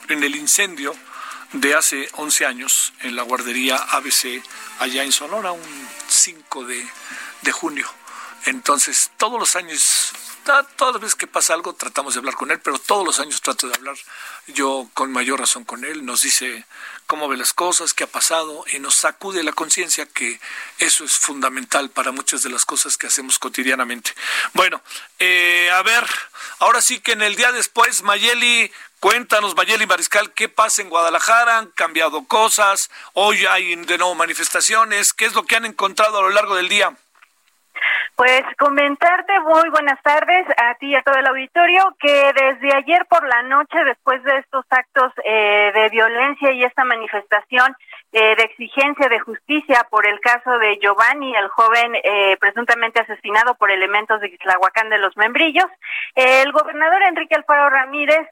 en 0.10 0.24
el 0.24 0.36
incendio 0.36 0.96
de 1.54 1.76
hace 1.76 2.10
11 2.14 2.46
años 2.46 2.94
en 3.02 3.16
la 3.16 3.24
guardería 3.24 3.76
ABC 3.76 4.42
allá 4.80 5.04
en 5.04 5.12
Sonora, 5.12 5.52
un 5.52 5.88
5 6.08 6.66
de, 6.66 6.88
de 7.42 7.52
junio. 7.52 7.88
Entonces, 8.46 9.12
todos 9.18 9.40
los 9.40 9.56
años 9.56 10.14
todas 10.44 10.94
las 10.94 11.02
veces 11.02 11.16
que 11.16 11.28
pasa 11.28 11.54
algo 11.54 11.74
tratamos 11.74 12.14
de 12.14 12.20
hablar 12.20 12.36
con 12.36 12.52
él, 12.52 12.60
pero 12.60 12.80
todos 12.80 13.06
los 13.06 13.20
años 13.20 13.42
trato 13.42 13.68
de 13.68 13.76
hablar 13.76 13.96
yo 14.48 14.90
con 14.94 15.12
mayor 15.12 15.40
razón 15.40 15.64
con 15.64 15.86
él. 15.86 16.06
Nos 16.06 16.22
dice 16.22 16.66
cómo 17.08 17.28
ve 17.28 17.38
las 17.38 17.54
cosas, 17.54 17.94
qué 17.94 18.06
ha 18.06 18.08
pasado 18.08 18.64
y 18.74 18.80
nos 18.80 18.96
sacude 18.96 19.44
la 19.44 19.54
conciencia 19.54 20.06
que 20.06 20.40
eso 20.80 21.04
es 21.04 21.14
fundamental 21.14 21.90
para 21.90 22.12
muchas 22.12 22.44
de 22.44 22.50
las 22.50 22.66
cosas 22.66 22.98
que 22.98 23.08
hacemos 23.08 23.40
cotidianamente. 23.40 24.14
Bueno, 24.54 24.82
eh, 25.20 25.70
a 25.72 25.82
ver, 25.84 26.06
ahora 26.60 26.82
sí 26.82 27.00
que 27.00 27.14
en 27.14 27.22
el 27.22 27.36
día 27.36 27.52
después, 27.52 28.04
Mayeli, 28.04 28.72
Cuéntanos, 29.02 29.56
Mayeli 29.56 29.88
Mariscal, 29.88 30.32
¿qué 30.32 30.48
pasa 30.48 30.84
en 30.84 30.90
Guadalajara? 30.90 31.58
¿Han 31.58 31.72
cambiado 31.72 32.24
cosas? 32.26 32.92
¿Hoy 33.14 33.48
hay 33.48 33.76
de 33.76 33.98
nuevo 33.98 34.14
manifestaciones? 34.14 35.12
¿Qué 35.14 35.26
es 35.26 35.34
lo 35.34 35.44
que 35.44 35.56
han 35.56 35.66
encontrado 35.66 36.20
a 36.20 36.22
lo 36.22 36.30
largo 36.30 36.56
del 36.56 36.70
día? 36.70 36.96
Pues 38.16 38.44
comentarte 38.60 39.40
muy 39.40 39.70
buenas 39.70 40.02
tardes 40.04 40.46
a 40.58 40.76
ti 40.76 40.88
y 40.88 40.96
a 40.96 41.02
todo 41.02 41.16
el 41.16 41.28
auditorio 41.28 41.96
que 42.00 42.32
desde 42.34 42.76
ayer 42.76 43.06
por 43.10 43.28
la 43.28 43.42
noche, 43.44 43.84
después 43.86 44.22
de 44.24 44.38
estos 44.38 44.66
actos 44.70 45.12
eh, 45.24 45.72
de 45.74 45.90
violencia 45.90 46.52
y 46.52 46.64
esta 46.64 46.84
manifestación 46.84 47.76
eh, 48.12 48.36
de 48.36 48.44
exigencia 48.44 49.08
de 49.10 49.20
justicia 49.20 49.88
por 49.90 50.06
el 50.06 50.20
caso 50.20 50.58
de 50.60 50.78
Giovanni, 50.80 51.34
el 51.36 51.48
joven 51.48 51.96
eh, 51.96 52.38
presuntamente 52.40 53.02
asesinado 53.02 53.56
por 53.56 53.72
elementos 53.72 54.20
de 54.22 54.28
Islahuacán 54.28 54.90
de 54.90 55.00
los 55.00 55.16
Membrillos, 55.18 55.70
el 56.16 56.52
gobernador 56.52 57.02
Enrique 57.04 57.36
Alfaro 57.36 57.70
Ramírez 57.70 58.28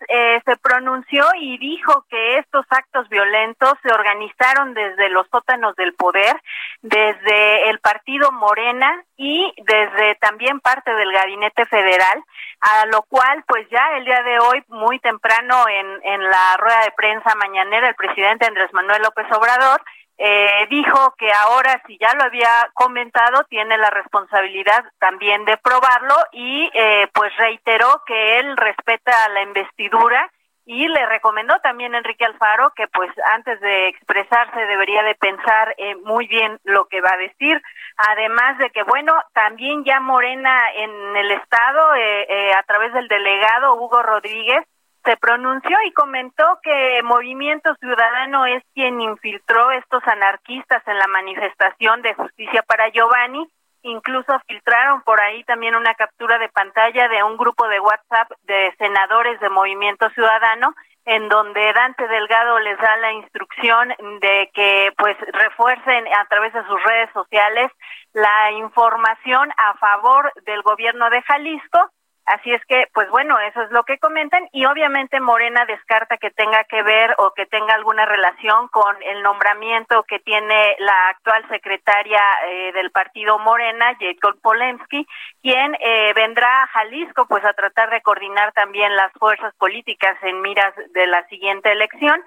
se 0.46 0.58
pronunció 0.58 1.26
y 1.40 1.58
dijo 1.58 2.06
que 2.10 2.38
estos 2.38 2.66
actos 2.70 3.08
violentos 3.10 3.74
se 3.82 3.92
organizaron 3.92 4.74
desde 4.74 5.10
los 5.10 5.28
sótanos 5.30 5.76
del 5.76 5.94
poder, 5.94 6.36
desde 6.82 7.70
el 7.70 7.80
partido 7.80 8.32
Morena 8.32 9.04
y 9.18 9.39
desde 9.58 10.16
también 10.16 10.60
parte 10.60 10.94
del 10.94 11.12
gabinete 11.12 11.66
federal, 11.66 12.24
a 12.62 12.86
lo 12.88 13.04
cual 13.04 13.44
pues 13.48 13.68
ya 13.70 13.98
el 13.98 14.06
día 14.06 14.22
de 14.24 14.40
hoy, 14.40 14.64
muy 14.68 15.00
temprano 15.00 15.68
en, 15.68 15.88
en 16.04 16.24
la 16.24 16.58
rueda 16.58 16.82
de 16.82 16.92
prensa 16.92 17.36
mañanera, 17.36 17.90
el 17.90 17.96
presidente 17.96 18.46
Andrés 18.46 18.74
Manuel 18.74 19.02
López 19.02 19.26
Obrador 19.32 19.82
eh, 20.22 20.68
dijo 20.70 21.16
que 21.18 21.32
ahora, 21.32 21.82
si 21.88 21.98
ya 21.98 22.14
lo 22.14 22.26
había 22.26 22.70
comentado, 22.74 23.46
tiene 23.50 23.78
la 23.78 23.90
responsabilidad 23.90 24.84
también 25.00 25.46
de 25.46 25.56
probarlo 25.56 26.16
y 26.34 26.70
eh, 26.74 27.08
pues 27.14 27.34
reiteró 27.38 28.04
que 28.06 28.40
él 28.40 28.58
respeta 28.58 29.14
la 29.30 29.44
investidura 29.44 30.30
y 30.70 30.88
le 30.88 31.04
recomendó 31.08 31.56
también 31.64 31.96
Enrique 31.96 32.26
Alfaro 32.26 32.72
que 32.76 32.88
pues 32.90 33.10
antes 33.34 33.60
de 33.60 33.88
expresarse 33.88 34.68
debería 34.68 35.02
de 35.02 35.16
pensar 35.16 35.74
eh, 35.80 35.96
muy 36.04 36.28
bien 36.28 36.60
lo 36.64 36.86
que 36.86 37.02
va 37.02 37.10
a 37.12 37.18
decir, 37.18 37.60
además 37.98 38.56
de 38.60 38.70
que 38.70 38.84
bueno, 38.84 39.14
también 39.34 39.84
ya 39.84 40.00
Morena 40.00 40.72
en 40.76 41.16
el 41.16 41.32
estado 41.32 41.96
eh, 41.96 42.28
eh, 42.30 42.54
a 42.54 42.62
través 42.62 42.94
del 42.94 43.08
delegado 43.08 43.82
Hugo 43.82 44.04
Rodríguez 44.04 44.64
se 45.04 45.18
pronunció 45.18 45.76
y 45.88 45.92
comentó 45.92 46.60
que 46.62 47.02
Movimiento 47.02 47.74
Ciudadano 47.80 48.46
es 48.46 48.62
quien 48.76 49.02
infiltró 49.02 49.72
estos 49.72 50.04
anarquistas 50.06 50.88
en 50.88 51.00
la 51.00 51.08
manifestación 51.08 52.04
de 52.04 52.14
justicia 52.14 52.62
para 52.62 52.90
Giovanni 52.90 53.50
Incluso 53.82 54.40
filtraron 54.48 55.02
por 55.04 55.22
ahí 55.22 55.44
también 55.46 55.76
una 55.76 55.96
captura 55.96 56.38
de 56.38 56.50
pantalla 56.50 57.08
de 57.08 57.24
un 57.24 57.38
grupo 57.38 57.68
de 57.68 57.80
WhatsApp 57.80 58.32
de 58.44 58.74
senadores 58.78 59.40
de 59.40 59.50
Movimiento 59.50 60.10
Ciudadano 60.10 60.76
en 61.06 61.28
donde 61.30 61.74
Dante 61.74 62.08
Delgado 62.08 62.60
les 62.60 62.78
da 62.78 62.98
la 62.98 63.14
instrucción 63.14 63.90
de 64.22 64.52
que 64.54 64.92
pues 64.98 65.18
refuercen 65.32 66.06
a 66.08 66.26
través 66.26 66.54
de 66.54 66.64
sus 66.66 66.84
redes 66.84 67.10
sociales 67.14 67.72
la 68.14 68.52
información 68.52 69.50
a 69.58 69.74
favor 69.78 70.32
del 70.46 70.62
gobierno 70.62 71.10
de 71.10 71.22
Jalisco 71.24 71.90
Así 72.30 72.54
es 72.54 72.64
que, 72.66 72.86
pues 72.94 73.10
bueno, 73.10 73.40
eso 73.40 73.64
es 73.64 73.72
lo 73.72 73.84
que 73.86 73.98
comentan 73.98 74.48
y 74.52 74.64
obviamente 74.66 75.20
Morena 75.20 75.66
descarta 75.66 76.18
que 76.18 76.30
tenga 76.30 76.64
que 76.66 76.84
ver 76.84 77.16
o 77.18 77.32
que 77.32 77.48
tenga 77.48 77.74
alguna 77.74 78.06
relación 78.06 78.68
con 78.68 78.96
el 79.02 79.24
nombramiento 79.24 80.04
que 80.04 80.20
tiene 80.20 80.76
la 80.78 81.10
actual 81.10 81.44
secretaria 81.50 82.22
eh, 82.48 82.72
del 82.74 82.92
partido 82.92 83.40
Morena, 83.40 83.98
Jacob 84.00 84.40
Polensky, 84.44 85.08
quien 85.42 85.76
eh, 85.80 86.14
vendrá 86.14 86.62
a 86.62 86.68
Jalisco 86.68 87.26
pues 87.26 87.44
a 87.44 87.54
tratar 87.54 87.90
de 87.90 88.02
coordinar 88.02 88.52
también 88.52 88.96
las 88.96 89.12
fuerzas 89.14 89.56
políticas 89.56 90.16
en 90.22 90.40
miras 90.42 90.76
de 90.94 91.08
la 91.08 91.28
siguiente 91.30 91.72
elección. 91.72 92.24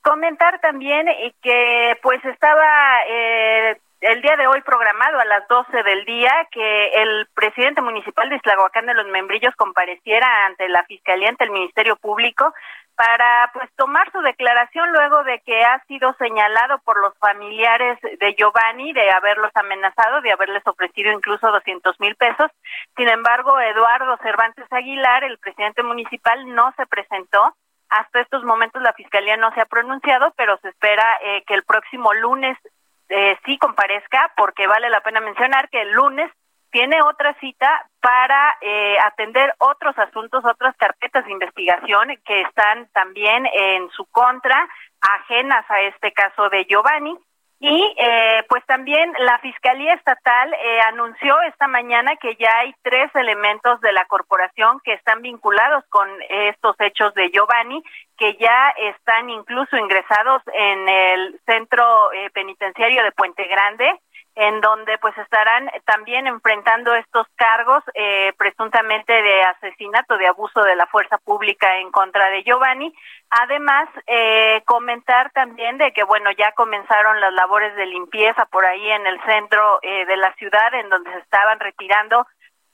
Comentar 0.00 0.60
también 0.60 1.08
eh, 1.08 1.34
que 1.42 1.98
pues 2.04 2.24
estaba 2.24 3.00
eh, 3.08 3.80
el 4.00 4.22
día 4.22 4.36
de 4.36 4.46
hoy 4.46 4.62
programado 4.62 5.18
a 5.20 5.24
las 5.26 5.46
12 5.48 5.82
del 5.82 6.04
día 6.06 6.32
que 6.50 7.02
el 7.02 7.26
presidente 7.34 7.82
municipal 7.82 8.30
de 8.30 8.36
Islahuacán 8.36 8.86
de 8.86 8.94
los 8.94 9.06
Membrillos 9.06 9.54
compareciera 9.56 10.46
ante 10.46 10.68
la 10.68 10.84
Fiscalía, 10.84 11.28
ante 11.28 11.44
el 11.44 11.50
Ministerio 11.50 11.96
Público, 11.96 12.54
para 12.94 13.50
pues 13.52 13.68
tomar 13.76 14.10
su 14.12 14.20
declaración 14.20 14.90
luego 14.92 15.22
de 15.24 15.40
que 15.40 15.64
ha 15.64 15.82
sido 15.84 16.14
señalado 16.14 16.78
por 16.80 16.98
los 17.00 17.16
familiares 17.18 17.98
de 18.02 18.34
Giovanni 18.34 18.92
de 18.92 19.10
haberlos 19.10 19.50
amenazado, 19.54 20.22
de 20.22 20.32
haberles 20.32 20.66
ofrecido 20.66 21.12
incluso 21.12 21.50
200 21.50 22.00
mil 22.00 22.14
pesos. 22.16 22.50
Sin 22.96 23.08
embargo, 23.08 23.60
Eduardo 23.60 24.16
Cervantes 24.22 24.66
Aguilar, 24.70 25.24
el 25.24 25.38
presidente 25.38 25.82
municipal, 25.82 26.46
no 26.54 26.72
se 26.76 26.86
presentó. 26.86 27.54
Hasta 27.90 28.20
estos 28.20 28.44
momentos 28.44 28.80
la 28.82 28.92
Fiscalía 28.94 29.36
no 29.36 29.52
se 29.52 29.60
ha 29.60 29.66
pronunciado, 29.66 30.32
pero 30.36 30.56
se 30.58 30.68
espera 30.68 31.18
eh, 31.22 31.42
que 31.46 31.54
el 31.54 31.64
próximo 31.64 32.14
lunes 32.14 32.56
eh, 33.10 33.36
sí 33.44 33.58
comparezca, 33.58 34.32
porque 34.36 34.66
vale 34.66 34.88
la 34.88 35.00
pena 35.00 35.20
mencionar 35.20 35.68
que 35.68 35.82
el 35.82 35.92
lunes 35.92 36.30
tiene 36.70 37.02
otra 37.02 37.34
cita 37.40 37.68
para 38.00 38.56
eh, 38.60 38.96
atender 39.04 39.52
otros 39.58 39.98
asuntos, 39.98 40.44
otras 40.44 40.76
carpetas 40.76 41.24
de 41.24 41.32
investigación 41.32 42.08
que 42.24 42.42
están 42.42 42.88
también 42.92 43.46
en 43.52 43.90
su 43.90 44.06
contra, 44.06 44.68
ajenas 45.00 45.68
a 45.68 45.80
este 45.82 46.12
caso 46.12 46.48
de 46.48 46.64
Giovanni. 46.66 47.18
Y 47.62 47.94
eh, 47.98 48.42
pues 48.48 48.64
también 48.64 49.12
la 49.18 49.38
Fiscalía 49.40 49.92
Estatal 49.92 50.54
eh, 50.54 50.80
anunció 50.88 51.38
esta 51.42 51.68
mañana 51.68 52.16
que 52.16 52.34
ya 52.36 52.50
hay 52.56 52.74
tres 52.80 53.14
elementos 53.14 53.78
de 53.82 53.92
la 53.92 54.06
corporación 54.06 54.80
que 54.82 54.94
están 54.94 55.20
vinculados 55.20 55.84
con 55.90 56.08
estos 56.30 56.74
hechos 56.80 57.12
de 57.12 57.30
Giovanni, 57.30 57.82
que 58.16 58.34
ya 58.40 58.70
están 58.78 59.28
incluso 59.28 59.76
ingresados 59.76 60.42
en 60.54 60.88
el 60.88 61.40
centro 61.44 62.10
eh, 62.14 62.30
penitenciario 62.30 63.02
de 63.02 63.12
Puente 63.12 63.44
Grande. 63.44 64.00
En 64.40 64.62
donde 64.62 64.96
pues 64.96 65.16
estarán 65.18 65.70
también 65.84 66.26
enfrentando 66.26 66.94
estos 66.94 67.26
cargos 67.36 67.84
eh, 67.92 68.32
presuntamente 68.38 69.12
de 69.12 69.42
asesinato, 69.42 70.16
de 70.16 70.28
abuso 70.28 70.62
de 70.62 70.76
la 70.76 70.86
fuerza 70.86 71.18
pública 71.18 71.76
en 71.76 71.90
contra 71.90 72.30
de 72.30 72.42
Giovanni. 72.42 72.90
Además, 73.28 73.86
eh, 74.06 74.62
comentar 74.64 75.30
también 75.32 75.76
de 75.76 75.92
que, 75.92 76.04
bueno, 76.04 76.30
ya 76.32 76.52
comenzaron 76.52 77.20
las 77.20 77.34
labores 77.34 77.76
de 77.76 77.84
limpieza 77.84 78.46
por 78.46 78.64
ahí 78.64 78.90
en 78.90 79.06
el 79.06 79.20
centro 79.24 79.78
eh, 79.82 80.06
de 80.06 80.16
la 80.16 80.32
ciudad, 80.36 80.72
en 80.72 80.88
donde 80.88 81.12
se 81.12 81.18
estaban 81.18 81.60
retirando 81.60 82.26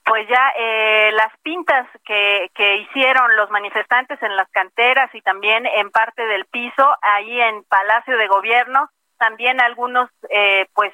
pues 0.05 0.25
ya 0.29 0.53
eh, 0.57 1.11
las 1.11 1.37
pintas 1.43 1.85
que, 2.05 2.49
que 2.55 2.77
hicieron 2.77 3.35
los 3.35 3.49
manifestantes 3.49 4.23
en 4.23 4.37
las 4.37 4.49
canteras 4.51 5.13
y 5.13 5.21
también 5.21 5.65
en 5.65 5.91
parte 5.91 6.25
del 6.25 6.45
piso 6.45 6.95
ahí 7.01 7.41
en 7.41 7.65
Palacio 7.65 8.15
de 8.15 8.27
Gobierno, 8.29 8.89
también 9.17 9.59
algunos 9.59 10.09
eh, 10.29 10.65
pues 10.73 10.93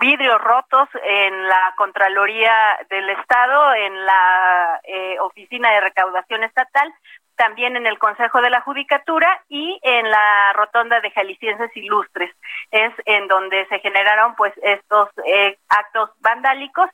vidrios 0.00 0.40
rotos 0.40 0.88
en 1.04 1.48
la 1.48 1.74
Contraloría 1.76 2.52
del 2.88 3.10
Estado, 3.10 3.74
en 3.74 4.04
la 4.06 4.80
eh, 4.84 5.20
Oficina 5.20 5.70
de 5.70 5.80
Recaudación 5.80 6.42
Estatal, 6.42 6.92
también 7.36 7.76
en 7.76 7.86
el 7.86 7.98
Consejo 7.98 8.40
de 8.40 8.50
la 8.50 8.62
Judicatura 8.62 9.42
y 9.48 9.78
en 9.82 10.10
la 10.10 10.52
Rotonda 10.54 11.00
de 11.00 11.10
Jaliscienses 11.10 11.70
Ilustres. 11.76 12.34
Es 12.70 12.92
en 13.04 13.28
donde 13.28 13.66
se 13.66 13.78
generaron 13.80 14.34
pues 14.36 14.52
estos 14.62 15.08
eh, 15.24 15.58
actos 15.68 16.10
vandálicos 16.20 16.90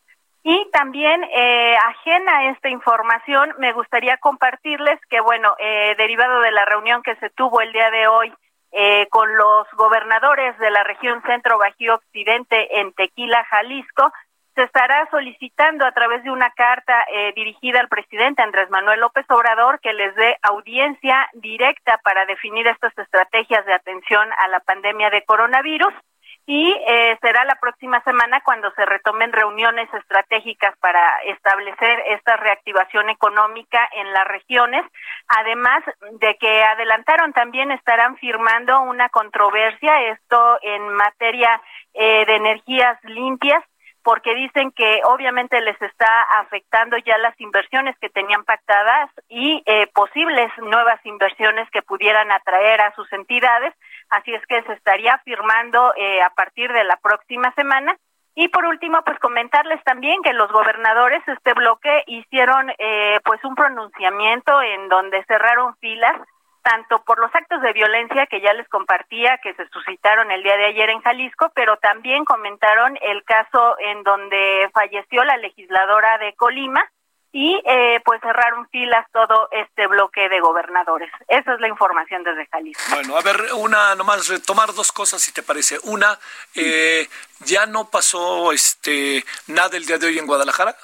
y 0.49 0.71
también, 0.71 1.25
eh, 1.25 1.77
ajena 1.77 2.39
a 2.39 2.51
esta 2.53 2.69
información, 2.69 3.53
me 3.59 3.73
gustaría 3.73 4.17
compartirles 4.19 5.01
que, 5.11 5.21
bueno, 5.21 5.57
eh, 5.59 5.97
derivado 5.99 6.39
de 6.39 6.53
la 6.53 6.65
reunión 6.65 7.03
que 7.03 7.17
se 7.17 7.31
tuvo 7.31 7.61
el 7.63 7.73
día 7.73 7.91
de 7.91 8.07
hoy 8.07 8.33
eh, 8.79 9.09
con 9.09 9.35
los 9.37 9.66
gobernadores 9.72 10.59
de 10.59 10.70
la 10.70 10.85
región 10.85 11.22
Centro 11.22 11.57
Bajío 11.57 11.95
Occidente 11.95 12.79
en 12.79 12.93
Tequila, 12.93 13.43
Jalisco, 13.45 14.12
se 14.55 14.64
estará 14.64 15.09
solicitando 15.11 15.87
a 15.87 15.93
través 15.93 16.22
de 16.24 16.31
una 16.31 16.51
carta 16.51 17.07
eh, 17.11 17.33
dirigida 17.35 17.81
al 17.81 17.89
presidente 17.89 18.43
Andrés 18.43 18.68
Manuel 18.68 19.01
López 19.01 19.24
Obrador 19.31 19.81
que 19.81 19.95
les 19.95 20.14
dé 20.14 20.37
audiencia 20.43 21.27
directa 21.33 21.99
para 22.05 22.27
definir 22.27 22.66
estas 22.66 22.97
estrategias 22.99 23.64
de 23.64 23.72
atención 23.72 24.29
a 24.37 24.49
la 24.49 24.61
pandemia 24.61 25.09
de 25.09 25.24
coronavirus 25.24 25.95
y 26.47 26.73
eh, 26.87 27.19
será 27.21 27.45
la 27.45 27.57
próxima 27.57 28.01
semana 28.05 28.41
cuando 28.45 28.71
se 28.73 28.87
retomen 28.87 29.33
reuniones 29.33 29.93
estratégicas 29.93 30.77
para 30.79 31.19
establecer 31.27 32.05
esta 32.07 32.37
reactivación 32.37 33.11
económica 33.11 33.89
en 33.93 34.13
las 34.13 34.29
regiones, 34.29 34.85
además 35.27 35.83
de 36.21 36.37
que 36.39 36.63
adelantaron 36.63 37.33
también 37.33 37.73
estarán 37.73 38.17
firmando 38.19 38.81
una 38.83 39.09
controversia, 39.09 40.09
esto 40.13 40.59
en 40.63 40.89
materia 40.95 41.61
eh, 41.95 42.25
de 42.27 42.37
energías 42.37 43.03
limpias, 43.05 43.65
porque 44.07 44.37
dicen 44.37 44.71
que 44.71 45.01
obviamente 45.03 45.61
les 45.63 45.83
está 45.83 46.23
afectando 46.39 46.97
ya 46.99 47.19
las 47.19 47.35
inversiones 47.41 47.99
que 47.99 48.09
tenían 48.09 48.45
pactadas 48.45 49.11
y 49.29 49.65
eh, 49.67 49.89
posibles 49.93 50.49
nuevas 50.59 51.05
inversiones 51.05 51.69
que 51.71 51.83
pudieran 51.83 52.31
atraer 52.31 52.83
a 52.83 52.95
sus 52.95 53.13
entidades. 53.13 53.75
Así 54.11 54.33
es 54.35 54.45
que 54.47 54.63
se 54.63 54.73
estaría 54.73 55.19
firmando 55.25 55.93
eh, 55.97 56.23
a 56.23 56.31
partir 56.31 56.73
de 56.73 56.85
la 56.85 56.97
próxima 56.97 57.53
semana. 57.55 57.97
Y 58.35 58.49
por 58.49 58.67
último, 58.67 59.03
pues 59.03 59.19
comentarles 59.19 59.83
también 59.85 60.23
que 60.23 60.35
los 60.35 60.53
gobernadores 60.53 61.23
este 61.27 61.55
bloque 61.55 62.05
hicieron 62.07 62.71
eh, 62.79 63.19
pues 63.25 63.43
un 63.45 63.55
pronunciamiento 63.55 64.61
en 64.61 64.89
donde 64.89 65.25
cerraron 65.25 65.75
filas 65.77 66.17
tanto 66.63 67.03
por 67.05 67.21
los 67.21 67.33
actos 67.33 67.63
de 67.63 67.73
violencia 67.73 68.27
que 68.27 68.41
ya 68.41 68.53
les 68.53 68.69
compartía 68.69 69.39
que 69.39 69.55
se 69.55 69.69
suscitaron 69.69 70.33
el 70.33 70.43
día 70.43 70.57
de 70.57 70.67
ayer 70.67 70.91
en 70.91 71.01
Jalisco, 71.01 71.53
pero 71.55 71.77
también 71.77 72.25
comentaron 72.25 72.99
el 73.03 73.23
caso 73.23 73.77
en 73.79 74.03
donde 74.03 74.69
falleció 74.75 75.23
la 75.25 75.37
legisladora 75.37 76.19
de 76.19 76.35
Colima 76.35 76.85
y 77.33 77.61
eh, 77.66 78.01
pues 78.05 78.20
cerraron 78.20 78.68
filas 78.68 79.07
todo 79.12 79.49
este 79.53 79.87
bloque 79.87 80.29
de 80.29 80.41
gobernadores. 80.41 81.11
Esa 81.29 81.55
es 81.55 81.61
la 81.61 81.68
información 81.68 82.22
desde 82.22 82.47
Jalisco. 82.47 82.83
Bueno, 82.91 83.16
a 83.16 83.22
ver, 83.22 83.37
una 83.55 83.95
nomás 83.95 84.29
retomar 84.29 84.72
dos 84.72 84.93
cosas 84.93 85.20
si 85.20 85.33
te 85.33 85.43
parece. 85.43 85.79
Una, 85.85 86.18
eh, 86.55 87.07
ya 87.41 87.66
no 87.66 87.91
pasó 87.91 88.53
este 88.53 89.24
nada 89.49 89.77
el 89.77 89.87
día 89.87 89.99
de 89.99 90.07
hoy 90.07 90.18
en 90.18 90.27
Guadalajara. 90.27 90.77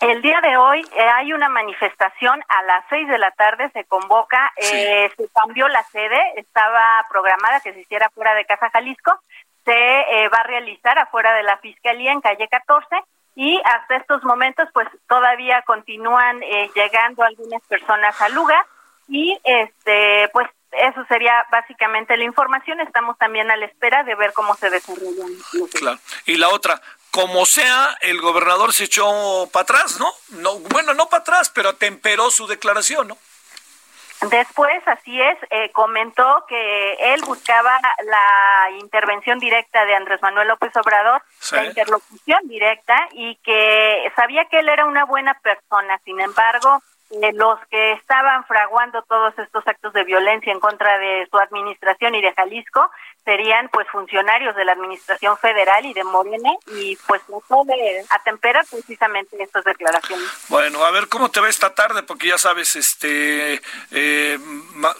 El 0.00 0.22
día 0.22 0.40
de 0.40 0.56
hoy 0.56 0.80
eh, 0.80 1.02
hay 1.14 1.34
una 1.34 1.50
manifestación 1.50 2.42
a 2.48 2.62
las 2.62 2.84
seis 2.88 3.06
de 3.06 3.18
la 3.18 3.32
tarde, 3.32 3.70
se 3.74 3.84
convoca, 3.84 4.50
eh, 4.56 5.10
se 5.14 5.28
cambió 5.28 5.68
la 5.68 5.82
sede, 5.84 6.18
estaba 6.36 7.06
programada 7.10 7.60
que 7.60 7.74
se 7.74 7.80
hiciera 7.80 8.08
fuera 8.08 8.34
de 8.34 8.46
Casa 8.46 8.70
Jalisco, 8.70 9.20
se 9.66 9.72
eh, 9.72 10.28
va 10.30 10.38
a 10.38 10.44
realizar 10.44 10.98
afuera 10.98 11.34
de 11.34 11.42
la 11.42 11.58
Fiscalía 11.58 12.12
en 12.12 12.22
calle 12.22 12.48
14 12.48 12.96
y 13.40 13.58
hasta 13.64 13.96
estos 13.96 14.22
momentos 14.22 14.68
pues 14.74 14.86
todavía 15.08 15.62
continúan 15.62 16.40
llegando 16.74 17.22
algunas 17.22 17.62
personas 17.62 18.20
al 18.20 18.34
lugar 18.34 18.66
y 19.08 19.34
este 19.44 20.28
pues 20.34 20.46
eso 20.72 21.02
sería 21.08 21.32
básicamente 21.50 22.18
la 22.18 22.24
información. 22.24 22.80
Estamos 22.80 23.16
también 23.16 23.50
a 23.50 23.56
la 23.56 23.64
espera 23.64 24.04
de 24.04 24.14
ver 24.14 24.34
cómo 24.34 24.54
se 24.56 24.68
desarrollan. 24.68 25.30
Claro. 25.72 25.98
Y 26.26 26.36
la 26.36 26.50
otra, 26.50 26.82
como 27.10 27.46
sea, 27.46 27.96
el 28.02 28.20
gobernador 28.20 28.74
se 28.74 28.84
echó 28.84 29.48
para 29.50 29.62
atrás, 29.62 29.98
¿no? 29.98 30.12
no 30.42 30.58
bueno, 30.58 30.92
no 30.92 31.08
para 31.08 31.22
atrás, 31.22 31.48
pero 31.48 31.76
temperó 31.76 32.30
su 32.30 32.46
declaración, 32.46 33.08
¿no? 33.08 33.18
Después, 34.28 34.82
así 34.86 35.18
es, 35.18 35.38
eh, 35.48 35.70
comentó 35.72 36.44
que 36.46 36.92
él 37.14 37.22
buscaba 37.24 37.80
la 38.04 38.70
intervención 38.78 39.38
directa 39.38 39.86
de 39.86 39.94
Andrés 39.94 40.20
Manuel 40.20 40.48
López 40.48 40.76
Obrador, 40.76 41.22
la 41.52 41.64
interlocución 41.64 42.40
directa, 42.46 43.08
y 43.12 43.36
que 43.36 44.12
sabía 44.14 44.44
que 44.44 44.58
él 44.58 44.68
era 44.68 44.84
una 44.84 45.06
buena 45.06 45.32
persona. 45.40 45.98
Sin 46.04 46.20
embargo, 46.20 46.82
los 47.10 47.58
que 47.70 47.92
estaban 47.92 48.44
fraguando 48.44 49.02
todos 49.02 49.36
estos 49.38 49.66
actos 49.66 49.92
de 49.92 50.04
violencia 50.04 50.52
en 50.52 50.60
contra 50.60 50.98
de 50.98 51.26
su 51.30 51.38
administración 51.38 52.14
y 52.14 52.22
de 52.22 52.32
Jalisco 52.32 52.88
serían 53.24 53.68
pues 53.68 53.86
funcionarios 53.88 54.54
de 54.56 54.64
la 54.64 54.72
administración 54.72 55.36
federal 55.38 55.84
y 55.84 55.92
de 55.92 56.04
Morena 56.04 56.50
y 56.68 56.96
pues 57.06 57.20
no 57.28 57.64
de 57.64 58.04
atemperar 58.08 58.64
precisamente 58.70 59.42
estas 59.42 59.64
declaraciones. 59.64 60.28
Bueno, 60.48 60.84
a 60.84 60.90
ver 60.90 61.08
cómo 61.08 61.30
te 61.30 61.40
ve 61.40 61.48
esta 61.48 61.74
tarde 61.74 62.02
porque 62.02 62.28
ya 62.28 62.38
sabes, 62.38 62.76
este 62.76 63.60
eh, 63.90 64.38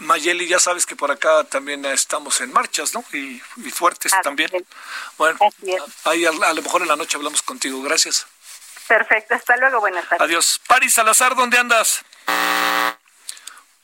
Mayeli, 0.01 0.47
ya 0.47 0.59
sabes 0.59 0.87
que 0.87 0.97
por 0.97 1.11
acá 1.11 1.45
también 1.45 1.85
estamos 1.85 2.41
en 2.41 2.53
marchas, 2.53 2.95
¿no? 2.95 3.05
Y, 3.13 3.41
fuertes 3.71 4.13
también. 4.23 4.51
Bueno, 5.17 5.39
ahí 6.05 6.27
a, 6.27 6.31
a 6.31 6.53
lo 6.53 6.63
mejor 6.63 6.83
en 6.83 6.89
la 6.89 6.97
noche 6.97 7.17
hablamos 7.17 7.41
contigo. 7.43 7.81
Gracias. 7.83 8.27
Perfecto, 8.91 9.37
hasta 9.37 9.57
luego, 9.57 9.79
buenas 9.79 10.03
tardes. 10.09 10.21
Adiós. 10.21 10.61
Paris 10.67 10.95
Salazar, 10.95 11.37
¿dónde 11.37 11.57
andas? 11.57 12.05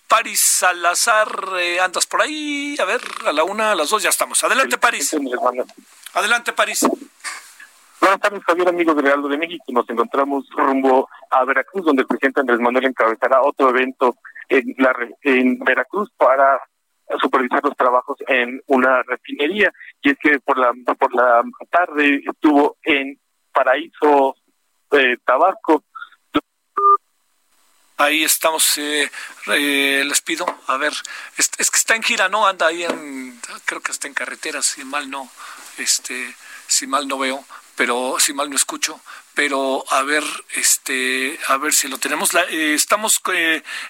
Paris 0.09 0.41
Salazar, 0.41 1.29
eh, 1.61 1.79
¿andas 1.79 2.07
por 2.07 2.23
ahí? 2.23 2.75
A 2.81 2.85
ver, 2.85 3.01
a 3.25 3.33
la 3.33 3.45
una, 3.45 3.71
a 3.71 3.75
las 3.77 3.91
dos 3.91 4.03
ya 4.03 4.09
estamos. 4.09 4.43
Adelante, 4.43 4.79
Paris. 4.79 5.17
Adelante, 6.13 6.53
Paris. 6.53 6.85
Buenas 8.01 8.19
tardes, 8.19 8.43
Javier, 8.43 8.69
amigos 8.69 8.97
del 8.97 9.05
Realdo 9.05 9.29
de 9.29 9.39
México. 9.39 9.63
Nos 9.69 9.89
encontramos 9.89 10.45
rumbo 10.51 11.09
a 11.31 11.45
Veracruz, 11.45 11.85
donde 11.85 12.03
el 12.03 12.09
presidente 12.09 12.41
Andrés 12.41 12.59
Manuel 12.59 12.87
encabezará 12.87 13.43
otro 13.43 13.71
evento 13.71 14.17
en, 14.49 14.75
la, 14.79 14.93
en 15.23 15.61
Veracruz 15.61 16.11
para 16.17 16.61
supervisar 17.21 17.63
los 17.63 17.77
trabajos 17.77 18.17
en 18.27 18.61
una 18.67 19.05
refinería. 19.05 19.73
Y 20.03 20.11
es 20.11 20.19
que 20.19 20.41
por 20.41 20.59
la, 20.59 20.73
por 20.99 21.15
la 21.15 21.45
tarde 21.71 22.25
estuvo 22.27 22.77
en 22.83 23.21
Paraíso 23.53 24.35
de 24.91 25.19
Tabasco. 25.25 25.85
Ahí 27.99 28.25
estamos, 28.25 28.77
eh, 28.77 29.11
eh, 29.47 30.05
les 30.05 30.21
pido, 30.21 30.45
a 30.67 30.77
ver, 30.77 30.93
es, 31.39 31.49
que 31.49 31.79
está 31.79 31.97
en 31.97 32.03
gira, 32.03 32.29
¿no? 32.29 32.47
Anda 32.47 32.67
ahí 32.67 32.85
en, 32.85 33.41
creo 33.65 33.81
que 33.81 33.91
está 33.91 34.07
en 34.07 34.13
carretera, 34.13 34.61
si 34.61 34.85
mal 34.85 35.09
no, 35.09 35.31
este, 35.79 36.37
si 36.67 36.87
mal 36.87 37.09
no 37.09 37.17
veo, 37.17 37.43
pero 37.75 38.17
si 38.21 38.35
mal 38.35 38.51
no 38.51 38.57
escucho, 38.57 39.01
pero 39.33 39.83
a 39.89 40.03
ver, 40.03 40.25
este, 40.57 41.39
a 41.49 41.57
ver 41.57 41.73
si 41.73 41.89
lo 41.89 41.97
tenemos. 41.97 42.35
Eh, 42.51 42.75
estamos, 42.75 43.23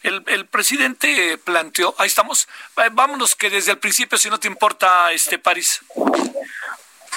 el, 0.04 0.22
el 0.26 0.46
presidente 0.46 1.36
planteó, 1.38 1.92
ahí 1.98 2.06
estamos, 2.06 2.46
vámonos 2.92 3.34
que 3.34 3.50
desde 3.50 3.72
el 3.72 3.78
principio, 3.78 4.18
si 4.18 4.30
no 4.30 4.38
te 4.38 4.46
importa, 4.46 5.10
este, 5.10 5.40
París. 5.40 5.80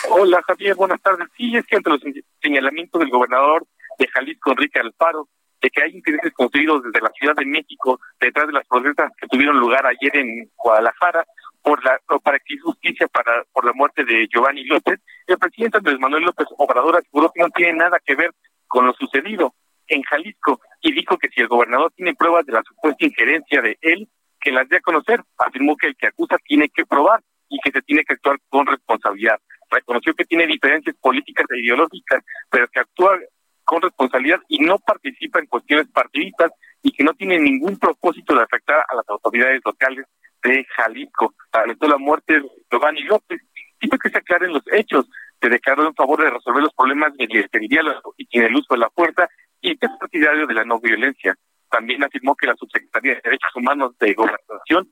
Hola 0.07 0.41
Javier, 0.47 0.75
buenas 0.75 1.01
tardes. 1.01 1.27
Sí, 1.35 1.55
es 1.55 1.65
que 1.65 1.75
entre 1.75 1.93
los 1.93 2.01
señalamientos 2.41 2.99
del 2.99 3.09
gobernador 3.09 3.65
de 3.97 4.07
Jalisco, 4.07 4.51
Enrique 4.51 4.79
Alfaro, 4.79 5.27
de 5.61 5.69
que 5.69 5.83
hay 5.83 5.91
intereses 5.91 6.31
construidos 6.33 6.83
desde 6.83 7.01
la 7.01 7.11
Ciudad 7.11 7.35
de 7.35 7.45
México 7.45 7.99
detrás 8.19 8.47
de 8.47 8.53
las 8.53 8.65
protestas 8.67 9.11
que 9.17 9.27
tuvieron 9.27 9.59
lugar 9.59 9.85
ayer 9.85 10.15
en 10.15 10.49
Guadalajara 10.55 11.25
por 11.61 11.83
la 11.83 11.99
para 12.23 12.37
exigir 12.37 12.61
justicia 12.61 13.07
para 13.07 13.43
por 13.51 13.65
la 13.65 13.73
muerte 13.73 14.05
de 14.05 14.27
Giovanni 14.31 14.63
López, 14.63 14.99
el 15.27 15.37
presidente 15.37 15.77
Andrés 15.77 15.99
Manuel 15.99 16.23
López 16.23 16.47
Obrador 16.57 16.95
aseguró 16.97 17.31
que 17.33 17.41
no 17.41 17.49
tiene 17.49 17.73
nada 17.73 17.99
que 18.03 18.15
ver 18.15 18.31
con 18.67 18.85
lo 18.85 18.93
sucedido 18.93 19.53
en 19.87 20.01
Jalisco 20.03 20.61
y 20.81 20.93
dijo 20.93 21.17
que 21.17 21.27
si 21.29 21.41
el 21.41 21.47
gobernador 21.47 21.91
tiene 21.95 22.15
pruebas 22.15 22.45
de 22.45 22.53
la 22.53 22.63
supuesta 22.63 23.05
injerencia 23.05 23.61
de 23.61 23.77
él, 23.81 24.07
que 24.39 24.51
las 24.51 24.67
dé 24.69 24.77
a 24.77 24.81
conocer. 24.81 25.21
Afirmó 25.37 25.75
que 25.75 25.87
el 25.87 25.95
que 25.95 26.07
acusa 26.07 26.37
tiene 26.45 26.69
que 26.69 26.85
probar 26.85 27.21
y 27.49 27.59
que 27.59 27.71
se 27.71 27.81
tiene 27.81 28.03
que 28.03 28.13
actuar 28.13 28.37
con 28.47 28.65
responsabilidad. 28.65 29.39
Reconoció 29.69 30.13
que 30.13 30.25
tiene 30.25 30.47
diferencias 30.47 30.95
políticas 30.99 31.45
e 31.49 31.59
ideológicas, 31.59 32.23
pero 32.49 32.67
que 32.67 32.79
actúa 32.79 33.19
con 33.63 33.81
responsabilidad 33.81 34.39
y 34.47 34.59
no 34.59 34.79
participa 34.79 35.39
en 35.39 35.45
cuestiones 35.45 35.87
partidistas 35.89 36.51
y 36.81 36.91
que 36.91 37.03
no 37.03 37.13
tiene 37.13 37.39
ningún 37.39 37.77
propósito 37.77 38.33
de 38.35 38.41
afectar 38.41 38.83
a 38.87 38.95
las 38.95 39.07
autoridades 39.09 39.61
locales 39.63 40.05
de 40.43 40.65
Jalisco. 40.75 41.33
Lamentó 41.53 41.87
la 41.87 41.97
muerte 41.97 42.39
de 42.39 42.49
Giovanni 42.71 43.03
López 43.03 43.41
y 43.81 43.89
que 43.89 44.09
se 44.09 44.17
aclaren 44.17 44.53
los 44.53 44.63
hechos. 44.71 45.05
Se 45.41 45.49
declaró 45.49 45.85
en 45.85 45.93
favor 45.93 46.23
de 46.23 46.31
resolver 46.31 46.63
los 46.63 46.73
problemas 46.73 47.13
el 47.17 47.47
diálogo 47.69 48.13
y 48.17 48.39
el 48.39 48.55
uso 48.55 48.73
de 48.73 48.79
la 48.79 48.89
fuerza 48.89 49.29
y 49.61 49.77
que 49.77 49.85
es 49.85 49.91
partidario 49.99 50.47
de 50.47 50.53
la 50.53 50.65
no 50.65 50.79
violencia. 50.79 51.35
También 51.69 52.03
afirmó 52.03 52.35
que 52.35 52.47
la 52.47 52.55
Subsecretaría 52.55 53.15
de 53.15 53.21
Derechos 53.23 53.55
Humanos 53.55 53.95
de 53.99 54.13
Gobernación 54.13 54.91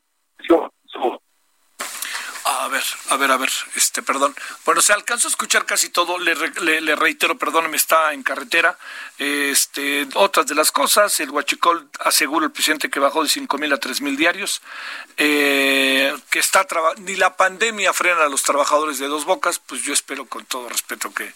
a 2.48 2.68
ver, 2.70 2.84
a 3.10 3.18
ver, 3.18 3.32
a 3.32 3.38
ver, 3.38 3.50
este, 3.76 4.02
perdón. 4.02 4.34
Bueno, 4.66 4.82
se 4.82 4.93
alcanzó 4.93 5.28
a 5.28 5.32
escuchar 5.32 5.66
casi 5.66 5.89
todo, 5.89 6.18
le, 6.18 6.34
le, 6.82 6.95
reitero, 6.95 7.38
perdóneme, 7.38 7.76
está 7.76 8.14
en 8.14 8.24
carretera. 8.24 8.78
Este, 9.18 10.08
otras 10.14 10.48
de 10.48 10.56
las 10.56 10.72
cosas, 10.72 11.20
el 11.20 11.30
Huachicol 11.30 11.89
asegura 12.00 12.45
el 12.45 12.52
presidente 12.52 12.89
que 12.89 13.00
bajó 13.00 13.24
de 13.24 13.30
cinco 13.30 13.58
mil 13.58 13.74
a 13.74 13.80
tres 13.80 14.00
mil 14.00 14.16
diarios, 14.16 14.62
eh, 15.18 16.16
que 16.30 16.39
está 16.39 16.66
ni 17.00 17.16
la 17.16 17.36
pandemia 17.36 17.91
frena 17.91 18.24
a 18.24 18.30
los 18.30 18.43
trabajadores 18.43 19.00
de 19.00 19.08
dos 19.08 19.26
bocas, 19.26 19.60
pues 19.60 19.84
yo 19.84 19.93
espero 19.93 20.26
con 20.26 20.45
todo 20.45 20.70
respeto 20.70 21.14
que 21.14 21.34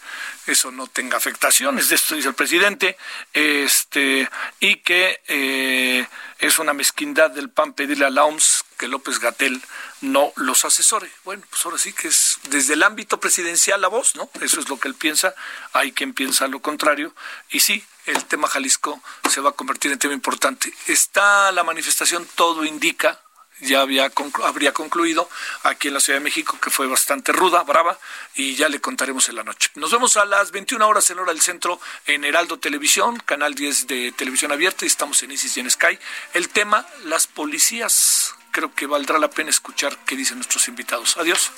eso 0.48 0.72
no 0.72 0.88
tenga 0.88 1.18
afectaciones, 1.18 1.90
de 1.90 1.96
esto 1.96 2.16
dice 2.16 2.30
el 2.30 2.36
presidente, 2.36 2.98
este, 3.34 4.30
y 4.60 4.78
que 4.78 5.20
eh, 5.28 6.08
es 6.40 6.58
una 6.60 6.74
mezquindad 6.74 7.32
del 7.32 7.50
PAN 7.50 7.74
pedirle 7.74 8.06
a 8.06 8.10
la 8.10 8.26
OMS 8.26 8.61
que 8.82 8.88
López 8.88 9.20
Gatel 9.20 9.62
no 10.02 10.34
los 10.38 10.66
asesore. 10.66 11.08
Bueno, 11.24 11.44
pues 11.52 11.64
ahora 11.64 11.78
sí 11.78 11.94
que 11.94 12.08
es 12.08 12.40
desde 12.50 12.74
el 12.74 12.82
ámbito 12.82 13.20
presidencial 13.20 13.80
la 13.80 13.90
voz, 13.90 14.16
¿no? 14.16 14.28
Eso 14.42 14.60
es 14.60 14.70
lo 14.70 14.80
que 14.80 14.88
él 14.88 14.96
piensa. 14.96 15.36
Hay 15.72 15.92
quien 15.92 16.16
piensa 16.16 16.48
lo 16.48 16.64
contrario. 16.64 17.14
Y 17.52 17.60
sí, 17.60 17.86
el 18.08 18.26
tema 18.26 18.48
Jalisco 18.48 19.00
se 19.30 19.40
va 19.40 19.52
a 19.52 19.54
convertir 19.54 19.92
en 19.92 20.00
tema 20.00 20.16
importante. 20.16 20.74
Está 20.88 21.52
la 21.52 21.64
manifestación, 21.64 22.28
todo 22.34 22.66
indica, 22.66 23.22
ya 23.60 23.82
había 23.82 24.12
habría 24.42 24.74
concluido 24.74 25.30
aquí 25.62 25.90
en 25.90 25.94
la 25.94 26.00
Ciudad 26.00 26.18
de 26.18 26.24
México, 26.24 26.58
que 26.60 26.72
fue 26.72 26.88
bastante 26.88 27.32
ruda, 27.32 27.62
brava, 27.62 28.00
y 28.34 28.56
ya 28.56 28.68
le 28.68 28.82
contaremos 28.82 29.30
en 29.30 29.36
la 29.36 29.44
noche. 29.44 29.70
Nos 29.76 29.92
vemos 29.92 30.18
a 30.18 30.26
las 30.26 30.50
21 30.50 30.88
horas 30.88 31.08
en 31.12 31.20
hora 31.20 31.34
del 31.34 31.42
centro 31.42 31.80
en 32.08 32.26
Heraldo 32.26 32.58
Televisión, 32.58 33.18
canal 33.18 33.54
10 33.54 33.86
de 33.86 34.12
televisión 34.14 34.52
abierta, 34.52 34.86
y 34.86 34.88
estamos 34.88 35.22
en 35.22 35.34
Isis 35.34 35.56
y 35.58 35.60
en 35.60 35.70
Sky. 35.70 36.00
El 36.34 36.50
tema, 36.50 36.88
las 37.04 37.28
policías. 37.28 38.34
Creo 38.52 38.74
que 38.74 38.86
valdrá 38.86 39.18
la 39.18 39.30
pena 39.30 39.50
escuchar 39.50 39.98
qué 40.06 40.16
dicen 40.16 40.38
nuestros 40.38 40.68
invitados. 40.68 41.16
Adiós. 41.18 41.52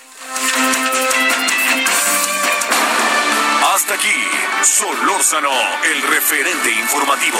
Hasta 3.74 3.96
aquí, 3.96 4.14
Solórzano, 4.62 5.50
el 5.84 6.02
referente 6.04 6.70
informativo. 6.70 7.40